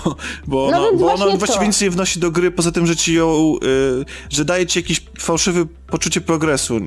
bo, 0.47 0.69
no, 0.71 0.81
no, 0.81 0.99
bo 0.99 1.13
ono 1.13 1.37
właściwie 1.37 1.67
nic 1.67 1.81
nie 1.81 1.91
wnosi 1.91 2.21
do 2.21 2.31
gry, 2.31 2.51
poza 2.51 2.73
tym, 2.73 2.87
że 2.87 2.97
ci 2.97 3.15
ją, 3.15 3.55
y, 3.65 4.05
że 4.31 4.45
daje 4.45 4.67
ci 4.67 4.79
jakiś 4.79 5.07
fałszywy 5.19 5.67
poczucie 5.87 6.21
progresu. 6.21 6.81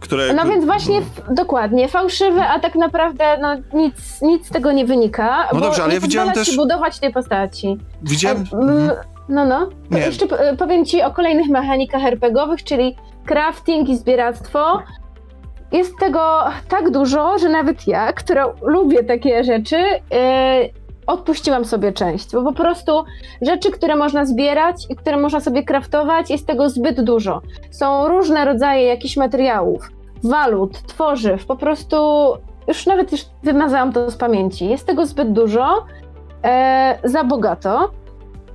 Które, 0.00 0.32
no 0.32 0.44
więc 0.44 0.64
właśnie, 0.64 1.00
no. 1.00 1.34
dokładnie, 1.34 1.88
fałszywe, 1.88 2.48
a 2.48 2.60
tak 2.60 2.74
naprawdę 2.74 3.38
no, 3.40 3.54
nic, 3.72 4.22
nic 4.22 4.46
z 4.46 4.50
tego 4.50 4.72
nie 4.72 4.84
wynika. 4.84 5.48
No 5.52 5.60
dobrze, 5.60 5.84
ale 5.84 5.94
ja 5.94 6.00
widziałem 6.00 6.32
też... 6.32 6.56
budować 6.56 6.98
tej 6.98 7.12
postaci. 7.12 7.78
Widziałem... 8.02 8.44
no, 9.28 9.44
no. 9.44 9.68
Nie. 9.90 9.98
Jeszcze 9.98 10.26
powiem 10.58 10.84
ci 10.84 11.02
o 11.02 11.10
kolejnych 11.10 11.48
mechanikach 11.48 12.04
RPGowych, 12.04 12.64
czyli 12.64 12.96
crafting 13.26 13.88
i 13.88 13.96
zbieractwo. 13.96 14.82
Jest 15.72 15.98
tego 15.98 16.44
tak 16.68 16.90
dużo, 16.90 17.38
że 17.38 17.48
nawet 17.48 17.86
ja, 17.86 18.12
która 18.12 18.54
lubię 18.62 19.04
takie 19.04 19.44
rzeczy, 19.44 19.76
yy, 19.76 20.83
odpuściłam 21.06 21.64
sobie 21.64 21.92
część, 21.92 22.32
bo 22.32 22.42
po 22.42 22.52
prostu 22.52 23.04
rzeczy, 23.42 23.70
które 23.70 23.96
można 23.96 24.24
zbierać 24.24 24.86
i 24.90 24.96
które 24.96 25.16
można 25.16 25.40
sobie 25.40 25.62
kraftować, 25.62 26.30
jest 26.30 26.46
tego 26.46 26.70
zbyt 26.70 27.00
dużo. 27.00 27.40
Są 27.70 28.08
różne 28.08 28.44
rodzaje 28.44 28.84
jakichś 28.84 29.16
materiałów, 29.16 29.90
walut, 30.24 30.82
tworzyw, 30.86 31.46
po 31.46 31.56
prostu 31.56 31.96
już 32.68 32.86
nawet 32.86 33.12
już 33.12 33.20
wymazałam 33.42 33.92
to 33.92 34.10
z 34.10 34.16
pamięci. 34.16 34.68
Jest 34.68 34.86
tego 34.86 35.06
zbyt 35.06 35.32
dużo, 35.32 35.84
e, 36.44 36.98
za 37.04 37.24
bogato. 37.24 37.90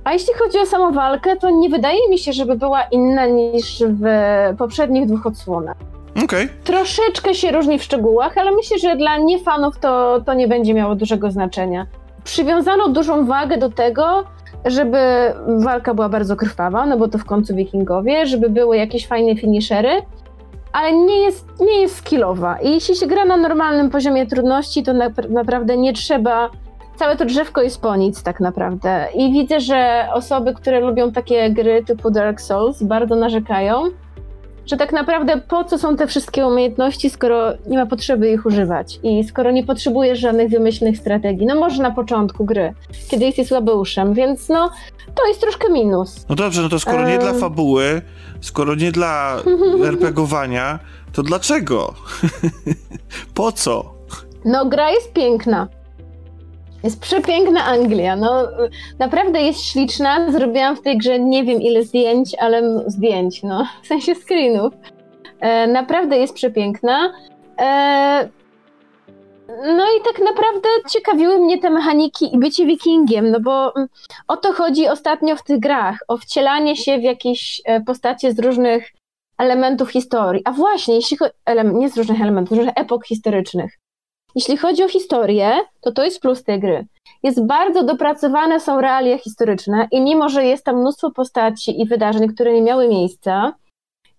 A 0.04 0.12
jeśli 0.12 0.34
chodzi 0.34 0.58
o 0.58 0.66
samą 0.66 0.92
walkę, 0.92 1.36
to 1.36 1.50
nie 1.50 1.68
wydaje 1.68 2.08
mi 2.10 2.18
się, 2.18 2.32
żeby 2.32 2.56
była 2.56 2.82
inna 2.82 3.26
niż 3.26 3.82
w 3.86 4.04
poprzednich 4.58 5.06
dwóch 5.06 5.26
odsłonach. 5.26 5.76
Okay. 6.24 6.48
Troszeczkę 6.64 7.34
się 7.34 7.50
różni 7.50 7.78
w 7.78 7.82
szczegółach, 7.82 8.38
ale 8.38 8.52
myślę, 8.52 8.78
że 8.78 8.96
dla 8.96 9.18
niefanów 9.18 9.78
to, 9.78 10.20
to 10.26 10.34
nie 10.34 10.48
będzie 10.48 10.74
miało 10.74 10.94
dużego 10.94 11.30
znaczenia 11.30 11.86
przywiązano 12.24 12.88
dużą 12.88 13.26
wagę 13.26 13.58
do 13.58 13.70
tego, 13.70 14.24
żeby 14.64 14.98
walka 15.58 15.94
była 15.94 16.08
bardzo 16.08 16.36
krwawa, 16.36 16.86
no 16.86 16.96
bo 16.96 17.08
to 17.08 17.18
w 17.18 17.24
końcu 17.24 17.54
wikingowie, 17.54 18.26
żeby 18.26 18.50
były 18.50 18.76
jakieś 18.76 19.06
fajne 19.06 19.36
finishery, 19.36 19.90
ale 20.72 20.92
nie 20.92 21.18
jest, 21.20 21.60
nie 21.60 21.80
jest 21.80 21.96
skillowa. 21.96 22.58
I 22.62 22.70
jeśli 22.70 22.96
się 22.96 23.06
gra 23.06 23.24
na 23.24 23.36
normalnym 23.36 23.90
poziomie 23.90 24.26
trudności, 24.26 24.82
to 24.82 24.92
na, 24.92 25.10
naprawdę 25.28 25.76
nie 25.76 25.92
trzeba. 25.92 26.50
Całe 26.96 27.16
to 27.16 27.24
drzewko 27.24 27.62
jest 27.62 27.80
po 27.80 27.96
nic, 27.96 28.22
tak 28.22 28.40
naprawdę. 28.40 29.06
I 29.14 29.32
widzę, 29.32 29.60
że 29.60 30.08
osoby, 30.12 30.54
które 30.54 30.80
lubią 30.80 31.12
takie 31.12 31.50
gry 31.50 31.84
typu 31.84 32.10
Dark 32.10 32.40
Souls, 32.40 32.82
bardzo 32.82 33.16
narzekają, 33.16 33.82
że 34.70 34.76
tak 34.76 34.92
naprawdę 34.92 35.40
po 35.48 35.64
co 35.64 35.78
są 35.78 35.96
te 35.96 36.06
wszystkie 36.06 36.46
umiejętności, 36.46 37.10
skoro 37.10 37.52
nie 37.66 37.78
ma 37.78 37.86
potrzeby 37.86 38.30
ich 38.30 38.46
używać 38.46 39.00
i 39.02 39.24
skoro 39.24 39.50
nie 39.50 39.64
potrzebujesz 39.64 40.18
żadnych 40.18 40.50
wymyślnych 40.50 40.98
strategii. 40.98 41.46
No 41.46 41.54
może 41.54 41.82
na 41.82 41.90
początku 41.90 42.44
gry, 42.44 42.74
kiedy 43.08 43.24
jesteś 43.24 43.48
słabeuszem, 43.48 44.14
więc 44.14 44.48
no 44.48 44.70
to 45.14 45.26
jest 45.26 45.40
troszkę 45.40 45.72
minus. 45.72 46.26
No 46.28 46.34
dobrze, 46.34 46.62
no 46.62 46.68
to 46.68 46.78
skoro 46.80 47.08
nie 47.08 47.18
dla 47.18 47.32
fabuły, 47.32 48.02
skoro 48.40 48.74
nie 48.74 48.92
dla 48.92 49.36
RPGowania, 49.92 50.78
to 51.12 51.22
dlaczego? 51.22 51.94
po 53.34 53.52
co? 53.52 53.94
No 54.44 54.66
gra 54.66 54.90
jest 54.90 55.12
piękna. 55.12 55.68
Jest 56.84 57.00
przepiękna 57.00 57.64
Anglia. 57.64 58.16
No, 58.16 58.48
naprawdę 58.98 59.42
jest 59.42 59.64
śliczna. 59.64 60.32
Zrobiłam 60.32 60.76
w 60.76 60.82
tej 60.82 60.98
grze 60.98 61.18
nie 61.18 61.44
wiem 61.44 61.62
ile 61.62 61.82
zdjęć, 61.82 62.34
ale 62.38 62.84
zdjęć, 62.86 63.42
no, 63.42 63.66
w 63.82 63.86
sensie 63.86 64.14
screenów. 64.14 64.74
E, 65.40 65.66
naprawdę 65.66 66.18
jest 66.18 66.34
przepiękna. 66.34 67.12
E, 67.58 68.28
no 69.48 69.84
i 69.84 70.04
tak 70.04 70.24
naprawdę 70.24 70.68
ciekawiły 70.90 71.38
mnie 71.38 71.58
te 71.58 71.70
mechaniki 71.70 72.34
i 72.34 72.38
bycie 72.38 72.66
wikingiem, 72.66 73.30
no 73.30 73.40
bo 73.40 73.76
mm, 73.76 73.88
o 74.28 74.36
to 74.36 74.52
chodzi 74.52 74.88
ostatnio 74.88 75.36
w 75.36 75.42
tych 75.42 75.60
grach, 75.60 75.98
o 76.08 76.16
wcielanie 76.16 76.76
się 76.76 76.98
w 76.98 77.02
jakieś 77.02 77.62
e, 77.64 77.80
postacie 77.80 78.32
z 78.32 78.38
różnych 78.38 78.92
elementów 79.38 79.90
historii. 79.90 80.42
A 80.44 80.52
właśnie, 80.52 80.94
jeśli 80.94 81.16
chodzi, 81.16 81.34
nie 81.74 81.90
z 81.90 81.96
różnych 81.96 82.20
elementów, 82.20 82.54
z 82.54 82.58
różnych 82.58 82.76
epok 82.76 83.06
historycznych. 83.06 83.78
Jeśli 84.34 84.56
chodzi 84.56 84.84
o 84.84 84.88
historię, 84.88 85.58
to 85.80 85.92
to 85.92 86.04
jest 86.04 86.20
plus 86.20 86.44
tej 86.44 86.60
gry. 86.60 86.86
Jest 87.22 87.46
bardzo 87.46 87.84
dopracowane 87.84 88.60
są 88.60 88.80
realia 88.80 89.18
historyczne 89.18 89.88
i 89.92 90.00
mimo, 90.00 90.28
że 90.28 90.44
jest 90.44 90.64
tam 90.64 90.80
mnóstwo 90.80 91.10
postaci 91.10 91.80
i 91.80 91.86
wydarzeń, 91.86 92.28
które 92.28 92.52
nie 92.52 92.62
miały 92.62 92.88
miejsca, 92.88 93.52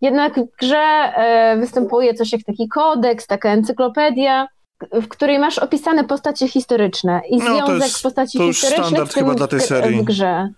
jednak 0.01 0.39
w 0.39 0.57
grze 0.59 0.78
e, 0.78 1.57
występuje 1.57 2.14
coś 2.14 2.32
jak 2.32 2.43
taki 2.43 2.68
kodeks, 2.68 3.28
taka 3.28 3.49
encyklopedia, 3.49 4.47
w 4.93 5.07
której 5.07 5.39
masz 5.39 5.59
opisane 5.59 6.03
postacie 6.03 6.47
historyczne 6.47 7.22
i 7.30 7.38
no, 7.38 7.45
związek 7.45 7.82
jest, 7.82 8.03
postaci 8.03 8.38
historycznych 8.39 9.09
w, 9.09 9.14
tym, 9.14 9.36
w, 9.59 10.01
w 10.01 10.03
grze. 10.03 10.49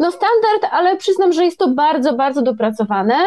No 0.00 0.10
standard, 0.10 0.72
ale 0.72 0.96
przyznam, 0.96 1.32
że 1.32 1.44
jest 1.44 1.58
to 1.58 1.68
bardzo, 1.68 2.14
bardzo 2.14 2.42
dopracowane 2.42 3.18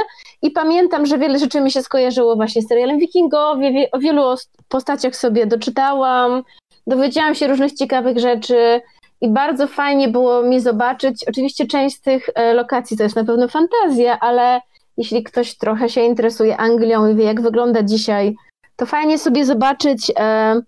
i 0.41 0.51
pamiętam, 0.51 1.05
że 1.05 1.17
wiele 1.17 1.39
rzeczy 1.39 1.61
mi 1.61 1.71
się 1.71 1.81
skojarzyło 1.81 2.35
właśnie 2.35 2.61
z 2.61 2.67
serialem 2.67 2.99
Wikingowie, 2.99 3.89
o 3.91 3.99
wielu 3.99 4.35
postaciach 4.69 5.15
sobie 5.15 5.45
doczytałam, 5.45 6.43
dowiedziałam 6.87 7.35
się 7.35 7.47
różnych 7.47 7.73
ciekawych 7.73 8.19
rzeczy 8.19 8.81
i 9.21 9.29
bardzo 9.29 9.67
fajnie 9.67 10.07
było 10.07 10.43
mi 10.43 10.59
zobaczyć, 10.59 11.25
oczywiście 11.29 11.67
część 11.67 11.95
z 11.95 12.01
tych 12.01 12.29
e, 12.35 12.53
lokacji 12.53 12.97
to 12.97 13.03
jest 13.03 13.15
na 13.15 13.23
pewno 13.23 13.47
fantazja, 13.47 14.19
ale 14.19 14.61
jeśli 14.97 15.23
ktoś 15.23 15.57
trochę 15.57 15.89
się 15.89 16.01
interesuje 16.01 16.57
Anglią 16.57 17.07
i 17.07 17.15
wie, 17.15 17.23
jak 17.23 17.41
wygląda 17.41 17.83
dzisiaj, 17.83 18.35
to 18.75 18.85
fajnie 18.85 19.17
sobie 19.17 19.45
zobaczyć 19.45 20.11
e, 20.19 20.61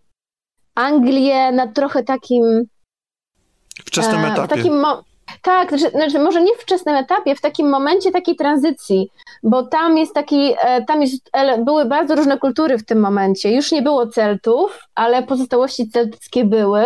Anglię 0.76 1.52
na 1.52 1.68
trochę 1.68 2.04
takim. 2.04 2.66
Wczesnym 3.86 4.26
e, 4.26 4.28
etapie. 4.28 4.48
W 4.48 4.58
takim 4.58 4.86
tak, 5.46 5.70
znaczy, 5.70 5.90
znaczy, 5.90 6.20
może 6.20 6.42
nie 6.42 6.56
w 6.56 6.62
wczesnym 6.62 6.96
etapie, 6.96 7.36
w 7.36 7.42
takim 7.42 7.70
momencie 7.70 8.12
takiej 8.12 8.36
tranzycji, 8.36 9.12
bo 9.44 9.64
tam 9.64 9.98
jest 9.98 10.14
taki, 10.14 10.54
e, 10.62 10.86
tam 10.86 11.02
jest, 11.02 11.32
były 11.66 11.86
bardzo 11.86 12.16
różne 12.16 12.38
kultury 12.38 12.78
w 12.78 12.86
tym 12.86 13.00
momencie. 13.00 13.52
Już 13.52 13.72
nie 13.72 13.82
było 13.82 14.08
Celtów, 14.08 14.80
ale 14.96 15.24
pozostałości 15.24 15.90
celtyckie 15.90 16.46
były. 16.46 16.84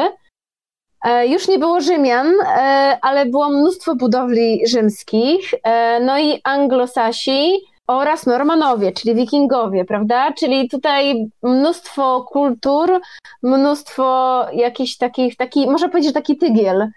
E, 1.05 1.27
już 1.27 1.47
nie 1.47 1.59
było 1.59 1.81
Rzymian, 1.81 2.27
e, 2.41 2.97
ale 3.01 3.25
było 3.25 3.49
mnóstwo 3.49 3.95
budowli 3.95 4.67
rzymskich, 4.67 5.53
no 6.01 6.19
i 6.19 6.41
Anglosasi 6.43 7.59
oraz 7.87 8.25
Normanowie, 8.25 8.91
czyli 8.91 9.15
Wikingowie, 9.15 9.85
prawda? 9.85 10.33
Czyli 10.33 10.69
tutaj 10.69 11.29
mnóstwo 11.43 12.25
kultur, 12.31 12.99
mnóstwo 13.43 14.45
jakichś 14.53 14.97
takich, 14.97 15.35
taki, 15.35 15.67
można 15.69 15.89
powiedzieć, 15.89 16.13
taki 16.13 16.37
tygiel 16.37 16.87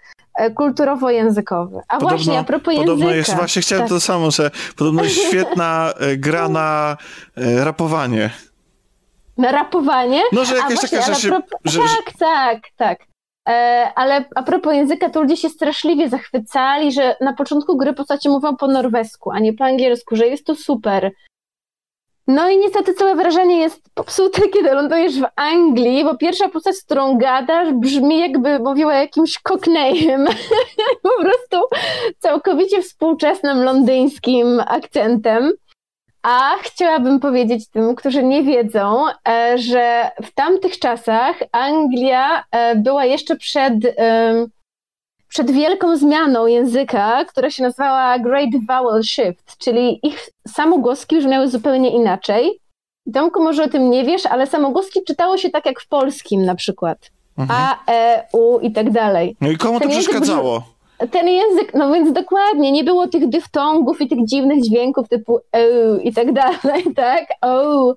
kulturowo-językowy. 0.55 1.79
A 1.87 1.97
podobno, 1.97 2.17
właśnie, 2.17 2.39
a 2.39 2.43
propos 2.43 2.75
podobno 2.75 3.05
języka. 3.05 3.17
Jest, 3.17 3.35
właśnie 3.35 3.61
chciałem 3.61 3.83
tak. 3.83 3.89
to 3.89 3.99
samo, 3.99 4.31
że 4.31 4.51
podobno 4.77 5.03
jest 5.03 5.23
świetna 5.27 5.93
e, 5.99 6.17
gra 6.17 6.49
na 6.49 6.97
e, 7.37 7.63
rapowanie. 7.63 8.29
Na 9.37 9.51
rapowanie? 9.51 10.21
No, 10.31 10.45
że 10.45 10.55
jakaś 10.55 10.81
taka 10.81 11.01
rzecz... 11.01 11.33
Że, 11.65 11.79
tak, 11.79 12.17
tak, 12.19 12.59
tak. 12.77 12.99
E, 13.49 13.91
ale 13.95 14.25
a 14.35 14.43
propos 14.43 14.73
języka, 14.73 15.09
to 15.09 15.21
ludzie 15.21 15.37
się 15.37 15.49
straszliwie 15.49 16.09
zachwycali, 16.09 16.91
że 16.91 17.15
na 17.21 17.33
początku 17.33 17.77
gry 17.77 17.93
postacie 17.93 18.29
mówią 18.29 18.57
po 18.57 18.67
norwesku, 18.67 19.31
a 19.31 19.39
nie 19.39 19.53
po 19.53 19.63
angielsku, 19.65 20.15
że 20.15 20.27
jest 20.27 20.45
to 20.45 20.55
super, 20.55 21.11
no 22.27 22.49
i 22.49 22.57
niestety 22.57 22.93
całe 22.93 23.15
wrażenie 23.15 23.59
jest 23.59 23.81
popsute, 23.93 24.41
kiedy 24.53 24.71
lądujesz 24.71 25.19
w 25.19 25.25
Anglii, 25.35 26.03
bo 26.03 26.17
pierwsza 26.17 26.49
postać, 26.49 26.75
z 26.75 26.83
którą 26.83 27.17
gadasz, 27.17 27.73
brzmi 27.73 28.19
jakby 28.19 28.59
mówiła 28.59 28.93
jakimś 28.93 29.39
cockneyem. 29.39 30.25
po 31.03 31.21
prostu 31.21 31.77
całkowicie 32.19 32.81
współczesnym 32.81 33.63
londyńskim 33.63 34.61
akcentem. 34.67 35.51
A 36.23 36.51
chciałabym 36.61 37.19
powiedzieć 37.19 37.69
tym, 37.69 37.95
którzy 37.95 38.23
nie 38.23 38.43
wiedzą, 38.43 39.05
e, 39.27 39.57
że 39.57 40.11
w 40.23 40.33
tamtych 40.33 40.79
czasach 40.79 41.35
Anglia 41.51 42.43
e, 42.51 42.75
była 42.75 43.05
jeszcze 43.05 43.35
przed 43.35 43.73
przed 45.33 45.51
wielką 45.51 45.97
zmianą 45.97 46.47
języka, 46.47 47.25
która 47.25 47.49
się 47.49 47.63
nazywała 47.63 48.19
Great 48.19 48.49
Vowel 48.67 49.03
Shift, 49.03 49.57
czyli 49.57 50.07
ich 50.07 50.29
samogłoski 50.47 51.17
brzmiały 51.17 51.47
zupełnie 51.47 51.89
inaczej. 51.89 52.59
Tomku, 53.13 53.43
może 53.43 53.63
o 53.63 53.69
tym 53.69 53.89
nie 53.89 54.03
wiesz, 54.03 54.25
ale 54.25 54.47
samogłoski 54.47 54.99
czytało 55.07 55.37
się 55.37 55.49
tak 55.49 55.65
jak 55.65 55.79
w 55.79 55.87
polskim 55.87 56.45
na 56.45 56.55
przykład. 56.55 57.11
Mhm. 57.37 57.59
A, 57.61 57.91
E, 57.91 58.27
U 58.33 58.59
i 58.59 58.71
tak 58.71 58.91
dalej. 58.91 59.35
No 59.41 59.49
i 59.49 59.57
komu 59.57 59.79
to 59.79 59.89
przeszkadzało? 59.89 60.63
ten 61.11 61.27
język, 61.27 61.73
no 61.73 61.93
więc 61.93 62.13
dokładnie, 62.13 62.71
nie 62.71 62.83
było 62.83 63.07
tych 63.07 63.29
dyftongów 63.29 64.01
i 64.01 64.07
tych 64.07 64.25
dziwnych 64.25 64.63
dźwięków 64.63 65.09
typu 65.09 65.39
e 65.53 65.67
i 66.03 66.13
tak 66.13 66.33
dalej, 66.33 66.83
tak? 66.95 67.25
O, 67.41 67.93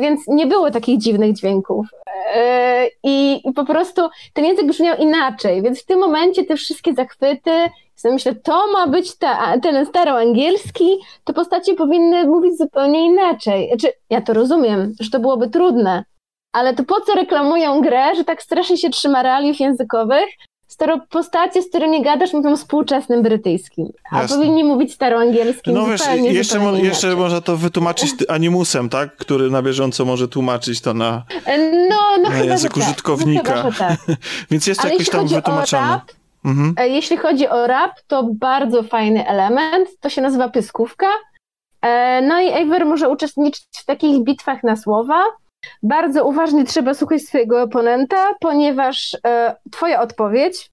więc 0.00 0.28
nie 0.28 0.46
było 0.46 0.70
takich 0.70 0.98
dziwnych 0.98 1.32
dźwięków. 1.32 1.86
E, 2.34 2.86
i, 3.02 3.42
po 3.54 3.64
prostu 3.64 4.08
ten 4.32 4.44
język 4.44 4.66
brzmiał 4.66 4.96
inaczej, 4.96 5.62
więc 5.62 5.82
w 5.82 5.86
tym 5.86 5.98
momencie 5.98 6.44
te 6.44 6.56
wszystkie 6.56 6.94
zachwyty, 6.94 7.50
myślę, 8.04 8.34
to 8.34 8.72
ma 8.72 8.86
być 8.86 9.18
ta, 9.18 9.58
ten 9.58 9.86
staroangielski, 9.86 10.98
to 11.24 11.32
postacie 11.32 11.74
powinny 11.74 12.26
mówić 12.26 12.58
zupełnie 12.58 13.06
inaczej. 13.06 13.68
Znaczy, 13.68 13.96
ja 14.10 14.20
to 14.20 14.32
rozumiem, 14.32 14.92
że 15.00 15.10
to 15.10 15.20
byłoby 15.20 15.48
trudne, 15.48 16.04
ale 16.52 16.74
to 16.74 16.84
po 16.84 17.00
co 17.00 17.14
reklamują 17.14 17.80
grę, 17.80 18.14
że 18.16 18.24
tak 18.24 18.42
strasznie 18.42 18.76
się 18.76 18.90
trzyma 18.90 19.22
realiów 19.22 19.60
językowych, 19.60 20.28
skoro 20.72 20.98
postacie, 21.10 21.62
z 21.62 21.68
którymi 21.68 22.02
gadasz, 22.02 22.32
mówią 22.32 22.56
współczesnym 22.56 23.22
brytyjskim, 23.22 23.88
a 24.10 24.22
Jasne. 24.22 24.36
powinni 24.36 24.64
mówić 24.64 24.92
staroangielskim 24.92 25.74
No 25.74 25.86
wiesz, 25.86 26.00
jeszcze, 26.16 26.58
mo 26.58 26.76
jeszcze 26.76 27.16
można 27.16 27.40
to 27.40 27.56
wytłumaczyć 27.56 28.10
animusem, 28.28 28.88
tak? 28.88 29.16
Który 29.16 29.50
na 29.50 29.62
bieżąco 29.62 30.04
może 30.04 30.28
tłumaczyć 30.28 30.80
to 30.80 30.94
na, 30.94 31.22
no, 31.88 32.22
no 32.22 32.30
na 32.30 32.38
język 32.38 32.74
tak. 32.74 32.84
użytkownika. 32.84 33.62
No, 33.62 33.72
tak. 33.72 33.98
Więc 34.50 34.66
jest 34.66 34.80
to 34.80 34.86
Ale 34.86 34.92
jakoś 34.92 35.10
tam 35.10 35.26
wytłumaczone. 35.26 35.88
Rap, 35.88 36.12
mhm. 36.44 36.74
E, 36.76 36.88
jeśli 36.88 37.16
chodzi 37.16 37.48
o 37.48 37.66
rap, 37.66 37.92
to 38.06 38.28
bardzo 38.32 38.82
fajny 38.82 39.28
element. 39.28 39.88
To 40.00 40.08
się 40.08 40.22
nazywa 40.22 40.48
pyskówka. 40.48 41.06
E, 41.82 42.22
no 42.22 42.40
i 42.40 42.46
Eivor 42.46 42.86
może 42.86 43.08
uczestniczyć 43.08 43.64
w 43.72 43.84
takich 43.84 44.24
bitwach 44.24 44.62
na 44.62 44.76
słowa. 44.76 45.24
Bardzo 45.82 46.26
uważnie 46.26 46.64
trzeba 46.64 46.94
słuchać 46.94 47.22
swojego 47.22 47.62
oponenta, 47.62 48.34
ponieważ 48.40 49.16
e, 49.26 49.56
twoja 49.72 50.00
odpowiedź 50.00 50.70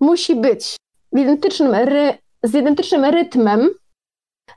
musi 0.00 0.36
być 0.36 0.76
identycznym 1.12 1.74
ry, 1.74 2.18
z 2.42 2.54
identycznym 2.54 3.04
rytmem, 3.04 3.68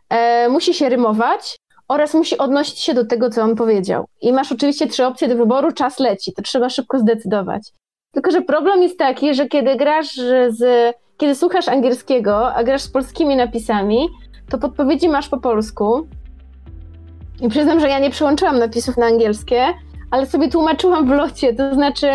e, 0.09 0.49
musi 0.49 0.73
się 0.73 0.89
rymować 0.89 1.57
oraz 1.87 2.13
musi 2.13 2.37
odnosić 2.37 2.79
się 2.79 2.93
do 2.93 3.05
tego, 3.05 3.29
co 3.29 3.43
on 3.43 3.55
powiedział. 3.55 4.05
I 4.21 4.33
masz 4.33 4.51
oczywiście 4.51 4.87
trzy 4.87 5.05
opcje 5.05 5.27
do 5.27 5.35
wyboru, 5.35 5.71
czas 5.71 5.99
leci, 5.99 6.33
to 6.33 6.41
trzeba 6.41 6.69
szybko 6.69 6.99
zdecydować. 6.99 7.71
Tylko, 8.13 8.31
że 8.31 8.41
problem 8.41 8.81
jest 8.83 8.97
taki, 8.97 9.35
że 9.35 9.47
kiedy 9.47 9.75
grasz 9.75 10.15
z, 10.49 10.93
kiedy 11.17 11.35
słuchasz 11.35 11.67
angielskiego, 11.67 12.53
a 12.53 12.63
grasz 12.63 12.81
z 12.81 12.91
polskimi 12.91 13.35
napisami, 13.35 14.09
to 14.49 14.57
podpowiedzi 14.57 15.09
masz 15.09 15.29
po 15.29 15.39
polsku, 15.39 16.07
i 17.41 17.49
przyznam, 17.49 17.79
że 17.79 17.89
ja 17.89 17.99
nie 17.99 18.09
przełączyłam 18.09 18.59
napisów 18.59 18.97
na 18.97 19.05
angielskie, 19.05 19.65
ale 20.11 20.25
sobie 20.25 20.49
tłumaczyłam 20.49 21.07
w 21.07 21.09
locie, 21.09 21.53
to 21.53 21.73
znaczy 21.73 22.07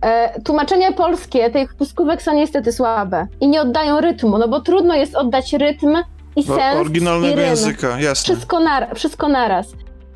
e, 0.00 0.40
tłumaczenia 0.40 0.92
polskie 0.92 1.50
tych 1.50 1.74
puskówek 1.74 2.22
są 2.22 2.34
niestety 2.34 2.72
słabe 2.72 3.26
i 3.40 3.48
nie 3.48 3.60
oddają 3.60 4.00
rytmu, 4.00 4.38
no 4.38 4.48
bo 4.48 4.60
trudno 4.60 4.94
jest 4.94 5.14
oddać 5.14 5.52
rytm 5.52 5.96
i 6.36 6.42
sens 6.42 6.80
Oryginalnego 6.80 7.40
i 7.40 7.44
języka, 7.44 8.00
jasne. 8.00 8.34
Wszystko, 8.34 8.60
nar 8.60 8.88
wszystko 8.94 9.28
naraz. 9.28 9.66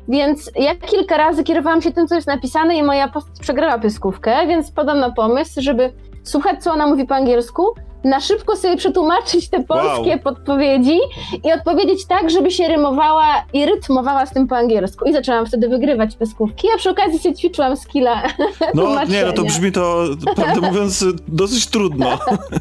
Więc 0.07 0.51
ja 0.55 0.75
kilka 0.75 1.17
razy 1.17 1.43
kierowałam 1.43 1.81
się 1.81 1.91
tym, 1.91 2.07
co 2.07 2.15
jest 2.15 2.27
napisane 2.27 2.75
i 2.75 2.83
moja 2.83 3.07
postać 3.07 3.39
przegrała 3.39 3.79
pyskówkę, 3.79 4.47
więc 4.47 4.71
podam 4.71 4.99
na 4.99 5.11
pomysł, 5.11 5.61
żeby 5.61 5.93
słuchać, 6.23 6.63
co 6.63 6.73
ona 6.73 6.87
mówi 6.87 7.07
po 7.07 7.15
angielsku, 7.15 7.75
na 8.03 8.19
szybko 8.19 8.55
sobie 8.55 8.77
przetłumaczyć 8.77 9.49
te 9.49 9.63
polskie 9.63 10.09
wow. 10.09 10.19
podpowiedzi 10.23 10.99
i 11.43 11.53
odpowiedzieć 11.53 12.05
tak, 12.05 12.29
żeby 12.29 12.51
się 12.51 12.67
rymowała 12.67 13.25
i 13.53 13.65
rytmowała 13.65 14.25
z 14.25 14.33
tym 14.33 14.47
po 14.47 14.57
angielsku. 14.57 15.05
I 15.05 15.13
zaczęłam 15.13 15.45
wtedy 15.45 15.69
wygrywać 15.69 16.15
peskówki, 16.15 16.67
a 16.75 16.77
przy 16.77 16.89
okazji 16.89 17.19
sobie 17.19 17.35
ćwiczyłam 17.35 17.77
skilla 17.77 18.23
No 18.73 19.05
nie, 19.05 19.25
no 19.25 19.33
to 19.33 19.43
brzmi 19.43 19.71
to, 19.71 20.05
prawdę 20.35 20.61
mówiąc, 20.67 21.05
dosyć 21.27 21.67
trudno. 21.67 22.07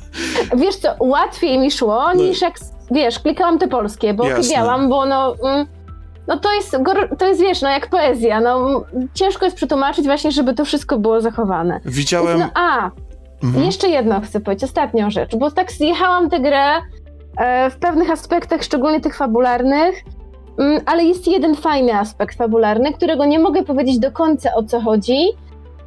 Wiesz 0.56 0.76
co, 0.76 0.88
łatwiej 0.98 1.58
mi 1.58 1.70
szło 1.70 2.04
no. 2.14 2.22
niż 2.22 2.40
jak, 2.40 2.54
wiesz, 2.90 3.18
klikałam 3.18 3.58
te 3.58 3.68
polskie, 3.68 4.14
bo 4.14 4.24
chybiałam, 4.24 4.88
bo 4.88 5.06
no... 5.06 5.34
Mm, 5.44 5.66
no 6.26 6.38
to 6.38 6.52
jest, 6.54 6.76
to 7.18 7.26
jest, 7.26 7.40
wiesz, 7.40 7.62
no 7.62 7.68
jak 7.68 7.90
poezja, 7.90 8.40
no 8.40 8.84
ciężko 9.14 9.44
jest 9.44 9.56
przetłumaczyć 9.56 10.04
właśnie, 10.04 10.32
żeby 10.32 10.54
to 10.54 10.64
wszystko 10.64 10.98
było 10.98 11.20
zachowane. 11.20 11.80
Widziałem... 11.84 12.38
Więc, 12.38 12.50
no, 12.54 12.62
a, 12.62 12.90
Mhm. 13.44 13.64
Jeszcze 13.64 13.88
jedno 13.88 14.20
chcę 14.20 14.40
powiedzieć, 14.40 14.64
ostatnią 14.64 15.10
rzecz, 15.10 15.36
bo 15.36 15.50
tak 15.50 15.72
zjechałam 15.72 16.30
tę 16.30 16.40
grę 16.40 16.66
e, 17.36 17.70
w 17.70 17.76
pewnych 17.76 18.10
aspektach, 18.10 18.62
szczególnie 18.62 19.00
tych 19.00 19.16
fabularnych, 19.16 19.94
mm, 20.58 20.80
ale 20.86 21.04
jest 21.04 21.28
jeden 21.28 21.56
fajny 21.56 21.94
aspekt 21.94 22.36
fabularny, 22.36 22.92
którego 22.92 23.24
nie 23.24 23.38
mogę 23.38 23.62
powiedzieć 23.62 23.98
do 23.98 24.12
końca 24.12 24.54
o 24.54 24.62
co 24.62 24.80
chodzi, 24.80 25.28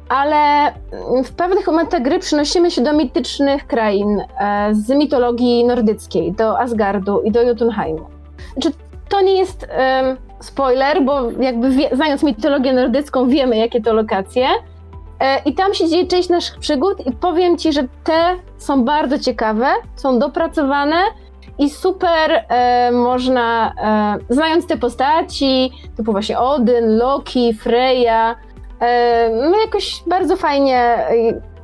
ale 0.08 0.36
mm, 0.66 1.24
w 1.24 1.32
pewnych 1.32 1.66
momentach 1.66 2.02
gry 2.02 2.18
przynosimy 2.18 2.70
się 2.70 2.82
do 2.82 2.92
mitycznych 2.92 3.66
krain 3.66 4.20
e, 4.40 4.68
z 4.74 4.88
mitologii 4.88 5.64
nordyckiej, 5.64 6.32
do 6.32 6.60
Asgardu 6.60 7.20
i 7.20 7.30
do 7.30 7.42
Jotunheimu. 7.42 8.06
Znaczy, 8.52 8.76
to 9.08 9.20
nie 9.20 9.38
jest 9.38 9.66
spoiler, 10.40 11.04
bo 11.04 11.30
jakby 11.30 11.70
wie, 11.70 11.90
znając 11.92 12.22
mitologię 12.22 12.72
nordycką 12.72 13.28
wiemy, 13.28 13.56
jakie 13.56 13.80
to 13.80 13.92
lokacje, 13.92 14.48
I 15.44 15.54
tam 15.54 15.74
się 15.74 15.88
dzieje 15.88 16.06
część 16.06 16.28
naszych 16.28 16.58
przygód 16.58 17.06
i 17.06 17.12
powiem 17.12 17.58
Ci, 17.58 17.72
że 17.72 17.82
te 18.04 18.36
są 18.58 18.84
bardzo 18.84 19.18
ciekawe, 19.18 19.66
są 19.96 20.18
dopracowane 20.18 20.96
i 21.58 21.70
super 21.70 22.44
e, 22.48 22.90
można, 22.92 23.74
e, 24.30 24.34
znając 24.34 24.66
te 24.66 24.76
postaci, 24.76 25.72
typu 25.96 26.12
właśnie 26.12 26.38
Odyn, 26.38 26.96
Loki, 26.96 27.54
Freya, 27.54 28.34
e, 28.80 29.30
no 29.50 29.60
jakoś 29.60 30.02
bardzo 30.06 30.36
fajnie 30.36 30.78
e, 30.78 31.54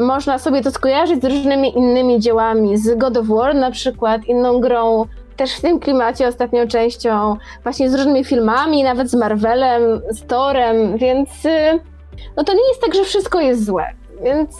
można 0.00 0.38
sobie 0.38 0.62
to 0.62 0.70
skojarzyć 0.70 1.22
z 1.22 1.24
różnymi 1.24 1.78
innymi 1.78 2.20
dziełami, 2.20 2.76
z 2.76 2.98
God 2.98 3.16
of 3.16 3.26
War 3.26 3.54
na 3.54 3.70
przykład, 3.70 4.24
inną 4.24 4.60
grą, 4.60 5.04
też 5.36 5.54
w 5.54 5.60
tym 5.60 5.80
klimacie 5.80 6.28
ostatnią 6.28 6.68
częścią, 6.68 7.36
właśnie 7.62 7.90
z 7.90 7.94
różnymi 7.94 8.24
filmami, 8.24 8.82
nawet 8.82 9.10
z 9.10 9.14
Marvelem, 9.14 9.82
z 10.10 10.26
Thorem, 10.26 10.96
więc 10.96 11.44
y, 11.44 11.80
no 12.36 12.44
to 12.44 12.52
nie 12.52 12.68
jest 12.68 12.80
tak, 12.80 12.94
że 12.94 13.04
wszystko 13.04 13.40
jest 13.40 13.64
złe. 13.64 13.86
więc... 14.24 14.50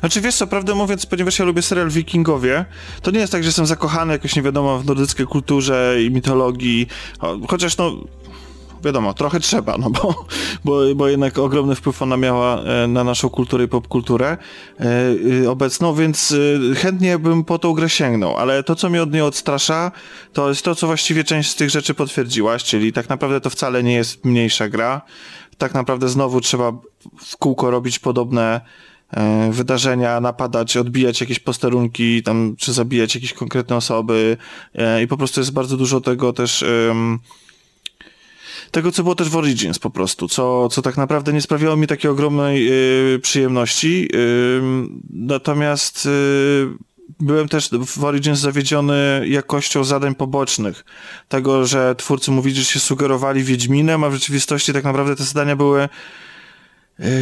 Znaczy 0.00 0.20
wiesz 0.20 0.34
co, 0.34 0.46
prawdę 0.46 0.74
mówiąc, 0.74 1.06
ponieważ 1.06 1.38
ja 1.38 1.44
lubię 1.44 1.62
serial 1.62 1.90
Wikingowie, 1.90 2.64
to 3.02 3.10
nie 3.10 3.20
jest 3.20 3.32
tak, 3.32 3.42
że 3.42 3.48
jestem 3.48 3.66
zakochany 3.66 4.12
jakoś 4.12 4.36
nie 4.36 4.42
wiadomo 4.42 4.78
w 4.78 4.86
nordyckiej 4.86 5.26
kulturze 5.26 5.96
i 6.02 6.10
mitologii, 6.10 6.86
chociaż 7.48 7.76
no 7.76 7.92
wiadomo, 8.84 9.14
trochę 9.14 9.40
trzeba, 9.40 9.78
no 9.78 9.90
bo, 9.90 10.26
bo, 10.64 10.94
bo 10.96 11.08
jednak 11.08 11.38
ogromny 11.38 11.74
wpływ 11.74 12.02
ona 12.02 12.16
miała 12.16 12.62
e, 12.62 12.86
na 12.86 13.04
naszą 13.04 13.30
kulturę 13.30 13.64
i 13.64 13.68
popkulturę 13.68 14.36
e, 14.80 14.84
e, 15.44 15.50
obecną, 15.50 15.94
więc 15.94 16.34
chętnie 16.76 17.18
bym 17.18 17.44
po 17.44 17.58
tą 17.58 17.72
grę 17.72 17.88
sięgnął, 17.88 18.36
ale 18.36 18.62
to, 18.62 18.74
co 18.74 18.90
mnie 18.90 19.02
od 19.02 19.12
niej 19.12 19.22
odstrasza, 19.22 19.92
to 20.32 20.48
jest 20.48 20.64
to, 20.64 20.74
co 20.74 20.86
właściwie 20.86 21.24
część 21.24 21.50
z 21.50 21.54
tych 21.54 21.70
rzeczy 21.70 21.94
potwierdziłaś, 21.94 22.64
czyli 22.64 22.92
tak 22.92 23.08
naprawdę 23.08 23.40
to 23.40 23.50
wcale 23.50 23.82
nie 23.82 23.94
jest 23.94 24.24
mniejsza 24.24 24.68
gra. 24.68 25.02
Tak 25.58 25.74
naprawdę 25.74 26.08
znowu 26.08 26.40
trzeba 26.40 26.72
w 27.24 27.36
kółko 27.36 27.70
robić 27.70 27.98
podobne 27.98 28.60
wydarzenia, 29.50 30.20
napadać, 30.20 30.76
odbijać 30.76 31.20
jakieś 31.20 31.38
posterunki, 31.38 32.22
tam, 32.22 32.56
czy 32.58 32.72
zabijać 32.72 33.14
jakieś 33.14 33.32
konkretne 33.32 33.76
osoby 33.76 34.36
i 35.02 35.08
po 35.08 35.16
prostu 35.16 35.40
jest 35.40 35.52
bardzo 35.52 35.76
dużo 35.76 36.00
tego 36.00 36.32
też 36.32 36.64
tego, 38.70 38.92
co 38.92 39.02
było 39.02 39.14
też 39.14 39.28
w 39.28 39.36
Origins 39.36 39.78
po 39.78 39.90
prostu, 39.90 40.28
co, 40.28 40.68
co 40.68 40.82
tak 40.82 40.96
naprawdę 40.96 41.32
nie 41.32 41.40
sprawiało 41.40 41.76
mi 41.76 41.86
takiej 41.86 42.10
ogromnej 42.10 42.68
y, 43.14 43.18
przyjemności. 43.18 44.08
Natomiast 45.10 46.08
byłem 47.20 47.48
też 47.48 47.70
w 47.86 48.04
Origins 48.04 48.38
zawiedziony 48.38 49.24
jakością 49.28 49.84
zadań 49.84 50.14
pobocznych. 50.14 50.84
Tego, 51.28 51.66
że 51.66 51.94
twórcy 51.94 52.30
mówili, 52.30 52.56
że 52.56 52.64
się 52.64 52.80
sugerowali 52.80 53.44
Wiedźminem, 53.44 54.04
a 54.04 54.10
w 54.10 54.14
rzeczywistości 54.14 54.72
tak 54.72 54.84
naprawdę 54.84 55.16
te 55.16 55.24
zadania 55.24 55.56
były 55.56 55.88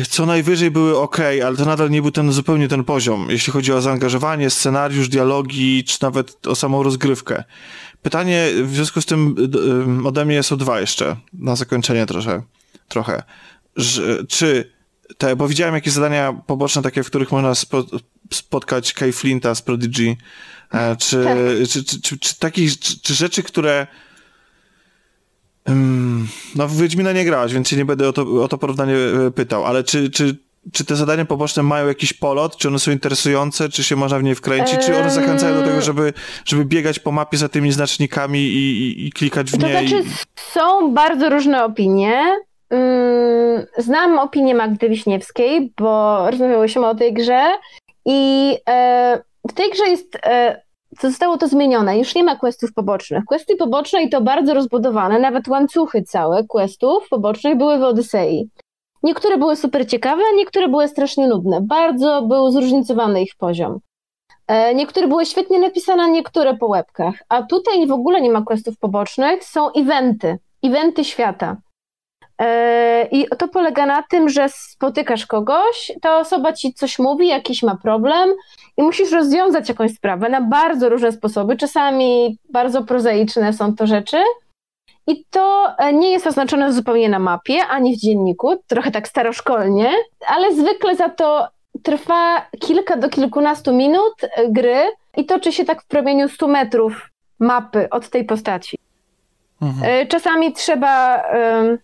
co 0.09 0.27
najwyżej 0.27 0.71
były 0.71 0.99
ok, 0.99 1.19
ale 1.47 1.57
to 1.57 1.65
nadal 1.65 1.91
nie 1.91 2.03
był 2.03 2.11
ten 2.11 2.33
zupełnie 2.33 2.69
ten 2.69 2.85
poziom, 2.85 3.27
jeśli 3.31 3.53
chodzi 3.53 3.73
o 3.73 3.81
zaangażowanie, 3.81 4.51
scenariusz, 4.51 5.09
dialogi, 5.09 5.85
czy 5.85 5.99
nawet 6.03 6.47
o 6.47 6.55
samą 6.55 6.83
rozgrywkę. 6.83 7.45
Pytanie 8.03 8.49
w 8.63 8.75
związku 8.75 9.01
z 9.01 9.07
tym 9.07 9.37
ode 10.05 10.25
mnie 10.25 10.43
są 10.43 10.57
dwa 10.57 10.81
jeszcze, 10.81 11.17
na 11.33 11.57
zakończenie 11.57 12.07
trochę. 12.07 12.43
trochę. 12.89 13.23
czy 14.29 14.73
te, 15.19 15.37
bo 15.37 15.49
widziałem 15.49 15.75
jakieś 15.75 15.93
zadania 15.93 16.33
poboczne, 16.47 16.83
takie, 16.83 17.03
w 17.03 17.07
których 17.07 17.33
można 17.33 17.55
spo, 17.55 17.85
spotkać 18.33 18.93
Kay 18.93 19.13
Flinta 19.13 19.55
z 19.55 19.63
Prodigy, 19.63 20.17
e, 20.75 20.97
czy, 20.97 21.25
tak. 21.25 21.37
czy, 21.71 21.85
czy, 21.85 22.01
czy, 22.01 22.19
czy, 22.19 22.39
takich, 22.39 22.79
czy, 22.79 23.01
czy 23.01 23.15
rzeczy, 23.15 23.43
które 23.43 23.87
no 26.55 26.69
w 26.69 26.77
Wiedźmina 26.77 27.13
nie 27.13 27.25
grałaś, 27.25 27.53
więc 27.53 27.69
się 27.69 27.77
nie 27.77 27.85
będę 27.85 28.09
o 28.09 28.13
to, 28.13 28.43
o 28.43 28.49
to 28.49 28.59
porównanie 28.59 28.97
e, 28.97 29.31
pytał, 29.31 29.65
ale 29.65 29.85
czy, 29.85 30.11
czy 30.11 30.37
czy 30.73 30.85
te 30.85 30.97
zadania 30.97 31.25
poboczne 31.25 31.63
mają 31.63 31.87
jakiś 31.87 32.13
polot? 32.13 32.57
Czy 32.57 32.69
one 32.69 32.79
są 32.79 32.91
interesujące? 32.91 33.69
Czy 33.69 33.85
się 33.85 33.97
można 33.97 34.19
w 34.19 34.23
nie 34.23 34.35
wkręcić? 34.35 34.79
Czy 34.87 34.97
one 34.97 35.11
zachęcają 35.11 35.61
do 35.61 35.67
tego, 35.67 35.81
żeby, 35.81 36.13
żeby 36.45 36.65
biegać 36.65 36.99
po 36.99 37.13
mapie 37.13 37.37
za 37.37 37.49
tymi 37.49 37.73
znacznikami 37.73 38.39
i, 38.41 38.83
i, 38.83 39.07
i 39.07 39.13
klikać 39.13 39.51
w 39.51 39.59
nie? 39.59 39.61
To 39.61 39.69
znaczy, 39.69 40.09
i... 40.09 40.41
są 40.53 40.95
bardzo 40.95 41.29
różne 41.29 41.65
opinie. 41.65 42.23
Znam 43.79 44.19
opinię 44.19 44.55
Magdy 44.55 44.89
Wiśniewskiej, 44.89 45.73
bo 45.79 46.31
rozmawiałyśmy 46.31 46.87
o 46.87 46.95
tej 46.95 47.13
grze 47.13 47.47
i 48.07 48.57
e, 48.69 49.23
w 49.49 49.53
tej 49.53 49.71
grze 49.71 49.89
jest 49.89 50.19
e, 50.27 50.63
zostało 51.01 51.39
to 51.39 51.49
zmienione. 51.49 51.99
Już 51.99 52.15
nie 52.15 52.25
ma 52.25 52.37
questów 52.37 52.73
pobocznych. 52.73 53.25
Questy 53.25 53.57
poboczne 53.57 54.03
i 54.03 54.11
to 54.11 54.21
bardzo 54.21 54.55
rozbudowane, 54.55 55.19
nawet 55.19 55.49
łańcuchy 55.49 56.03
całe 56.03 56.45
questów 56.45 57.09
pobocznych 57.09 57.59
były 57.59 57.79
w 57.79 57.83
Odysei. 57.83 58.51
Niektóre 59.03 59.39
były 59.39 59.57
super 59.57 59.87
ciekawe, 59.87 60.23
niektóre 60.37 60.69
były 60.69 60.89
strasznie 60.89 61.29
nudne. 61.29 61.61
Bardzo 61.61 62.23
był 62.23 62.51
zróżnicowany 62.51 63.23
ich 63.23 63.37
poziom. 63.37 63.79
E, 64.47 64.75
niektóre 64.75 65.09
były 65.09 65.27
świetnie 65.27 65.59
napisane, 65.59 66.11
niektóre 66.11 66.57
po 66.57 66.67
łebkach. 66.67 67.15
A 67.29 67.43
tutaj 67.43 67.87
w 67.87 67.93
ogóle 67.93 68.21
nie 68.21 68.31
ma 68.31 68.43
questów 68.43 68.79
pobocznych, 68.79 69.45
są 69.45 69.73
eventy, 69.73 70.39
eventy 70.63 71.05
świata. 71.05 71.57
E, 72.43 73.09
I 73.11 73.27
to 73.39 73.49
polega 73.49 73.87
na 73.87 74.03
tym, 74.03 74.29
że 74.29 74.49
spotykasz 74.49 75.27
kogoś, 75.27 75.93
ta 76.01 76.19
osoba 76.19 76.53
ci 76.53 76.75
coś 76.75 76.99
mówi, 76.99 77.29
jakiś 77.29 77.63
ma 77.63 77.77
problem 77.77 78.31
i 78.77 78.83
musisz 78.83 79.13
rozwiązać 79.13 79.69
jakąś 79.69 79.95
sprawę 79.95 80.29
na 80.29 80.41
bardzo 80.41 80.89
różne 80.89 81.13
sposoby. 81.13 81.57
Czasami 81.57 82.39
bardzo 82.51 82.85
prozaiczne 82.85 83.53
są 83.53 83.75
to 83.75 83.87
rzeczy, 83.87 84.17
i 85.07 85.25
to 85.31 85.75
e, 85.79 85.93
nie 85.93 86.11
jest 86.11 86.27
oznaczone 86.27 86.73
zupełnie 86.73 87.09
na 87.09 87.19
mapie, 87.19 87.67
ani 87.67 87.97
w 87.97 88.01
dzienniku, 88.01 88.57
trochę 88.67 88.91
tak 88.91 89.09
staroszkolnie, 89.09 89.91
ale 90.27 90.55
zwykle 90.55 90.97
za 90.97 91.09
to 91.09 91.49
trwa 91.83 92.47
kilka 92.61 92.97
do 92.97 93.09
kilkunastu 93.09 93.73
minut 93.73 94.15
e, 94.23 94.49
gry 94.49 94.93
i 95.17 95.25
toczy 95.25 95.53
się 95.53 95.65
tak 95.65 95.83
w 95.83 95.87
promieniu 95.87 96.29
100 96.29 96.49
metrów 96.49 97.11
mapy 97.39 97.91
od 97.91 98.09
tej 98.09 98.25
postaci. 98.25 98.79
Mhm. 99.63 100.07
Czasami 100.09 100.53
trzeba 100.53 101.23
um, 101.35 101.79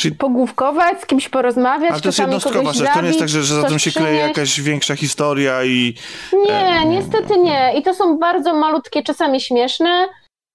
Czyli... 0.00 0.14
pogłówkować, 0.14 1.00
z 1.00 1.06
kimś 1.06 1.28
porozmawiać, 1.28 1.90
Ale 1.90 2.00
to 2.00 2.08
jest 2.08 2.18
jednostkowa 2.18 2.72
rzecz, 2.72 2.88
to 2.94 3.00
nie 3.00 3.06
jest 3.06 3.18
tak, 3.18 3.28
że, 3.28 3.42
że 3.42 3.54
za 3.54 3.68
tym 3.68 3.78
się 3.78 3.92
kryje 3.92 4.14
jakaś 4.14 4.60
większa 4.60 4.96
historia 4.96 5.64
i... 5.64 5.94
Nie, 6.32 6.84
niestety 6.86 7.38
nie. 7.38 7.72
I 7.78 7.82
to 7.82 7.94
są 7.94 8.18
bardzo 8.18 8.54
malutkie, 8.54 9.02
czasami 9.02 9.40
śmieszne, 9.40 10.08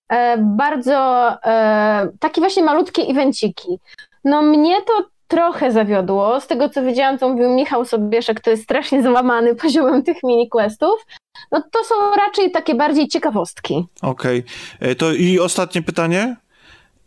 E, 0.09 0.37
bardzo 0.37 1.29
e, 1.45 2.09
takie 2.19 2.41
właśnie 2.41 2.63
malutkie 2.63 3.01
evenciki. 3.01 3.79
No 4.23 4.41
mnie 4.41 4.81
to 4.81 4.93
trochę 5.27 5.71
zawiodło. 5.71 6.41
Z 6.41 6.47
tego 6.47 6.69
co 6.69 6.83
wiedziałam, 6.83 7.17
co 7.17 7.29
mówił 7.29 7.49
Michał 7.49 7.85
Sobieszek, 7.85 8.39
to 8.39 8.49
jest 8.49 8.63
strasznie 8.63 9.03
złamany 9.03 9.55
poziomem 9.63 10.03
tych 10.03 10.17
mini 10.23 10.49
questów. 10.49 11.05
No 11.51 11.63
to 11.71 11.83
są 11.83 11.95
raczej 12.17 12.51
takie 12.51 12.75
bardziej 12.75 13.07
ciekawostki. 13.07 13.85
Okej. 14.01 14.43
Okay. 14.79 14.89
E, 14.89 14.95
to 14.95 15.13
i 15.13 15.39
ostatnie 15.39 15.81
pytanie. 15.81 16.35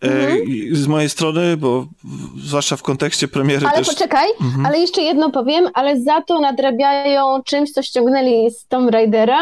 Mhm. 0.01 0.41
Z 0.73 0.87
mojej 0.87 1.09
strony, 1.09 1.57
bo 1.57 1.87
zwłaszcza 2.37 2.77
w 2.77 2.83
kontekście 2.83 3.29
premiery 3.29 3.67
Ale 3.67 3.79
też... 3.79 3.89
poczekaj, 3.89 4.29
mhm. 4.41 4.67
ale 4.67 4.79
jeszcze 4.79 5.03
jedno 5.03 5.31
powiem, 5.31 5.69
ale 5.75 6.01
za 6.01 6.23
to 6.23 6.41
nadrabiają 6.41 7.43
czymś, 7.45 7.73
co 7.73 7.83
ściągnęli 7.83 8.51
z 8.51 8.67
Tomb 8.67 8.91
Raidera, 8.91 9.39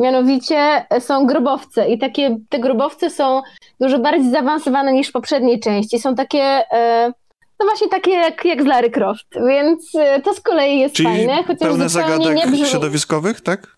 Mianowicie 0.00 0.86
są 1.00 1.26
grobowce 1.26 1.88
i 1.88 1.98
takie 1.98 2.36
te 2.48 2.58
grobowce 2.58 3.10
są 3.10 3.42
dużo 3.80 3.98
bardziej 3.98 4.30
zaawansowane 4.30 4.92
niż 4.92 5.08
w 5.08 5.12
poprzedniej 5.12 5.60
części. 5.60 5.98
Są 5.98 6.14
takie, 6.14 6.42
e, 6.72 7.12
no 7.60 7.66
właśnie 7.66 7.88
takie 7.88 8.10
jak, 8.10 8.44
jak 8.44 8.62
z 8.62 8.66
Larry 8.66 8.90
Croft, 8.90 9.26
więc 9.48 9.94
e, 9.94 10.20
to 10.22 10.34
z 10.34 10.40
kolei 10.40 10.80
jest 10.80 10.94
Czyli 10.94 11.08
fajne. 11.08 11.36
Chociaż 11.36 11.68
pełne 11.68 11.88
zagadek 11.88 12.36
nie 12.36 12.46
brzmi... 12.46 12.66
środowiskowych, 12.66 13.40
tak? 13.40 13.76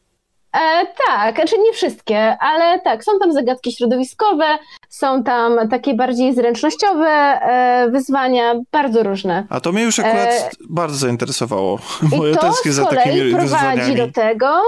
E, 0.52 0.86
tak, 1.06 1.36
znaczy 1.36 1.58
nie 1.58 1.72
wszystkie, 1.72 2.36
ale 2.40 2.80
tak, 2.80 3.04
są 3.04 3.12
tam 3.18 3.32
zagadki 3.32 3.72
środowiskowe, 3.72 4.44
są 4.88 5.22
tam 5.24 5.68
takie 5.68 5.94
bardziej 5.94 6.34
zręcznościowe 6.34 7.08
e, 7.08 7.88
wyzwania, 7.90 8.54
bardzo 8.72 9.02
różne. 9.02 9.46
A 9.48 9.60
to 9.60 9.72
mnie 9.72 9.82
już 9.82 9.98
akurat 9.98 10.28
e, 10.28 10.50
bardzo 10.70 10.96
zainteresowało, 10.96 11.78
bo 12.02 12.26
ja 12.26 12.36
tęsknię 12.36 12.72
za 12.72 12.84
takimi 12.84 13.32
prowadzi 13.34 13.94
do 13.94 14.12
tego, 14.12 14.62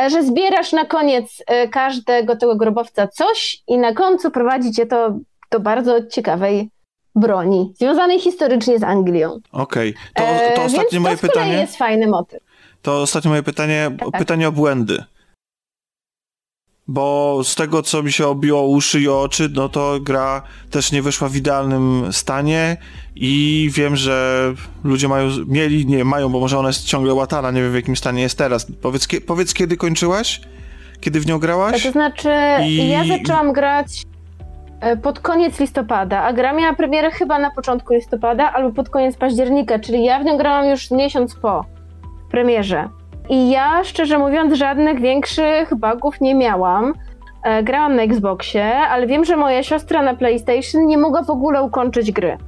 E, 0.00 0.10
że 0.10 0.22
zbierasz 0.22 0.72
na 0.72 0.84
koniec 0.84 1.42
e, 1.46 1.68
każdego 1.68 2.36
tego 2.36 2.56
grobowca 2.56 3.08
coś 3.08 3.62
i 3.68 3.78
na 3.78 3.94
końcu 3.94 4.30
prowadzi 4.30 4.72
cię 4.72 4.86
to 4.86 5.18
do 5.50 5.60
bardzo 5.60 6.06
ciekawej 6.06 6.70
broni, 7.14 7.72
związanej 7.76 8.20
historycznie 8.20 8.78
z 8.78 8.82
Anglią. 8.82 9.38
Okej, 9.52 9.94
okay. 10.14 10.26
to, 10.26 10.54
to 10.54 10.62
e, 10.62 10.64
ostatnie 10.64 11.00
moje 11.00 11.16
to 11.16 11.22
pytanie. 11.22 11.52
jest 11.52 11.76
fajny 11.76 12.06
motyw. 12.06 12.40
To 12.82 13.02
ostatnie 13.02 13.28
moje 13.28 13.42
pytanie, 13.42 13.90
tak. 13.98 14.20
pytanie 14.20 14.48
o 14.48 14.52
błędy 14.52 15.04
bo 16.88 17.40
z 17.44 17.54
tego, 17.54 17.82
co 17.82 18.02
mi 18.02 18.12
się 18.12 18.26
obiło 18.26 18.66
uszy 18.66 19.00
i 19.00 19.08
oczy, 19.08 19.48
no 19.54 19.68
to 19.68 20.00
gra 20.00 20.42
też 20.70 20.92
nie 20.92 21.02
wyszła 21.02 21.28
w 21.28 21.36
idealnym 21.36 22.12
stanie 22.12 22.76
i 23.16 23.70
wiem, 23.72 23.96
że 23.96 24.54
ludzie 24.84 25.08
mają, 25.08 25.28
mieli, 25.46 25.86
nie 25.86 26.04
mają, 26.04 26.28
bo 26.28 26.40
może 26.40 26.58
ona 26.58 26.68
jest 26.68 26.84
ciągle 26.84 27.14
łatana, 27.14 27.50
nie 27.50 27.62
wiem 27.62 27.72
w 27.72 27.74
jakim 27.74 27.96
stanie 27.96 28.22
jest 28.22 28.38
teraz. 28.38 28.66
Powiedz, 28.82 29.08
powiedz 29.26 29.54
kiedy 29.54 29.76
kończyłaś? 29.76 30.40
Kiedy 31.00 31.20
w 31.20 31.26
nią 31.26 31.38
grałaś? 31.38 31.82
To 31.82 31.92
znaczy, 31.92 32.32
I... 32.66 32.88
ja 32.88 33.04
zaczęłam 33.04 33.52
grać 33.52 34.02
e, 34.80 34.96
pod 34.96 35.20
koniec 35.20 35.60
listopada, 35.60 36.22
a 36.22 36.32
gra 36.32 36.52
miała 36.52 36.74
premierę 36.74 37.10
chyba 37.10 37.38
na 37.38 37.50
początku 37.50 37.94
listopada 37.94 38.52
albo 38.52 38.72
pod 38.72 38.88
koniec 38.88 39.16
października, 39.16 39.78
czyli 39.78 40.04
ja 40.04 40.18
w 40.20 40.24
nią 40.24 40.38
grałam 40.38 40.70
już 40.70 40.90
miesiąc 40.90 41.34
po 41.34 41.64
premierze. 42.30 42.88
I 43.28 43.50
ja, 43.50 43.84
szczerze 43.84 44.18
mówiąc, 44.18 44.54
żadnych 44.54 45.00
większych 45.00 45.74
bugów 45.74 46.20
nie 46.20 46.34
miałam. 46.34 46.92
E, 47.42 47.62
grałam 47.62 47.96
na 47.96 48.02
Xboxie, 48.02 48.76
ale 48.76 49.06
wiem, 49.06 49.24
że 49.24 49.36
moja 49.36 49.62
siostra 49.62 50.02
na 50.02 50.14
PlayStation 50.14 50.86
nie 50.86 50.98
mogła 50.98 51.22
w 51.22 51.30
ogóle 51.30 51.62
ukończyć 51.62 52.12
gry. 52.12 52.38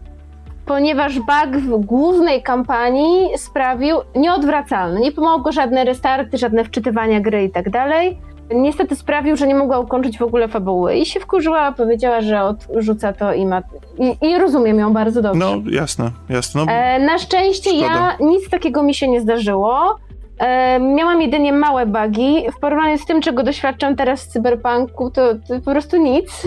Ponieważ 0.67 1.19
bug 1.19 1.57
w 1.57 1.87
głównej 1.87 2.43
kampanii 2.43 3.39
sprawił 3.39 3.97
nieodwracalny. 4.17 5.01
Nie 5.01 5.13
pomogło 5.13 5.53
żadne 5.53 5.85
restarty, 5.85 6.39
żadne 6.39 6.65
wczytywania 6.65 7.21
gry 7.21 7.45
i 7.45 7.51
tak 7.51 7.71
dalej. 7.71 8.19
Niestety 8.55 8.97
sprawił, 8.97 9.37
że 9.37 9.47
nie 9.47 9.55
mogła 9.55 9.79
ukończyć 9.79 10.19
w 10.19 10.23
ogóle 10.23 10.49
fabuły 10.49 10.97
i 10.97 11.07
się 11.07 11.21
wkurzyła, 11.21 11.73
powiedziała, 11.73 12.21
że 12.21 12.43
odrzuca 12.43 13.13
to 13.13 13.33
i 13.33 13.47
ma. 13.47 13.63
I, 13.99 14.27
i 14.27 14.39
rozumiem 14.39 14.79
ją 14.79 14.93
bardzo 14.93 15.23
dobrze. 15.23 15.39
No, 15.39 15.71
jasne, 15.71 16.11
jasne. 16.29 16.65
No, 16.67 16.73
e, 16.73 16.99
na 16.99 17.19
szczęście 17.19 17.71
szkoda. 17.71 17.87
ja 17.87 18.17
nic 18.21 18.51
takiego 18.51 18.83
mi 18.83 18.95
się 18.95 19.09
nie 19.09 19.21
zdarzyło. 19.21 19.97
E, 20.39 20.81
miałam 20.81 21.23
jedynie 21.23 21.53
małe 21.53 21.87
bugi. 21.87 22.51
W 22.53 22.61
porównaniu 22.61 22.99
z 22.99 23.07
tym, 23.07 23.21
czego 23.21 23.43
doświadczam 23.43 23.97
teraz 23.97 24.25
w 24.25 24.27
cyberpunku, 24.27 25.11
to, 25.11 25.35
to 25.35 25.61
po 25.65 25.71
prostu 25.71 25.97
nic. 25.97 26.31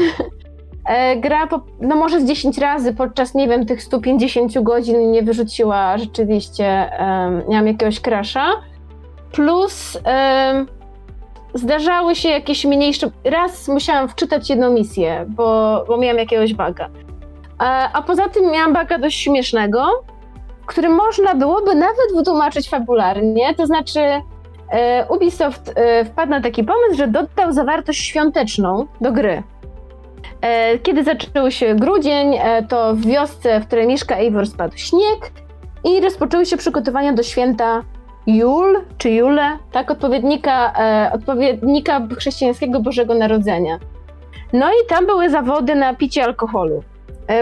E, 0.86 1.16
gra, 1.16 1.48
po, 1.48 1.62
no 1.82 1.96
może 1.96 2.22
z 2.22 2.26
10 2.26 2.58
razy 2.58 2.94
podczas, 2.94 3.34
nie 3.34 3.48
wiem, 3.48 3.66
tych 3.66 3.84
150 3.84 4.62
godzin 4.62 5.12
nie 5.12 5.24
wyrzuciła 5.24 5.98
rzeczywiście, 5.98 6.92
um, 7.00 7.44
miałam 7.50 7.68
jakiegoś 7.68 8.00
crasha. 8.00 8.52
Plus 9.32 9.96
um, 9.96 10.68
zdarzały 11.54 12.16
się 12.16 12.30
jakieś 12.30 12.66
mniejsze. 12.66 13.12
Raz 13.24 13.68
musiałam 13.68 14.10
wczytać 14.10 14.50
jedną 14.50 14.74
misję, 14.74 15.26
bo, 15.30 15.84
bo 15.88 15.98
miałam 15.98 16.18
jakiegoś 16.18 16.54
baga. 16.54 16.90
A, 17.58 17.92
a 17.94 18.02
poza 18.02 18.30
tym 18.30 18.52
miałam 18.52 18.74
baga 18.74 18.98
dość 18.98 19.22
śmiesznego, 19.22 20.04
który 20.72 20.90
można 20.90 21.36
byłoby 21.36 21.76
nawet 21.76 22.16
wytłumaczyć 22.16 22.70
fabularnie. 22.70 23.54
To 23.56 23.66
znaczy, 23.66 24.00
e, 24.72 25.06
Ubisoft 25.10 25.74
e, 25.76 26.06
wpadł 26.06 26.32
na 26.32 26.42
taki 26.42 26.64
pomysł, 26.64 26.96
że 26.98 27.08
dodał 27.08 27.54
zawartość 27.54 28.06
świąteczną 28.06 28.88
do 29.02 29.12
gry. 29.12 29.44
E, 30.42 30.80
kiedy 30.80 31.04
zaczął 31.04 31.52
się 31.52 31.76
grudzień, 31.76 32.40
to 32.70 32.96
w 32.96 33.06
wiosce, 33.06 33.60
w 33.60 33.68
której 33.68 33.88
mieszka 33.88 34.18
Eivor, 34.18 34.48
spadł 34.48 34.78
śnieg 34.78 35.32
i 35.84 36.02
rozpoczęły 36.02 36.46
się 36.46 36.58
przygotowania 36.58 37.14
do 37.14 37.24
święta 37.24 37.84
Jul 38.28 38.82
czy 38.98 39.10
Jule, 39.10 39.58
tak, 39.72 39.92
odpowiednika, 39.92 40.74
odpowiednika 41.14 42.08
chrześcijańskiego 42.18 42.80
Bożego 42.80 43.14
Narodzenia. 43.14 43.80
No 44.54 44.70
i 44.72 44.88
tam 44.90 45.06
były 45.06 45.30
zawody 45.30 45.76
na 45.76 45.94
picie 45.94 46.24
alkoholu. 46.24 46.84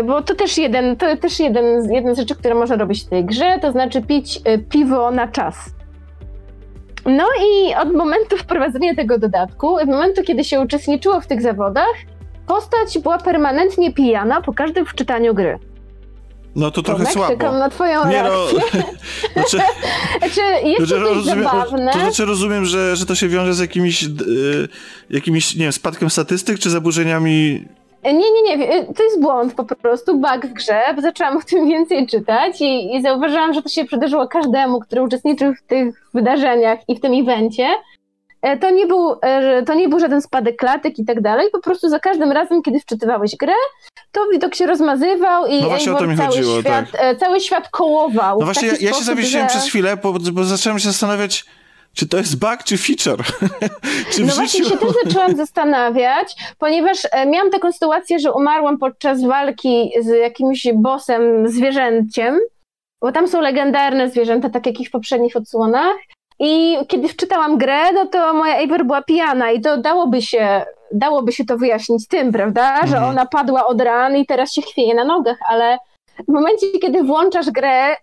Bo 0.05 0.21
to 0.21 0.35
też 0.35 0.57
jeden, 0.57 0.95
to 0.97 1.17
też 1.17 1.39
jeden, 1.39 1.93
jedna 1.93 2.13
z 2.13 2.17
rzeczy, 2.17 2.35
które 2.35 2.55
można 2.55 2.75
robić 2.75 3.03
w 3.03 3.09
tej 3.09 3.25
grze, 3.25 3.59
to 3.61 3.71
znaczy 3.71 4.01
pić 4.01 4.41
piwo 4.69 5.11
na 5.11 5.27
czas. 5.27 5.55
No 7.05 7.23
i 7.41 7.75
od 7.75 7.93
momentu 7.93 8.37
wprowadzenia 8.37 8.95
tego 8.95 9.17
dodatku, 9.17 9.75
od 9.75 9.87
momentu, 9.87 10.23
kiedy 10.23 10.43
się 10.43 10.59
uczestniczyło 10.59 11.21
w 11.21 11.27
tych 11.27 11.41
zawodach, 11.41 11.95
Postać 12.49 12.99
była 12.99 13.17
permanentnie 13.17 13.93
pijana 13.93 14.41
po 14.41 14.53
każdym 14.53 14.85
wczytaniu 14.85 15.33
gry. 15.33 15.59
No 16.55 16.71
to 16.71 16.81
trochę 16.81 17.03
Tomek, 17.03 17.13
słabo. 17.13 17.33
czekam 17.33 17.59
na 17.59 17.69
twoją 17.69 18.07
Nie 18.07 18.23
no, 18.23 18.29
reakcję. 18.29 18.59
No, 18.73 18.81
znaczy, 19.33 19.57
znaczy, 20.19 20.41
jest 20.63 20.91
to 20.91 20.99
rozumiem, 20.99 21.43
zabawne. 21.43 21.91
To 21.91 21.99
znaczy 21.99 22.25
rozumiem, 22.25 22.65
że, 22.65 22.95
że 22.95 23.05
to 23.05 23.15
się 23.15 23.27
wiąże 23.27 23.53
z 23.53 23.59
jakimiś, 23.59 24.03
yy, 24.03 24.67
jakimiś, 25.09 25.55
nie 25.55 25.63
wiem, 25.63 25.71
spadkiem 25.71 26.09
statystyk, 26.09 26.59
czy 26.59 26.69
zaburzeniami 26.69 27.65
nie, 28.03 28.13
nie, 28.13 28.57
nie, 28.57 28.85
to 28.93 29.03
jest 29.03 29.21
błąd 29.21 29.53
po 29.53 29.63
prostu, 29.63 30.17
bug 30.17 30.45
w 30.45 30.53
grze, 30.53 30.81
bo 30.95 31.01
zaczęłam 31.01 31.37
o 31.37 31.41
tym 31.41 31.67
więcej 31.73 32.07
czytać 32.07 32.61
i, 32.61 32.95
i 32.95 33.01
zauważyłam, 33.01 33.53
że 33.53 33.61
to 33.61 33.69
się 33.69 33.85
przydarzyło 33.85 34.27
każdemu, 34.27 34.79
który 34.79 35.01
uczestniczył 35.01 35.53
w 35.53 35.61
tych 35.61 36.09
wydarzeniach 36.13 36.79
i 36.87 36.95
w 36.95 36.99
tym 36.99 37.13
evencie, 37.13 37.67
E, 38.41 38.57
to 38.57 38.69
nie, 38.69 38.87
był, 38.87 39.15
e, 39.21 39.63
to 39.63 39.73
nie 39.73 39.89
był 39.89 39.99
żaden 39.99 40.21
spadek 40.21 40.57
klatek 40.57 40.99
i 40.99 41.05
tak 41.05 41.21
dalej, 41.21 41.47
po 41.51 41.61
prostu 41.61 41.89
za 41.89 41.99
każdym 41.99 42.31
razem, 42.31 42.61
kiedy 42.61 42.79
wczytywałeś 42.79 43.35
grę, 43.35 43.53
to 44.11 44.27
widok 44.31 44.55
się 44.55 44.65
rozmazywał 44.65 45.45
i 45.47 45.61
no 45.61 45.67
właśnie 45.67 45.93
o 45.93 45.95
to 45.95 46.07
mi 46.07 46.17
cały, 46.17 46.29
chodziło, 46.29 46.61
świat, 46.61 46.91
tak. 46.91 47.01
E, 47.01 47.15
cały 47.15 47.39
świat 47.39 47.69
kołował. 47.69 48.39
No 48.39 48.45
właśnie, 48.45 48.67
ja, 48.67 48.73
ja 48.81 48.93
się 48.93 49.03
zawiesiłem 49.03 49.49
że... 49.49 49.49
przez 49.49 49.69
chwilę, 49.69 49.97
bo, 49.97 50.13
bo 50.13 50.43
zacząłem 50.43 50.79
się 50.79 50.87
zastanawiać, 50.87 51.45
czy 51.93 52.07
to 52.07 52.17
jest 52.17 52.39
bug, 52.39 52.63
czy 52.63 52.77
feature? 52.77 53.23
czy 54.11 54.25
no 54.25 54.33
właśnie 54.33 54.65
się 54.65 54.77
też 54.77 54.89
zaczęłam 55.03 55.35
zastanawiać, 55.35 56.35
ponieważ 56.57 56.97
miałam 57.27 57.51
taką 57.51 57.71
sytuację, 57.71 58.19
że 58.19 58.33
umarłam 58.33 58.77
podczas 58.77 59.23
walki 59.23 59.91
z 60.01 60.07
jakimś 60.07 60.67
bossem, 60.75 61.49
zwierzęciem, 61.49 62.39
bo 63.01 63.11
tam 63.11 63.27
są 63.27 63.41
legendarne 63.41 64.09
zwierzęta, 64.09 64.49
tak 64.49 64.65
jak 64.65 64.79
i 64.79 64.85
w 64.85 64.91
poprzednich 64.91 65.35
odsłonach 65.35 65.95
i 66.39 66.77
kiedy 66.87 67.07
wczytałam 67.07 67.57
grę, 67.57 67.93
no 67.93 68.05
to 68.05 68.33
moja 68.33 68.57
Eivor 68.57 68.85
była 68.85 69.01
pijana 69.01 69.51
i 69.51 69.61
to 69.61 69.77
dałoby 69.77 70.21
się, 70.21 70.65
dałoby 70.91 71.31
się 71.31 71.45
to 71.45 71.57
wyjaśnić 71.57 72.07
tym, 72.07 72.31
prawda? 72.31 72.87
Że 72.87 72.95
mhm. 72.95 73.03
ona 73.03 73.25
padła 73.25 73.67
od 73.67 73.81
ran 73.81 74.15
i 74.15 74.25
teraz 74.25 74.53
się 74.53 74.61
chwieje 74.61 74.95
na 74.95 75.03
nogach, 75.03 75.37
ale 75.49 75.77
w 76.27 76.31
momencie, 76.31 76.67
kiedy 76.81 77.03
włączasz 77.03 77.51
grę 77.51 77.93
y, 77.93 77.97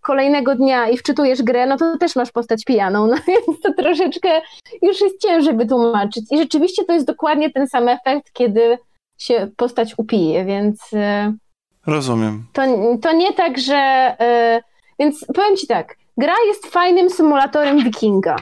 kolejnego 0.00 0.54
dnia 0.54 0.88
i 0.88 0.96
wczytujesz 0.96 1.42
grę, 1.42 1.66
no 1.66 1.76
to 1.76 1.98
też 1.98 2.16
masz 2.16 2.32
postać 2.32 2.64
pijaną, 2.64 3.06
no 3.06 3.16
więc 3.28 3.60
to 3.60 3.72
troszeczkę 3.72 4.40
już 4.82 5.00
jest 5.00 5.22
ciężej 5.22 5.56
wytłumaczyć. 5.56 6.24
I 6.30 6.38
rzeczywiście 6.38 6.84
to 6.84 6.92
jest 6.92 7.06
dokładnie 7.06 7.50
ten 7.50 7.68
sam 7.68 7.88
efekt, 7.88 8.32
kiedy 8.32 8.78
się 9.18 9.48
postać 9.56 9.94
upije, 9.98 10.44
więc... 10.44 10.92
Y, 10.92 11.34
Rozumiem. 11.86 12.46
To, 12.52 12.62
to 13.02 13.12
nie 13.12 13.32
tak, 13.32 13.58
że... 13.58 14.16
Y, 14.58 14.62
więc 14.98 15.26
powiem 15.34 15.56
ci 15.56 15.66
tak, 15.66 15.96
Gra 16.18 16.34
jest 16.46 16.66
fajnym 16.66 17.10
symulatorem 17.10 17.84
wikinga. 17.84 18.36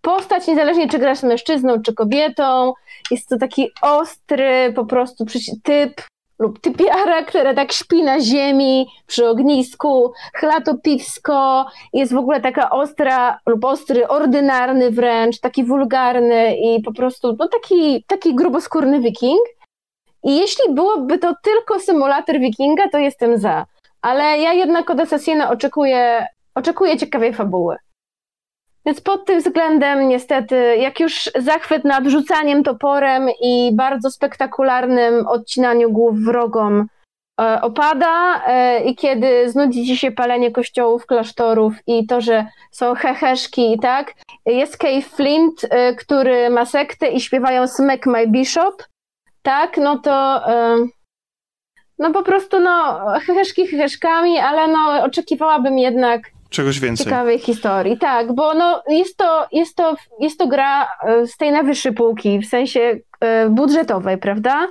Postać, 0.00 0.46
niezależnie 0.46 0.88
czy 0.88 0.98
grasz 0.98 1.22
mężczyzną, 1.22 1.82
czy 1.82 1.94
kobietą, 1.94 2.72
jest 3.10 3.28
to 3.28 3.38
taki 3.38 3.70
ostry 3.82 4.72
po 4.76 4.84
prostu 4.84 5.24
typ 5.62 6.02
lub 6.40 6.58
typiara, 6.60 7.22
która 7.22 7.54
tak 7.54 7.72
śpi 7.72 8.02
na 8.02 8.20
ziemi, 8.20 8.86
przy 9.06 9.28
ognisku, 9.28 10.12
chla 10.34 10.60
to 10.60 10.78
piwsko, 10.78 11.66
jest 11.92 12.12
w 12.12 12.16
ogóle 12.16 12.40
taka 12.40 12.70
ostra 12.70 13.38
lub 13.46 13.64
ostry, 13.64 14.08
ordynarny 14.08 14.90
wręcz, 14.90 15.40
taki 15.40 15.64
wulgarny 15.64 16.56
i 16.56 16.82
po 16.82 16.92
prostu 16.92 17.36
no 17.38 17.48
taki, 17.48 18.04
taki 18.06 18.34
gruboskórny 18.34 19.00
wiking. 19.00 19.40
I 20.24 20.36
jeśli 20.36 20.74
byłoby 20.74 21.18
to 21.18 21.34
tylko 21.42 21.80
symulator 21.80 22.38
wikinga, 22.38 22.88
to 22.88 22.98
jestem 22.98 23.38
za. 23.38 23.66
Ale 24.02 24.38
ja 24.38 24.52
jednak 24.52 24.90
od 24.90 25.00
Assassina 25.00 25.50
oczekuję 25.50 26.26
oczekuję 26.54 26.98
ciekawej 26.98 27.34
fabuły. 27.34 27.76
Więc 28.86 29.00
pod 29.00 29.26
tym 29.26 29.38
względem, 29.38 30.08
niestety, 30.08 30.76
jak 30.76 31.00
już 31.00 31.30
zachwyt 31.38 31.84
nad 31.84 32.06
rzucaniem 32.06 32.62
toporem 32.62 33.28
i 33.42 33.70
bardzo 33.74 34.10
spektakularnym 34.10 35.26
odcinaniu 35.26 35.90
głów 35.90 36.18
wrogom 36.18 36.86
e, 37.40 37.60
opada, 37.62 38.44
e, 38.46 38.84
i 38.84 38.96
kiedy 38.96 39.50
znudzi 39.50 39.86
ci 39.86 39.96
się 39.96 40.12
palenie 40.12 40.50
kościołów, 40.50 41.06
klasztorów 41.06 41.74
i 41.86 42.06
to, 42.06 42.20
że 42.20 42.46
są 42.72 42.94
heheszki 42.94 43.72
i 43.72 43.78
tak, 43.78 44.14
jest 44.46 44.76
Kay 44.76 45.02
Flint, 45.02 45.66
e, 45.70 45.94
który 45.94 46.50
ma 46.50 46.64
sektę 46.64 47.08
i 47.08 47.20
śpiewają 47.20 47.66
Smack 47.66 48.06
My 48.06 48.26
Bishop, 48.26 48.84
tak, 49.42 49.76
no 49.76 49.98
to 49.98 50.40
no 51.98 52.12
po 52.12 52.22
prostu 52.22 52.60
no 52.60 53.00
heheszki 53.26 53.66
heheszkami, 53.66 54.38
ale 54.38 54.68
no 54.68 55.04
oczekiwałabym 55.04 55.78
jednak 55.78 56.20
Czegoś 56.50 56.80
więcej. 56.80 57.04
Ciekawej 57.04 57.38
historii, 57.38 57.98
tak, 57.98 58.32
bo 58.32 58.54
no, 58.54 58.82
jest, 58.88 59.16
to, 59.16 59.46
jest, 59.52 59.76
to, 59.76 59.94
jest 60.20 60.38
to 60.38 60.46
gra 60.46 60.88
e, 61.02 61.26
z 61.26 61.36
tej 61.36 61.52
najwyższej 61.52 61.92
półki, 61.92 62.38
w 62.38 62.46
sensie 62.46 62.98
e, 63.20 63.48
budżetowej, 63.48 64.18
prawda? 64.18 64.68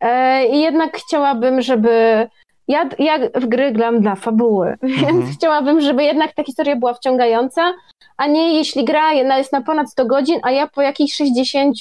E, 0.00 0.46
I 0.46 0.60
jednak 0.60 0.96
chciałabym, 0.96 1.62
żeby. 1.62 2.26
Ja, 2.68 2.88
ja 2.98 3.18
w 3.34 3.46
gry 3.46 3.72
gram 3.72 4.00
dla 4.00 4.14
fabuły, 4.14 4.76
więc 4.82 5.02
mhm. 5.02 5.32
chciałabym, 5.32 5.80
żeby 5.80 6.04
jednak 6.04 6.34
ta 6.34 6.44
historia 6.44 6.76
była 6.76 6.94
wciągająca, 6.94 7.72
a 8.16 8.26
nie 8.26 8.54
jeśli 8.54 8.84
gra 8.84 9.12
jest 9.12 9.52
na 9.52 9.60
ponad 9.60 9.90
100 9.90 10.06
godzin, 10.06 10.40
a 10.42 10.50
ja 10.50 10.66
po 10.66 10.82
jakichś 10.82 11.14
60 11.14 11.76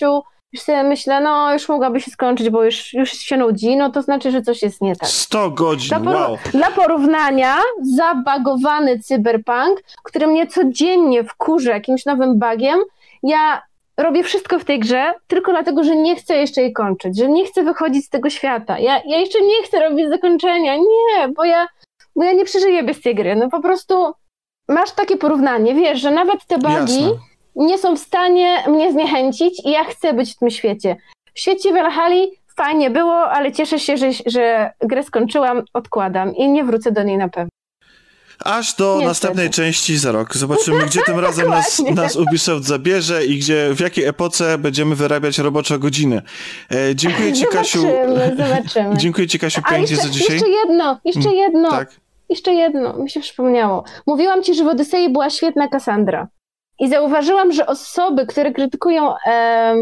już 0.53 0.61
sobie 0.61 0.83
myślę, 0.83 1.21
no 1.21 1.53
już 1.53 1.69
mogłaby 1.69 2.01
się 2.01 2.11
skończyć, 2.11 2.49
bo 2.49 2.63
już, 2.63 2.93
już 2.93 3.11
się 3.11 3.37
nudzi, 3.37 3.77
no 3.77 3.91
to 3.91 4.01
znaczy, 4.01 4.31
że 4.31 4.41
coś 4.41 4.61
jest 4.61 4.81
nie 4.81 4.95
tak. 4.95 5.09
100 5.09 5.51
godzin, 5.51 5.99
dla, 6.01 6.11
wow. 6.11 6.37
Dla 6.51 6.71
porównania, 6.71 7.55
zabagowany 7.81 8.99
cyberpunk, 8.99 9.81
który 10.03 10.27
mnie 10.27 10.47
codziennie 10.47 11.23
wkurza 11.23 11.71
jakimś 11.71 12.05
nowym 12.05 12.39
bugiem, 12.39 12.79
ja 13.23 13.61
robię 13.97 14.23
wszystko 14.23 14.59
w 14.59 14.65
tej 14.65 14.79
grze, 14.79 15.13
tylko 15.27 15.51
dlatego, 15.51 15.83
że 15.83 15.95
nie 15.95 16.15
chcę 16.15 16.35
jeszcze 16.35 16.61
jej 16.61 16.73
kończyć, 16.73 17.17
że 17.17 17.29
nie 17.29 17.45
chcę 17.45 17.63
wychodzić 17.63 18.05
z 18.05 18.09
tego 18.09 18.29
świata. 18.29 18.79
Ja, 18.79 19.01
ja 19.05 19.17
jeszcze 19.17 19.41
nie 19.41 19.63
chcę 19.63 19.79
robić 19.79 20.09
zakończenia, 20.09 20.75
nie, 20.75 21.27
bo 21.35 21.43
ja, 21.43 21.67
bo 22.15 22.23
ja 22.23 22.33
nie 22.33 22.45
przeżyję 22.45 22.83
bez 22.83 23.01
tej 23.01 23.15
gry. 23.15 23.35
No 23.35 23.49
po 23.49 23.61
prostu 23.61 24.13
masz 24.69 24.91
takie 24.91 25.17
porównanie, 25.17 25.75
wiesz, 25.75 26.01
że 26.01 26.11
nawet 26.11 26.45
te 26.45 26.57
bugi... 26.57 27.09
Nie 27.55 27.77
są 27.77 27.95
w 27.95 27.99
stanie 27.99 28.63
mnie 28.67 28.91
zniechęcić 28.91 29.65
i 29.65 29.71
ja 29.71 29.83
chcę 29.83 30.13
być 30.13 30.35
w 30.35 30.37
tym 30.37 30.49
świecie. 30.49 30.95
W 31.33 31.39
świecie 31.39 31.73
Valhalla 31.73 32.25
fajnie 32.57 32.89
było, 32.89 33.29
ale 33.29 33.51
cieszę 33.51 33.79
się, 33.79 33.97
że, 33.97 34.09
że 34.25 34.71
grę 34.81 35.03
skończyłam, 35.03 35.61
odkładam 35.73 36.35
i 36.35 36.49
nie 36.49 36.63
wrócę 36.63 36.91
do 36.91 37.03
niej 37.03 37.17
na 37.17 37.29
pewno. 37.29 37.49
Aż 38.45 38.75
do 38.75 38.85
Niestety. 38.85 39.07
następnej 39.07 39.49
części 39.49 39.97
za 39.97 40.11
rok. 40.11 40.37
Zobaczymy, 40.37 40.85
gdzie 40.85 41.01
tym 41.05 41.19
razem 41.29 41.49
nas, 41.49 41.79
nas 41.95 42.15
Ubisoft 42.15 42.65
zabierze 42.65 43.25
i 43.25 43.39
gdzie, 43.39 43.69
w 43.73 43.79
jakiej 43.79 44.05
epoce 44.05 44.57
będziemy 44.57 44.95
wyrabiać 44.95 45.37
robocze 45.37 45.79
godziny. 45.79 46.21
E, 46.71 46.95
dziękuję 46.95 47.33
Ci, 47.33 47.45
Kasiu. 47.45 47.81
Zobaczymy, 47.81 48.35
zobaczymy. 48.47 48.97
dziękuję 48.97 49.27
Ci, 49.27 49.39
Kasiu, 49.39 49.61
pięknie 49.69 49.95
za 49.95 50.09
dzisiaj. 50.09 50.35
Jeszcze 50.35 50.49
jedno, 50.49 50.99
jeszcze 51.05 51.29
mm, 51.29 51.35
jedno. 51.35 51.69
Tak. 51.71 51.99
Jeszcze 52.29 52.53
jedno, 52.53 52.93
mi 52.97 53.09
się 53.09 53.19
przypomniało. 53.19 53.83
Mówiłam 54.07 54.43
Ci, 54.43 54.55
że 54.55 54.63
w 54.63 54.67
Odysei 54.67 55.09
była 55.09 55.29
świetna 55.29 55.67
Kassandra. 55.67 56.27
I 56.79 56.89
zauważyłam, 56.89 57.51
że 57.51 57.65
osoby, 57.67 58.25
które 58.25 58.51
krytykują 58.51 59.13
e, 59.27 59.75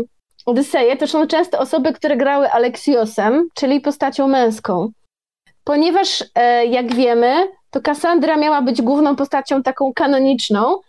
Odyseję, 0.45 0.97
to 0.97 1.07
są 1.07 1.27
często 1.27 1.59
osoby, 1.59 1.93
które 1.93 2.17
grały 2.17 2.51
Aleksiosem, 2.51 3.47
czyli 3.53 3.81
postacią 3.81 4.27
męską. 4.27 4.89
Ponieważ, 5.63 6.23
e, 6.35 6.65
jak 6.65 6.93
wiemy, 6.93 7.47
to 7.71 7.81
Kassandra 7.81 8.37
miała 8.37 8.61
być 8.61 8.81
główną 8.81 9.15
postacią 9.15 9.63
taką 9.63 9.93
kanoniczną, 9.93 10.79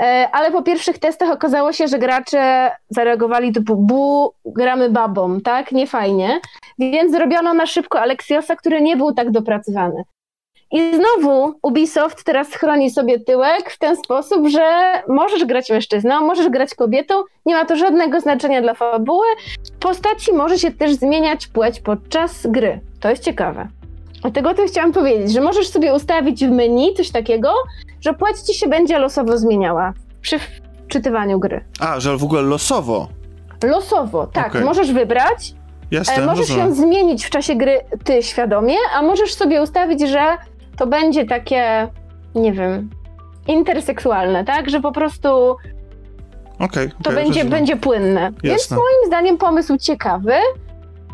E, 0.00 0.28
ale 0.32 0.52
po 0.52 0.62
pierwszych 0.62 0.98
testach 0.98 1.30
okazało 1.30 1.72
się, 1.72 1.88
że 1.88 1.98
gracze 1.98 2.70
zareagowali 2.90 3.52
typu 3.52 3.76
bu, 3.76 4.32
gramy 4.44 4.90
babą, 4.90 5.40
tak? 5.40 5.72
Nie 5.72 5.86
fajnie. 5.86 6.40
Więc 6.78 7.12
zrobiono 7.12 7.54
na 7.54 7.66
szybko 7.66 8.00
Alexiosa, 8.00 8.56
który 8.56 8.80
nie 8.80 8.96
był 8.96 9.14
tak 9.14 9.30
dopracowany. 9.30 10.04
I 10.72 10.80
znowu 10.96 11.54
Ubisoft 11.62 12.24
teraz 12.24 12.48
chroni 12.48 12.90
sobie 12.90 13.20
tyłek 13.20 13.70
w 13.70 13.78
ten 13.78 13.96
sposób, 13.96 14.48
że 14.48 14.92
możesz 15.08 15.44
grać 15.44 15.70
mężczyzną, 15.70 16.20
możesz 16.20 16.48
grać 16.48 16.74
kobietą, 16.74 17.14
nie 17.46 17.54
ma 17.54 17.64
to 17.64 17.76
żadnego 17.76 18.20
znaczenia 18.20 18.62
dla 18.62 18.74
fabuły. 18.74 19.26
Postaci 19.80 20.32
może 20.32 20.58
się 20.58 20.70
też 20.70 20.94
zmieniać 20.94 21.46
płeć 21.46 21.80
podczas 21.80 22.46
gry. 22.46 22.80
To 23.00 23.10
jest 23.10 23.24
ciekawe. 23.24 23.68
Dlatego 24.22 24.54
to 24.54 24.62
chciałam 24.66 24.92
powiedzieć, 24.92 25.32
że 25.32 25.40
możesz 25.40 25.68
sobie 25.68 25.94
ustawić 25.94 26.46
w 26.46 26.50
menu 26.50 26.94
coś 26.94 27.10
takiego, 27.10 27.54
że 28.00 28.14
płeć 28.14 28.40
ci 28.40 28.54
się 28.54 28.68
będzie 28.68 28.98
losowo 28.98 29.38
zmieniała 29.38 29.92
przy 30.22 30.38
wczytywaniu 30.86 31.38
gry. 31.38 31.64
A, 31.80 32.00
że 32.00 32.16
w 32.16 32.24
ogóle 32.24 32.42
losowo. 32.42 33.08
Losowo, 33.64 34.26
tak. 34.26 34.48
Okej. 34.48 34.64
Możesz 34.64 34.92
wybrać, 34.92 35.54
Jasne, 35.90 36.14
e, 36.14 36.26
możesz 36.26 36.48
rozumiem. 36.48 36.68
ją 36.68 36.74
zmienić 36.74 37.24
w 37.24 37.30
czasie 37.30 37.54
gry 37.56 37.80
ty 38.04 38.22
świadomie, 38.22 38.76
a 38.94 39.02
możesz 39.02 39.34
sobie 39.34 39.62
ustawić, 39.62 40.00
że 40.08 40.36
to 40.76 40.86
będzie 40.86 41.24
takie, 41.24 41.88
nie 42.34 42.52
wiem, 42.52 42.90
interseksualne, 43.46 44.44
tak? 44.44 44.70
Że 44.70 44.80
po 44.80 44.92
prostu 44.92 45.56
Okej, 46.60 46.90
to 47.02 47.12
będzie, 47.12 47.44
będzie 47.44 47.76
płynne. 47.76 48.32
Więc 48.42 48.62
Jasne. 48.62 48.76
moim 48.76 49.06
zdaniem 49.06 49.38
pomysł 49.38 49.76
ciekawy, 49.76 50.34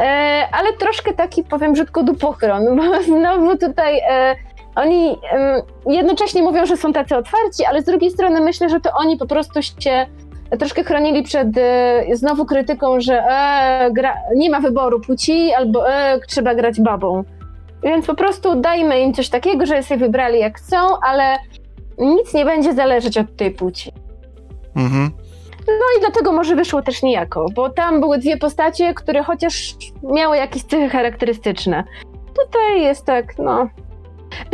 e, 0.00 0.48
ale 0.52 0.72
troszkę 0.72 1.12
taki, 1.12 1.44
powiem 1.44 1.72
brzydko, 1.72 2.02
dupochron, 2.02 2.76
bo 2.76 3.02
znowu 3.18 3.56
tutaj 3.56 3.98
e, 4.10 4.34
oni 4.74 5.18
em, 5.30 5.62
jednocześnie 5.86 6.42
mówią, 6.42 6.66
że 6.66 6.76
są 6.76 6.92
tacy 6.92 7.16
otwarci, 7.16 7.64
ale 7.64 7.82
z 7.82 7.84
drugiej 7.84 8.10
strony 8.10 8.40
myślę, 8.40 8.68
że 8.68 8.80
to 8.80 8.90
oni 8.92 9.16
po 9.16 9.26
prostu 9.26 9.62
się 9.62 10.06
troszkę 10.58 10.84
chronili 10.84 11.22
przed 11.22 11.48
e, 11.56 12.04
znowu 12.12 12.44
krytyką, 12.44 13.00
że 13.00 13.22
e, 13.22 13.90
gra, 13.92 14.16
nie 14.36 14.50
ma 14.50 14.60
wyboru 14.60 15.00
płci 15.00 15.52
albo 15.52 15.90
e, 15.90 16.20
trzeba 16.28 16.54
grać 16.54 16.80
babą. 16.80 17.24
Więc 17.82 18.06
po 18.06 18.14
prostu 18.14 18.60
dajmy 18.60 19.00
im 19.00 19.14
coś 19.14 19.28
takiego, 19.28 19.66
że 19.66 19.82
sobie 19.82 20.00
wybrali 20.00 20.38
jak 20.38 20.58
chcą, 20.58 20.76
ale 21.02 21.38
nic 21.98 22.34
nie 22.34 22.44
będzie 22.44 22.72
zależeć 22.72 23.18
od 23.18 23.36
tej 23.36 23.50
płci. 23.50 23.92
Mhm. 24.76 25.10
No 25.66 25.98
i 25.98 26.00
dlatego 26.00 26.32
może 26.32 26.56
wyszło 26.56 26.82
też 26.82 27.02
niejako, 27.02 27.46
bo 27.54 27.70
tam 27.70 28.00
były 28.00 28.18
dwie 28.18 28.36
postacie, 28.36 28.94
które 28.94 29.22
chociaż 29.22 29.76
miały 30.02 30.36
jakieś 30.36 30.62
cechy 30.62 30.88
charakterystyczne. 30.88 31.84
Tutaj 32.26 32.82
jest 32.82 33.04
tak, 33.04 33.38
no. 33.38 33.68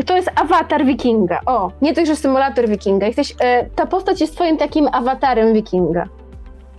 To 0.07 0.17
jest 0.17 0.31
awatar 0.35 0.85
wikinga. 0.85 1.41
O, 1.47 1.71
nie 1.83 1.95
to, 1.95 2.07
że 2.07 2.17
symulator 2.17 2.69
wikinga. 2.69 3.07
Jesteś, 3.07 3.35
e, 3.41 3.67
ta 3.71 3.87
postać 3.87 4.21
jest 4.21 4.35
twoim 4.35 4.57
takim 4.57 4.89
awatarem 4.93 5.55
wikinga. 5.55 6.09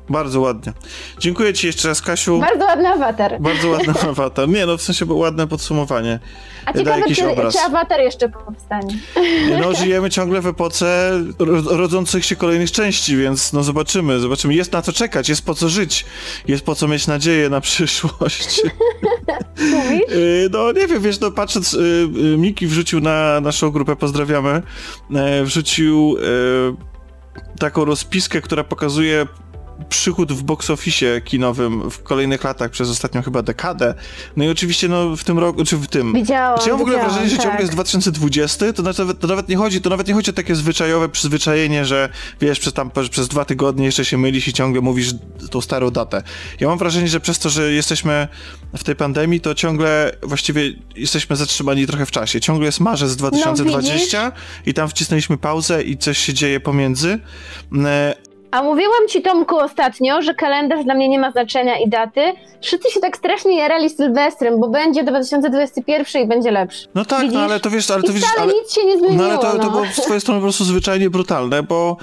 Bardzo 0.10 0.39
ładnie. 0.41 0.74
Dziękuję 1.20 1.53
ci 1.53 1.68
jeszcze 1.68 1.88
raz, 1.88 2.01
Kasiu. 2.01 2.39
Bardzo 2.39 2.66
ładny 2.66 2.89
awatar. 2.89 3.41
Bardzo 3.41 3.70
ładny 3.70 3.93
awatar. 4.10 4.49
Nie, 4.49 4.66
no 4.66 4.78
w 4.78 4.82
sensie 4.82 5.05
było 5.05 5.20
ładne 5.20 5.47
podsumowanie. 5.47 6.20
A 6.66 6.74
ciekawe, 6.74 6.99
jakiś 6.99 7.18
czy, 7.18 7.30
obraz. 7.30 7.53
czy 7.53 7.60
awatar 7.60 7.99
jeszcze 8.01 8.30
powstanie. 8.30 8.97
No, 9.62 9.74
żyjemy 9.74 10.10
ciągle 10.10 10.41
w 10.41 10.47
epoce 10.47 11.12
ro- 11.39 11.78
rodzących 11.78 12.26
się 12.26 12.36
kolejnych 12.36 12.72
części, 12.72 13.18
więc 13.18 13.53
no 13.53 13.64
zobaczymy, 13.64 14.20
zobaczymy. 14.20 14.53
Jest 14.53 14.72
na 14.72 14.82
co 14.82 14.93
czekać, 14.93 15.30
jest 15.30 15.45
po 15.45 15.53
co 15.55 15.70
żyć, 15.70 16.05
jest 16.47 16.66
po 16.66 16.76
co 16.76 16.88
mieć 16.88 17.07
nadzieję 17.07 17.49
na 17.49 17.62
przyszłość. 17.62 18.62
Mówisz? 18.64 18.74
Yy, 20.10 20.49
No 20.51 20.72
nie 20.72 20.88
wiem, 20.88 21.01
wiesz, 21.01 21.20
no 21.20 21.32
patrząc, 21.32 21.74
yy, 21.74 22.10
yy, 22.14 22.38
Miki 22.38 22.68
wrzucił 22.68 22.99
na 22.99 23.41
naszą 23.41 23.70
grupę, 23.72 23.95
pozdrawiamy, 23.95 24.62
yy, 25.10 25.43
wrzucił 25.45 26.18
yy, 26.18 26.76
taką 27.60 27.86
rozpiskę, 27.86 28.41
która 28.41 28.64
pokazuje 28.64 29.28
przychód 29.89 30.34
w 30.34 30.43
box 30.43 30.69
office 30.69 31.21
kinowym 31.21 31.89
w 31.89 32.03
kolejnych 32.03 32.43
latach 32.43 32.71
przez 32.71 32.89
ostatnią 32.89 33.21
chyba 33.21 33.41
dekadę. 33.41 33.93
No 34.38 34.43
i 34.43 34.49
oczywiście 34.49 34.88
no 34.88 35.15
w 35.15 35.23
tym 35.23 35.39
roku, 35.39 35.65
czy 35.65 35.77
w 35.77 35.88
tym... 35.88 36.13
Widziałam, 36.13 36.59
Czy 36.59 36.65
ja 36.65 36.71
mam 36.71 36.80
w 36.80 36.82
ogóle 36.82 36.99
wrażenie, 36.99 37.30
że 37.30 37.36
tak. 37.36 37.45
ciągle 37.45 37.61
jest 37.61 37.73
2020, 37.73 38.73
to 38.73 38.84
nawet, 38.84 39.19
to 39.19 39.27
nawet 39.27 39.49
nie 39.49 39.57
chodzi, 39.57 39.82
to 39.82 39.89
nawet 39.89 40.07
nie 40.07 40.13
chodzi 40.13 40.30
o 40.30 40.34
takie 40.34 40.55
zwyczajowe 40.55 41.09
przyzwyczajenie, 41.09 41.86
że 41.86 42.09
wiesz, 42.41 42.59
przez 42.59 42.73
tam 42.73 42.91
przez 43.09 43.27
dwa 43.27 43.45
tygodnie 43.45 43.86
jeszcze 43.86 44.05
się 44.05 44.17
mylisz 44.17 44.47
i 44.47 44.53
ciągle 44.53 44.82
mówisz 44.82 45.13
tą 45.51 45.61
starą 45.61 45.91
datę. 45.91 46.23
Ja 46.59 46.67
mam 46.67 46.77
wrażenie, 46.77 47.07
że 47.07 47.19
przez 47.19 47.39
to, 47.39 47.49
że 47.49 47.71
jesteśmy 47.71 48.27
w 48.77 48.84
tej 48.84 48.95
pandemii, 48.95 49.41
to 49.41 49.55
ciągle 49.55 50.11
właściwie 50.23 50.61
jesteśmy 50.95 51.36
zatrzymani 51.36 51.88
trochę 51.88 52.05
w 52.05 52.11
czasie. 52.11 52.41
Ciągle 52.41 52.65
jest 52.65 52.80
marzec 52.80 53.15
2020 53.15 54.32
i 54.65 54.73
tam 54.73 54.89
wcisnęliśmy 54.89 55.38
pauzę 55.38 55.84
i 55.84 55.97
coś 55.97 56.17
się 56.17 56.34
dzieje 56.34 56.59
pomiędzy. 56.59 57.19
A 58.51 58.63
mówiłam 58.63 59.07
ci, 59.09 59.21
Tomku, 59.21 59.57
ostatnio, 59.57 60.21
że 60.21 60.33
kalendarz 60.33 60.83
dla 60.85 60.95
mnie 60.95 61.09
nie 61.09 61.19
ma 61.19 61.31
znaczenia 61.31 61.79
i 61.79 61.89
daty. 61.89 62.21
Wszyscy 62.61 62.91
się 62.91 62.99
tak 62.99 63.17
strasznie 63.17 63.57
jarali 63.57 63.89
Sylwestrem, 63.89 64.59
bo 64.59 64.67
będzie 64.67 65.03
2021 65.03 66.21
i 66.23 66.27
będzie 66.27 66.51
lepszy. 66.51 66.87
No 66.95 67.05
tak, 67.05 67.21
Widzisz? 67.21 67.33
no 67.33 67.41
ale 67.41 67.59
to 67.59 67.69
wiesz, 67.69 67.91
ale 67.91 68.03
to 68.03 68.11
I 68.11 68.13
widzisz, 68.13 68.29
wcale 68.29 68.43
ale, 68.43 68.53
nic 68.53 68.73
się 68.73 68.85
nie 68.85 68.97
zmieniło. 68.97 69.23
no 69.23 69.29
ale 69.29 69.37
to, 69.37 69.51
to 69.51 69.57
no. 69.57 69.69
było 69.71 69.85
z 69.85 70.01
twojej 70.01 70.21
strony 70.21 70.39
po 70.39 70.43
prostu 70.43 70.63
zwyczajnie 70.63 71.09
brutalne, 71.09 71.63
bo 71.63 71.97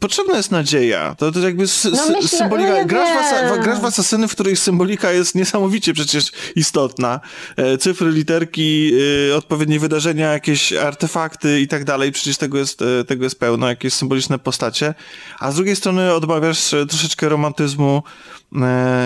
potrzebna 0.00 0.36
jest 0.36 0.50
nadzieja. 0.50 1.14
To, 1.18 1.32
to 1.32 1.40
jakby 1.40 1.62
s- 1.64 1.84
No 1.92 2.06
myślę- 2.08 2.28
symbolika. 2.38 2.70
no 2.70 2.76
ja 2.76 2.84
grasz, 2.84 3.08
w 3.08 3.16
asa- 3.20 3.62
grasz 3.62 3.80
w 3.80 3.84
Asasyny, 3.84 4.28
w 4.28 4.32
których 4.32 4.58
symbolika 4.58 5.12
jest 5.12 5.34
niesamowicie 5.34 5.92
przecież 5.94 6.32
istotna. 6.56 7.20
E, 7.56 7.78
cyfry, 7.78 8.10
literki, 8.10 8.92
e, 9.30 9.36
odpowiednie 9.36 9.80
wydarzenia, 9.80 10.32
jakieś 10.32 10.72
artefakty 10.72 11.60
i 11.60 11.68
tak 11.68 11.84
dalej. 11.84 12.12
Przecież 12.12 12.36
tego 12.36 12.58
jest, 12.58 12.82
e, 12.82 13.04
tego 13.04 13.24
jest 13.24 13.40
pełno, 13.40 13.68
jakieś 13.68 13.92
symboliczne 13.94 14.38
postacie. 14.38 14.94
A 15.40 15.50
z 15.52 15.54
drugiej 15.56 15.76
strony 15.76 16.12
odmawiasz 16.14 16.74
e, 16.74 16.86
troszeczkę 16.86 17.28
romantyzmu 17.28 18.02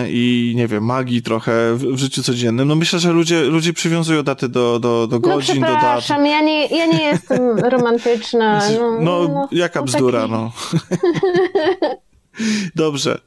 i 0.08 0.52
nie 0.56 0.66
wiem, 0.68 0.84
magii 0.84 1.22
trochę 1.22 1.74
w, 1.74 1.96
życiu 1.96 2.22
codziennym. 2.22 2.68
No 2.68 2.74
myślę, 2.74 2.98
że 2.98 3.12
ludzie, 3.12 3.40
ludzie 3.40 3.72
przywiązują 3.72 4.22
daty 4.22 4.48
do, 4.48 4.78
do, 4.80 5.06
do 5.06 5.16
No 5.16 5.20
godzin, 5.20 5.60
do 5.60 5.66
dat. 5.66 5.76
przepraszam, 5.76 6.26
ja 6.26 6.40
nie, 6.40 6.66
ja 6.66 6.86
nie 6.86 7.04
jestem 7.04 7.58
romantyczna. 7.74 8.60
No, 9.00 9.28
No, 9.28 9.48
jaka 9.52 9.80
no 9.80 9.86
bzdura, 9.86 10.20
taki- 10.20 10.32
no. 10.32 10.52
Dobrze. 12.74 13.18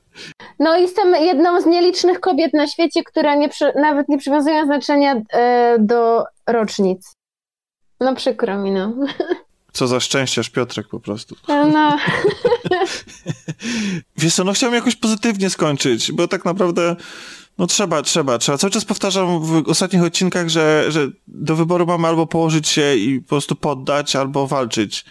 No 0.59 0.77
jestem 0.77 1.15
jedną 1.15 1.61
z 1.61 1.65
nielicznych 1.65 2.19
kobiet 2.19 2.53
na 2.53 2.67
świecie, 2.67 3.03
które 3.03 3.37
nie 3.37 3.49
przy, 3.49 3.71
nawet 3.81 4.09
nie 4.09 4.17
przywiązują 4.17 4.65
znaczenia 4.65 5.21
e, 5.33 5.75
do 5.79 6.23
rocznic. 6.47 7.13
No 7.99 8.15
przykro 8.15 8.57
mi, 8.57 8.71
no. 8.71 8.93
Co 9.73 9.87
za 9.87 9.99
szczęściarz 9.99 10.49
Piotrek 10.49 10.87
po 10.87 10.99
prostu. 10.99 11.35
No, 11.47 11.65
Wiesz 14.17 14.35
co, 14.35 14.43
no 14.43 14.53
chciałem 14.53 14.75
jakoś 14.75 14.95
pozytywnie 14.95 15.49
skończyć, 15.49 16.11
bo 16.11 16.27
tak 16.27 16.45
naprawdę 16.45 16.95
no 17.57 17.67
trzeba, 17.67 18.01
trzeba, 18.01 18.37
trzeba. 18.37 18.57
Cały 18.57 18.71
czas 18.71 18.85
powtarzam 18.85 19.39
w 19.39 19.69
ostatnich 19.69 20.03
odcinkach, 20.03 20.49
że, 20.49 20.91
że 20.91 21.07
do 21.27 21.55
wyboru 21.55 21.85
mamy 21.85 22.07
albo 22.07 22.27
położyć 22.27 22.67
się 22.67 22.95
i 22.95 23.21
po 23.21 23.29
prostu 23.29 23.55
poddać, 23.55 24.15
albo 24.15 24.47
walczyć. 24.47 25.05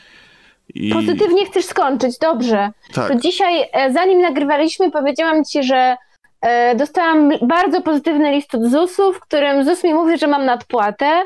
I... 0.75 0.91
pozytywnie 0.93 1.47
chcesz 1.47 1.65
skończyć, 1.65 2.19
dobrze. 2.19 2.71
Tak. 2.95 3.13
To 3.13 3.19
dzisiaj, 3.19 3.69
e, 3.73 3.93
zanim 3.93 4.21
nagrywaliśmy, 4.21 4.91
powiedziałam 4.91 5.45
ci, 5.45 5.63
że 5.63 5.97
e, 6.41 6.75
dostałam 6.77 7.33
bardzo 7.43 7.83
pozytywny 7.83 8.33
list 8.33 8.55
od 8.55 8.65
ZUS-u, 8.65 9.13
w 9.13 9.21
którym 9.21 9.65
ZUS 9.65 9.85
mi 9.85 9.95
mówi, 9.95 10.19
że 10.19 10.27
mam 10.27 10.45
nadpłatę 10.45 11.23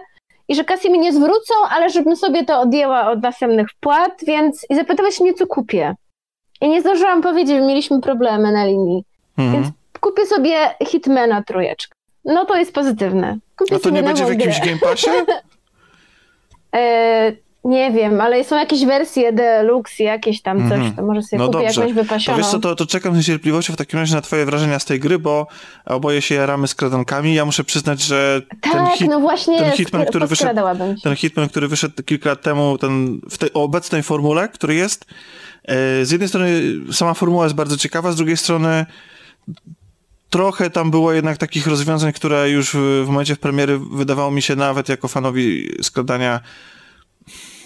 i 0.48 0.54
że 0.54 0.64
kasy 0.64 0.90
mi 0.90 0.98
nie 0.98 1.12
zwrócą, 1.12 1.54
ale 1.70 1.90
żebym 1.90 2.16
sobie 2.16 2.44
to 2.44 2.60
odjęła 2.60 3.10
od 3.10 3.22
następnych 3.22 3.70
wpłat, 3.70 4.12
więc 4.26 4.66
i 4.70 4.74
zapytałeś 4.74 5.20
mnie, 5.20 5.34
co 5.34 5.46
kupię. 5.46 5.94
I 6.60 6.68
nie 6.68 6.80
zdążyłam 6.80 7.22
powiedzieć, 7.22 7.60
mieliśmy 7.60 8.00
problemy 8.00 8.52
na 8.52 8.64
linii. 8.64 9.04
Mhm. 9.38 9.62
Więc 9.62 9.74
kupię 10.00 10.26
sobie 10.26 10.56
Hitmana 10.86 11.42
trójeczkę. 11.42 11.94
No 12.24 12.44
to 12.44 12.56
jest 12.56 12.72
pozytywne. 12.74 13.38
Kupię 13.56 13.76
A 13.76 13.78
to 13.78 13.90
nie 13.90 14.02
będzie 14.02 14.24
w 14.24 14.28
jakimś. 14.28 14.60
Game 14.60 14.78
Passie? 14.78 15.10
E, 16.76 17.32
nie 17.68 17.90
wiem, 17.92 18.20
ale 18.20 18.44
są 18.44 18.56
jakieś 18.56 18.84
wersje 18.84 19.32
deluxe, 19.32 20.02
jakieś 20.02 20.42
tam 20.42 20.58
coś, 20.68 20.72
Mhm. 20.78 20.94
to 20.96 21.02
może 21.02 21.22
sobie 21.22 21.38
No 21.38 21.46
kupię 21.46 21.58
dobrze. 21.64 21.80
jakąś 21.80 21.96
To 21.96 22.02
wypasioną. 22.02 22.38
wiesz 22.38 22.46
co, 22.46 22.58
to, 22.58 22.74
to 22.76 22.86
czekam 22.86 23.14
z 23.14 23.16
niecierpliwością 23.16 23.72
w 23.72 23.76
takim 23.76 23.98
razie 23.98 24.14
na 24.14 24.20
twoje 24.20 24.46
wrażenia 24.46 24.78
z 24.78 24.84
tej 24.84 25.00
gry, 25.00 25.18
bo 25.18 25.46
oboje 25.86 26.22
się 26.22 26.34
jaramy 26.34 26.68
z 26.68 26.74
kradankami. 26.74 27.34
Ja 27.34 27.44
muszę 27.44 27.64
przyznać, 27.64 28.00
że 28.02 28.42
ten 28.60 28.72
Tak, 28.72 28.92
hit, 28.92 29.08
no 29.10 29.20
właśnie, 29.20 29.58
ten 29.58 29.72
Hitman, 29.72 30.06
który 30.06 30.26
wyszedł, 30.26 30.60
ten 31.02 31.16
Hitman, 31.16 31.48
który 31.48 31.68
wyszedł 31.68 32.02
kilka 32.02 32.30
lat 32.30 32.42
temu, 32.42 32.78
ten, 32.78 33.20
w 33.30 33.38
tej 33.38 33.52
obecnej 33.52 34.02
formule, 34.02 34.48
który 34.48 34.74
jest, 34.74 35.04
e, 35.64 36.04
z 36.04 36.10
jednej 36.10 36.28
strony 36.28 36.62
sama 36.92 37.14
formuła 37.14 37.44
jest 37.44 37.56
bardzo 37.56 37.76
ciekawa, 37.76 38.12
z 38.12 38.16
drugiej 38.16 38.36
strony 38.36 38.86
trochę 40.30 40.70
tam 40.70 40.90
było 40.90 41.12
jednak 41.12 41.36
takich 41.36 41.66
rozwiązań, 41.66 42.12
które 42.12 42.50
już 42.50 42.70
w, 42.74 43.04
w 43.04 43.06
momencie 43.06 43.34
w 43.34 43.38
premiery 43.38 43.78
wydawało 43.92 44.30
mi 44.30 44.42
się 44.42 44.56
nawet 44.56 44.88
jako 44.88 45.08
fanowi 45.08 45.68
składania 45.82 46.40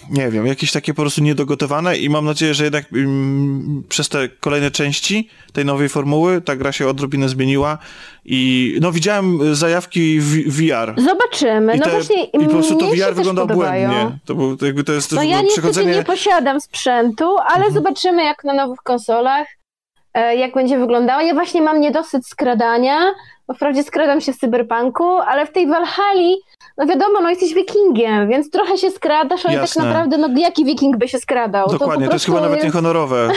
nie 0.09 0.29
wiem, 0.29 0.47
jakieś 0.47 0.71
takie 0.71 0.93
po 0.93 1.01
prostu 1.01 1.21
niedogotowane 1.23 1.97
i 1.97 2.09
mam 2.09 2.25
nadzieję, 2.25 2.53
że 2.53 2.63
jednak 2.63 2.85
mm, 2.93 3.83
przez 3.89 4.09
te 4.09 4.29
kolejne 4.29 4.71
części 4.71 5.29
tej 5.53 5.65
nowej 5.65 5.89
formuły 5.89 6.41
ta 6.41 6.55
gra 6.55 6.71
się 6.71 6.87
odrobinę 6.87 7.29
zmieniła 7.29 7.77
i 8.25 8.73
no 8.81 8.91
widziałem 8.91 9.55
zajawki 9.55 10.19
w 10.19 10.57
VR. 10.57 10.95
Zobaczymy. 11.01 11.75
I, 11.75 11.79
no 11.79 11.85
te, 11.85 11.91
właśnie, 11.91 12.23
I 12.23 12.39
po 12.39 12.49
prostu 12.49 12.75
to 12.77 12.85
VR 12.87 13.15
wygląda 13.15 13.45
błędnie. 13.45 14.19
To, 14.25 14.35
był, 14.35 14.57
to 14.57 14.65
jakby 14.65 14.83
to 14.83 14.93
jest 14.93 15.11
No 15.11 15.17
też 15.21 15.29
ja 15.29 15.41
niestety 15.41 15.61
przechodzenie... 15.61 15.95
nie 15.97 16.03
posiadam 16.03 16.61
sprzętu, 16.61 17.37
ale 17.37 17.55
Mhm. 17.65 17.73
zobaczymy 17.73 18.23
jak 18.23 18.43
na 18.43 18.53
nowych 18.53 18.79
konsolach, 18.83 19.47
jak 20.15 20.53
będzie 20.53 20.77
wyglądało. 20.77 21.21
Ja 21.21 21.33
właśnie 21.33 21.61
mam 21.61 21.81
niedosyt 21.81 22.27
skradania, 22.27 22.99
bo 23.47 23.53
wprawdzie 23.53 23.83
skradam 23.83 24.21
się 24.21 24.33
w 24.33 24.37
cyberpunku, 24.37 25.05
ale 25.05 25.45
w 25.45 25.51
tej 25.51 25.67
Valhalla, 25.67 26.35
no 26.77 26.85
wiadomo, 26.85 27.21
no 27.21 27.29
jesteś 27.29 27.53
wikingiem, 27.53 28.29
więc 28.29 28.49
trochę 28.49 28.77
się 28.77 28.91
skradasz, 28.91 29.45
ale 29.45 29.55
Jasne. 29.55 29.81
tak 29.81 29.89
naprawdę, 29.89 30.17
no 30.17 30.29
jaki 30.37 30.65
wiking 30.65 30.97
by 30.97 31.07
się 31.07 31.17
skradał? 31.19 31.69
Dokładnie, 31.69 32.05
po 32.05 32.09
to, 32.09 32.15
jest 32.15 32.25
chyba 32.25 32.41
nawet 32.41 32.63
niehonorowe. 32.63 33.29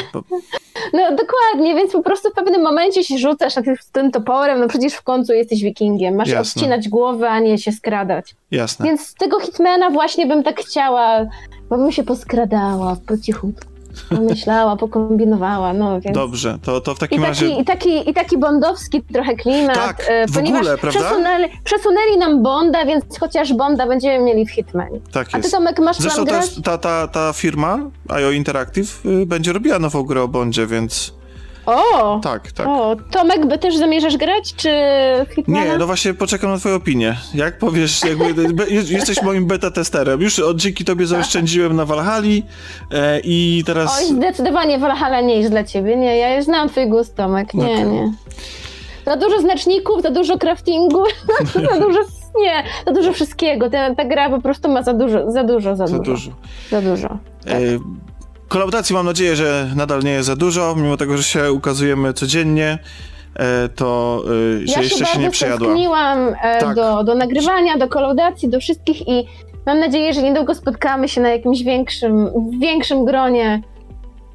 No 0.93 1.03
dokładnie, 1.17 1.75
więc 1.75 1.93
po 1.93 2.03
prostu 2.03 2.31
w 2.31 2.33
pewnym 2.33 2.63
momencie 2.63 3.05
się 3.05 3.19
rzucasz 3.19 3.55
z 3.81 3.91
tym 3.91 4.11
toporem, 4.11 4.61
no 4.61 4.69
przecież 4.69 4.95
w 4.95 5.03
końcu 5.03 5.33
jesteś 5.33 5.63
wikingiem, 5.63 6.15
masz 6.15 6.29
Jasne. 6.29 6.61
odcinać 6.61 6.89
głowę, 6.89 7.31
a 7.31 7.41
nie 7.41 7.59
się 7.59 7.73
skradać. 7.73 8.35
Jasne. 8.51 8.87
Więc 8.87 9.07
z 9.07 9.15
tego 9.15 9.41
Hitmana 9.41 9.91
właśnie 9.91 10.27
bym 10.27 10.43
tak 10.43 10.61
chciała, 10.61 11.27
bo 11.71 11.77
bym 11.77 11.93
się 11.93 12.03
poskradała 12.05 12.97
po 13.07 13.19
cichutku. 13.19 13.76
Pomyślała, 14.09 14.77
pokombinowała, 14.77 15.73
no 15.73 16.01
więc... 16.01 16.15
Dobrze, 16.15 16.59
to, 16.63 16.81
to 16.81 16.95
w 16.95 16.97
I 16.97 17.01
takim 17.01 17.23
taki, 17.23 17.29
razie... 17.29 17.49
i, 17.49 17.65
taki, 17.65 18.11
I 18.11 18.15
taki 18.15 18.39
bondowski 18.39 19.03
trochę 19.03 19.35
klimat, 19.35 19.75
Tak, 19.75 20.05
e, 20.09 20.27
w 20.27 20.33
ponieważ 20.33 20.61
ogóle, 20.61 20.79
prawda? 20.79 21.01
Przesunęli, 21.01 21.45
przesunęli 21.65 22.19
nam 22.19 22.43
Bonda, 22.43 22.87
więc 22.87 23.05
chociaż 23.21 23.55
Bonda 23.55 23.87
będziemy 23.87 24.25
mieli 24.25 24.47
w 24.47 24.51
Hitmanie. 24.51 25.01
Tak 25.13 25.29
A 25.29 25.31
ty 25.31 25.39
jest. 25.39 25.51
Tomek 25.51 25.79
masz 25.79 25.97
Zresztą 25.99 26.25
plan 26.27 26.41
też 26.43 26.63
ta, 26.65 26.79
ta, 26.79 27.09
ta 27.09 27.33
firma, 27.33 27.79
IO 28.09 28.31
Interactive, 28.31 29.07
y, 29.07 29.27
będzie 29.27 29.53
robiła 29.53 29.79
nową 29.79 30.03
grę 30.03 30.23
o 30.23 30.29
Bondzie, 30.29 30.67
więc 30.67 31.15
O! 31.67 32.21
tak, 32.23 32.53
tak. 32.53 32.67
O, 32.67 32.97
Tomek, 33.11 33.47
by 33.47 33.59
też 33.59 33.77
zamierzasz 33.77 34.17
grać, 34.17 34.55
czy 34.55 34.71
Hitmana? 35.35 35.65
Nie, 35.65 35.79
no 35.79 35.87
właśnie 35.87 36.15
poczekam 36.15 36.51
na 36.51 36.59
twoją 36.59 36.75
opinię. 36.75 37.17
Jak 37.35 37.59
powiesz, 37.59 38.01
jakby 38.05 38.35
be, 38.55 38.67
jesteś 38.67 39.23
moim 39.23 39.47
beta 39.47 39.71
testerem. 39.71 40.21
Już 40.21 40.39
od 40.39 40.57
dzięki 40.57 40.85
tobie 40.85 41.07
zaoszczędziłem 41.07 41.77
na 41.77 41.85
Valhalla 41.85 42.27
e, 42.93 43.21
i 43.25 43.63
teraz... 43.67 43.99
Oj, 43.99 44.17
zdecydowanie 44.17 44.79
Valhalla 44.79 45.21
nie 45.21 45.37
jest 45.37 45.51
dla 45.51 45.65
ciebie. 45.65 45.97
Nie, 45.97 46.17
ja 46.19 46.37
już 46.37 46.45
znam 46.45 46.69
twój 46.69 46.89
gust, 46.89 47.15
Tomek. 47.17 47.55
Nie, 47.55 47.65
Okej. 47.65 47.87
nie. 47.87 48.13
Za 49.07 49.17
dużo 49.17 49.41
znaczników, 49.41 50.03
za 50.03 50.11
dużo 50.11 50.39
craftingu, 50.39 51.05
za 51.55 51.81
dużo... 51.81 51.99
Nie, 52.41 52.65
za 52.87 52.93
dużo 52.93 53.13
wszystkiego. 53.13 53.71
Ta, 53.71 53.95
ta 53.95 54.05
gra 54.05 54.31
po 54.31 54.41
prostu 54.41 54.69
ma 54.69 54.83
za 54.83 54.95
dużo, 54.95 55.31
za 55.33 55.45
dużo, 55.45 55.77
za, 55.77 55.87
Za 55.87 55.99
dużo. 55.99 56.13
dużo. 56.13 56.31
Za 56.71 56.83
dużo. 56.83 57.09
Tak. 57.45 57.53
E, 57.55 57.59
kolaboracji 58.49 58.95
mam 58.95 59.07
nadzieję, 59.07 59.37
że 59.37 59.71
nadal 59.77 60.03
nie 60.03 60.11
jest 60.11 60.27
za 60.27 60.37
dużo, 60.37 60.75
mimo 60.77 60.97
tego, 60.97 61.17
że 61.17 61.23
się 61.23 61.53
ukazujemy 61.53 62.13
codziennie, 62.13 62.79
e, 63.35 63.69
to 63.69 64.23
e, 64.63 64.67
się 64.69 64.73
Ja 64.73 64.75
się 64.75 64.81
jeszcze 64.83 64.99
się 64.99 65.05
bardzo 65.05 65.21
nie 65.21 65.31
przejadła. 65.31 65.67
stęskniłam 65.69 66.19
e, 66.43 66.61
Tak. 66.61 66.77
do, 66.77 67.05
do 67.05 67.15
nagrywania, 67.15 67.79
do 67.79 67.89
kolaudacji, 67.89 68.49
do 68.49 68.61
wszystkich 68.61 69.09
i 69.09 69.27
mam 69.67 69.81
nadzieję, 69.81 70.15
że 70.15 70.23
niedługo 70.23 70.55
spotkamy 70.55 71.09
się 71.09 71.21
na 71.21 71.29
jakimś 71.29 71.63
większym, 71.63 72.29
większym 72.61 73.05
gronie. 73.05 73.63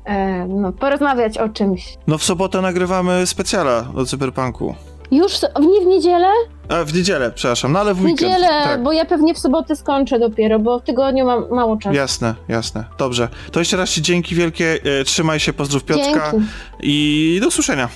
E, 0.06 0.46
no, 0.48 0.72
porozmawiać 0.72 1.38
o 1.38 1.50
czymś. 1.50 1.98
No 2.08 2.18
w 2.18 2.24
sobotę 2.24 2.62
nagrywamy 2.62 3.26
specjala 3.28 3.82
do 3.82 4.06
Cyberpunku. 4.06 4.76
Już 5.12 5.42
nie 5.62 5.82
w 5.82 5.86
niedzielę? 5.86 6.28
A, 6.70 6.84
w 6.84 6.94
niedzielę, 6.94 7.32
przepraszam, 7.32 7.72
no 7.72 7.80
ale 7.80 7.94
w 7.94 7.98
W 7.98 8.04
weekend. 8.04 8.22
niedzielę, 8.22 8.48
tak. 8.64 8.84
bo 8.84 8.92
ja 8.92 9.06
pewnie 9.06 9.34
w 9.34 9.40
sobotę 9.40 9.76
skończę 9.76 10.20
dopiero, 10.20 10.60
bo 10.60 10.80
w 10.80 10.84
tygodniu 10.84 11.26
mam 11.26 11.50
mało 11.50 11.78
czasu. 11.78 11.96
Jasne, 11.96 12.36
jasne. 12.48 12.86
Dobrze. 12.98 13.28
To 13.52 13.60
jeszcze 13.60 13.78
raz 13.78 13.90
ci 13.90 14.02
dzięki 14.02 14.36
wielkie. 14.36 14.80
E, 15.00 15.04
trzymaj 15.04 15.40
się, 15.40 15.54
pozdrów 15.54 15.84
Piotrka 15.84 16.32
Dzięki. 16.32 16.48
i 16.80 17.38
do 17.42 17.48
usłyszenia. 17.48 17.90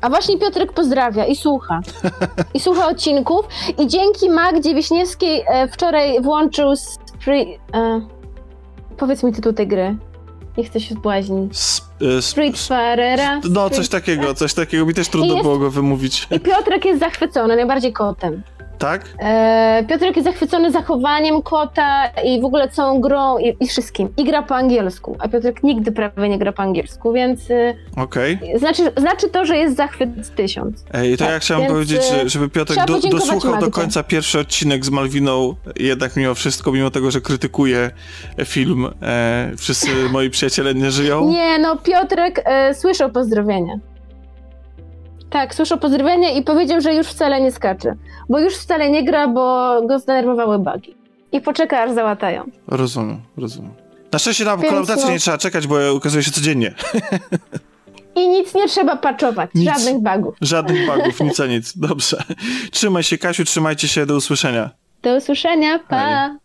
A 0.00 0.08
właśnie 0.08 0.38
Piotrek 0.38 0.72
pozdrawia 0.72 1.26
i 1.26 1.36
słucha. 1.36 1.80
I 2.54 2.60
słucha 2.60 2.88
odcinków. 2.88 3.46
I 3.78 3.86
dzięki 3.86 4.30
Magdzie 4.30 4.74
Wiśniewskiej 4.74 5.42
e, 5.48 5.68
wczoraj 5.68 6.20
włączył 6.22 6.76
spree... 6.76 7.58
E, 7.74 8.00
powiedz 8.96 9.22
mi 9.22 9.32
tytuł 9.32 9.52
tej 9.52 9.66
gry. 9.66 9.96
Nie 10.58 10.64
chcę 10.64 10.80
się 10.80 10.94
zbłaźnić. 10.94 11.52
Sp, 11.76 11.86
Street 12.20 12.58
Farera. 12.58 13.40
no, 13.50 13.70
coś 13.70 13.88
takiego, 13.88 14.34
coś 14.34 14.54
takiego. 14.54 14.86
Mi 14.86 14.94
też 14.94 15.08
trudno 15.08 15.32
jest- 15.34 15.42
było 15.42 15.58
go 15.58 15.70
wymówić. 15.70 16.28
I 16.30 16.40
Piotrek 16.40 16.84
jest 16.84 17.00
zachwycony, 17.00 17.56
najbardziej 17.56 17.92
kotem. 17.92 18.42
Tak? 18.82 19.04
E, 19.18 19.84
Piotrek 19.88 20.16
jest 20.16 20.28
zachwycony 20.28 20.70
zachowaniem 20.70 21.42
kota 21.42 22.06
i 22.24 22.40
w 22.40 22.44
ogóle 22.44 22.68
całą 22.68 23.00
grą 23.00 23.38
i, 23.38 23.56
i 23.60 23.68
wszystkim. 23.68 24.08
I 24.16 24.24
gra 24.24 24.42
po 24.42 24.56
angielsku, 24.56 25.16
a 25.18 25.28
Piotrek 25.28 25.62
nigdy 25.62 25.92
prawie 25.92 26.28
nie 26.28 26.38
gra 26.38 26.52
po 26.52 26.62
angielsku, 26.62 27.12
więc 27.12 27.50
y, 27.50 27.74
Okej. 27.96 28.38
znaczy, 28.56 28.82
znaczy 28.96 29.28
to, 29.28 29.44
że 29.44 29.56
jest 29.56 29.76
zachwyt 29.76 30.34
tysiąc. 30.34 30.84
Ej, 30.92 31.16
to 31.16 31.24
Tak, 31.24 31.32
ja 31.32 31.38
chciałem 31.38 31.66
powiedzieć, 31.66 32.02
y, 32.24 32.28
żeby 32.28 32.48
Piotrek 32.48 32.86
do, 32.86 33.00
dosłuchał 33.00 33.40
do 33.40 33.50
Magdzie. 33.50 33.70
końca 33.70 34.02
pierwszy 34.02 34.38
odcinek 34.38 34.84
z 34.84 34.90
Malwiną, 34.90 35.54
jednak 35.76 36.16
mimo 36.16 36.34
wszystko, 36.34 36.72
mimo 36.72 36.90
tego, 36.90 37.10
że 37.10 37.20
krytykuje 37.20 37.90
film, 38.44 38.86
e, 39.02 39.52
wszyscy 39.58 39.88
moi 40.12 40.30
przyjaciele 40.30 40.74
nie 40.74 40.90
żyją. 40.90 41.28
Nie, 41.28 41.58
no 41.58 41.76
Piotrek 41.76 42.42
e, 42.44 42.74
słyszał 42.74 43.10
pozdrowienia. 43.10 43.91
Tak, 45.32 45.54
słyszał 45.54 45.78
pozdrowienia 45.78 46.30
i 46.30 46.42
powiedział, 46.42 46.80
że 46.80 46.94
już 46.94 47.06
wcale 47.06 47.40
nie 47.40 47.52
skacze. 47.52 47.94
Bo 48.28 48.38
już 48.40 48.54
wcale 48.54 48.90
nie 48.90 49.04
gra, 49.04 49.28
bo 49.28 49.72
go 49.86 49.98
zdenerwowały 49.98 50.58
bugi. 50.58 50.94
I 51.32 51.40
poczeka, 51.40 51.82
aż 51.82 51.92
załatają. 51.92 52.44
Rozumiem, 52.66 53.20
rozumiem. 53.36 53.70
Na 54.12 54.18
szczęście 54.18 54.44
na 54.44 54.56
kolaudację 54.56 55.04
no- 55.04 55.10
nie 55.10 55.18
trzeba 55.18 55.38
czekać, 55.38 55.66
bo 55.66 55.94
ukazuje 55.94 56.22
się 56.22 56.30
codziennie. 56.30 56.74
I 58.16 58.28
nic 58.28 58.54
nie 58.54 58.68
trzeba 58.68 58.96
patchować, 58.96 59.50
Nic. 59.54 59.64
żadnych 59.64 59.98
bugów. 60.02 60.34
Żadnych 60.40 60.86
bugów, 60.90 61.20
nic 61.20 61.40
a 61.40 61.46
nic. 61.46 61.76
Dobrze. 61.78 62.22
Trzymaj 62.70 63.02
się, 63.02 63.18
Kasiu, 63.18 63.44
trzymajcie 63.44 63.88
się, 63.88 64.06
do 64.06 64.16
usłyszenia. 64.16 64.70
Do 65.02 65.16
usłyszenia, 65.16 65.78
pa! 65.88 66.36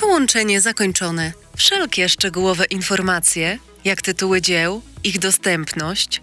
Połączenie 0.00 0.60
zakończone. 0.60 1.32
Wszelkie 1.56 2.08
szczegółowe 2.08 2.64
informacje, 2.64 3.58
jak 3.84 4.02
tytuły 4.02 4.40
dzieł, 4.42 4.82
ich 5.04 5.18
dostępność, 5.18 6.22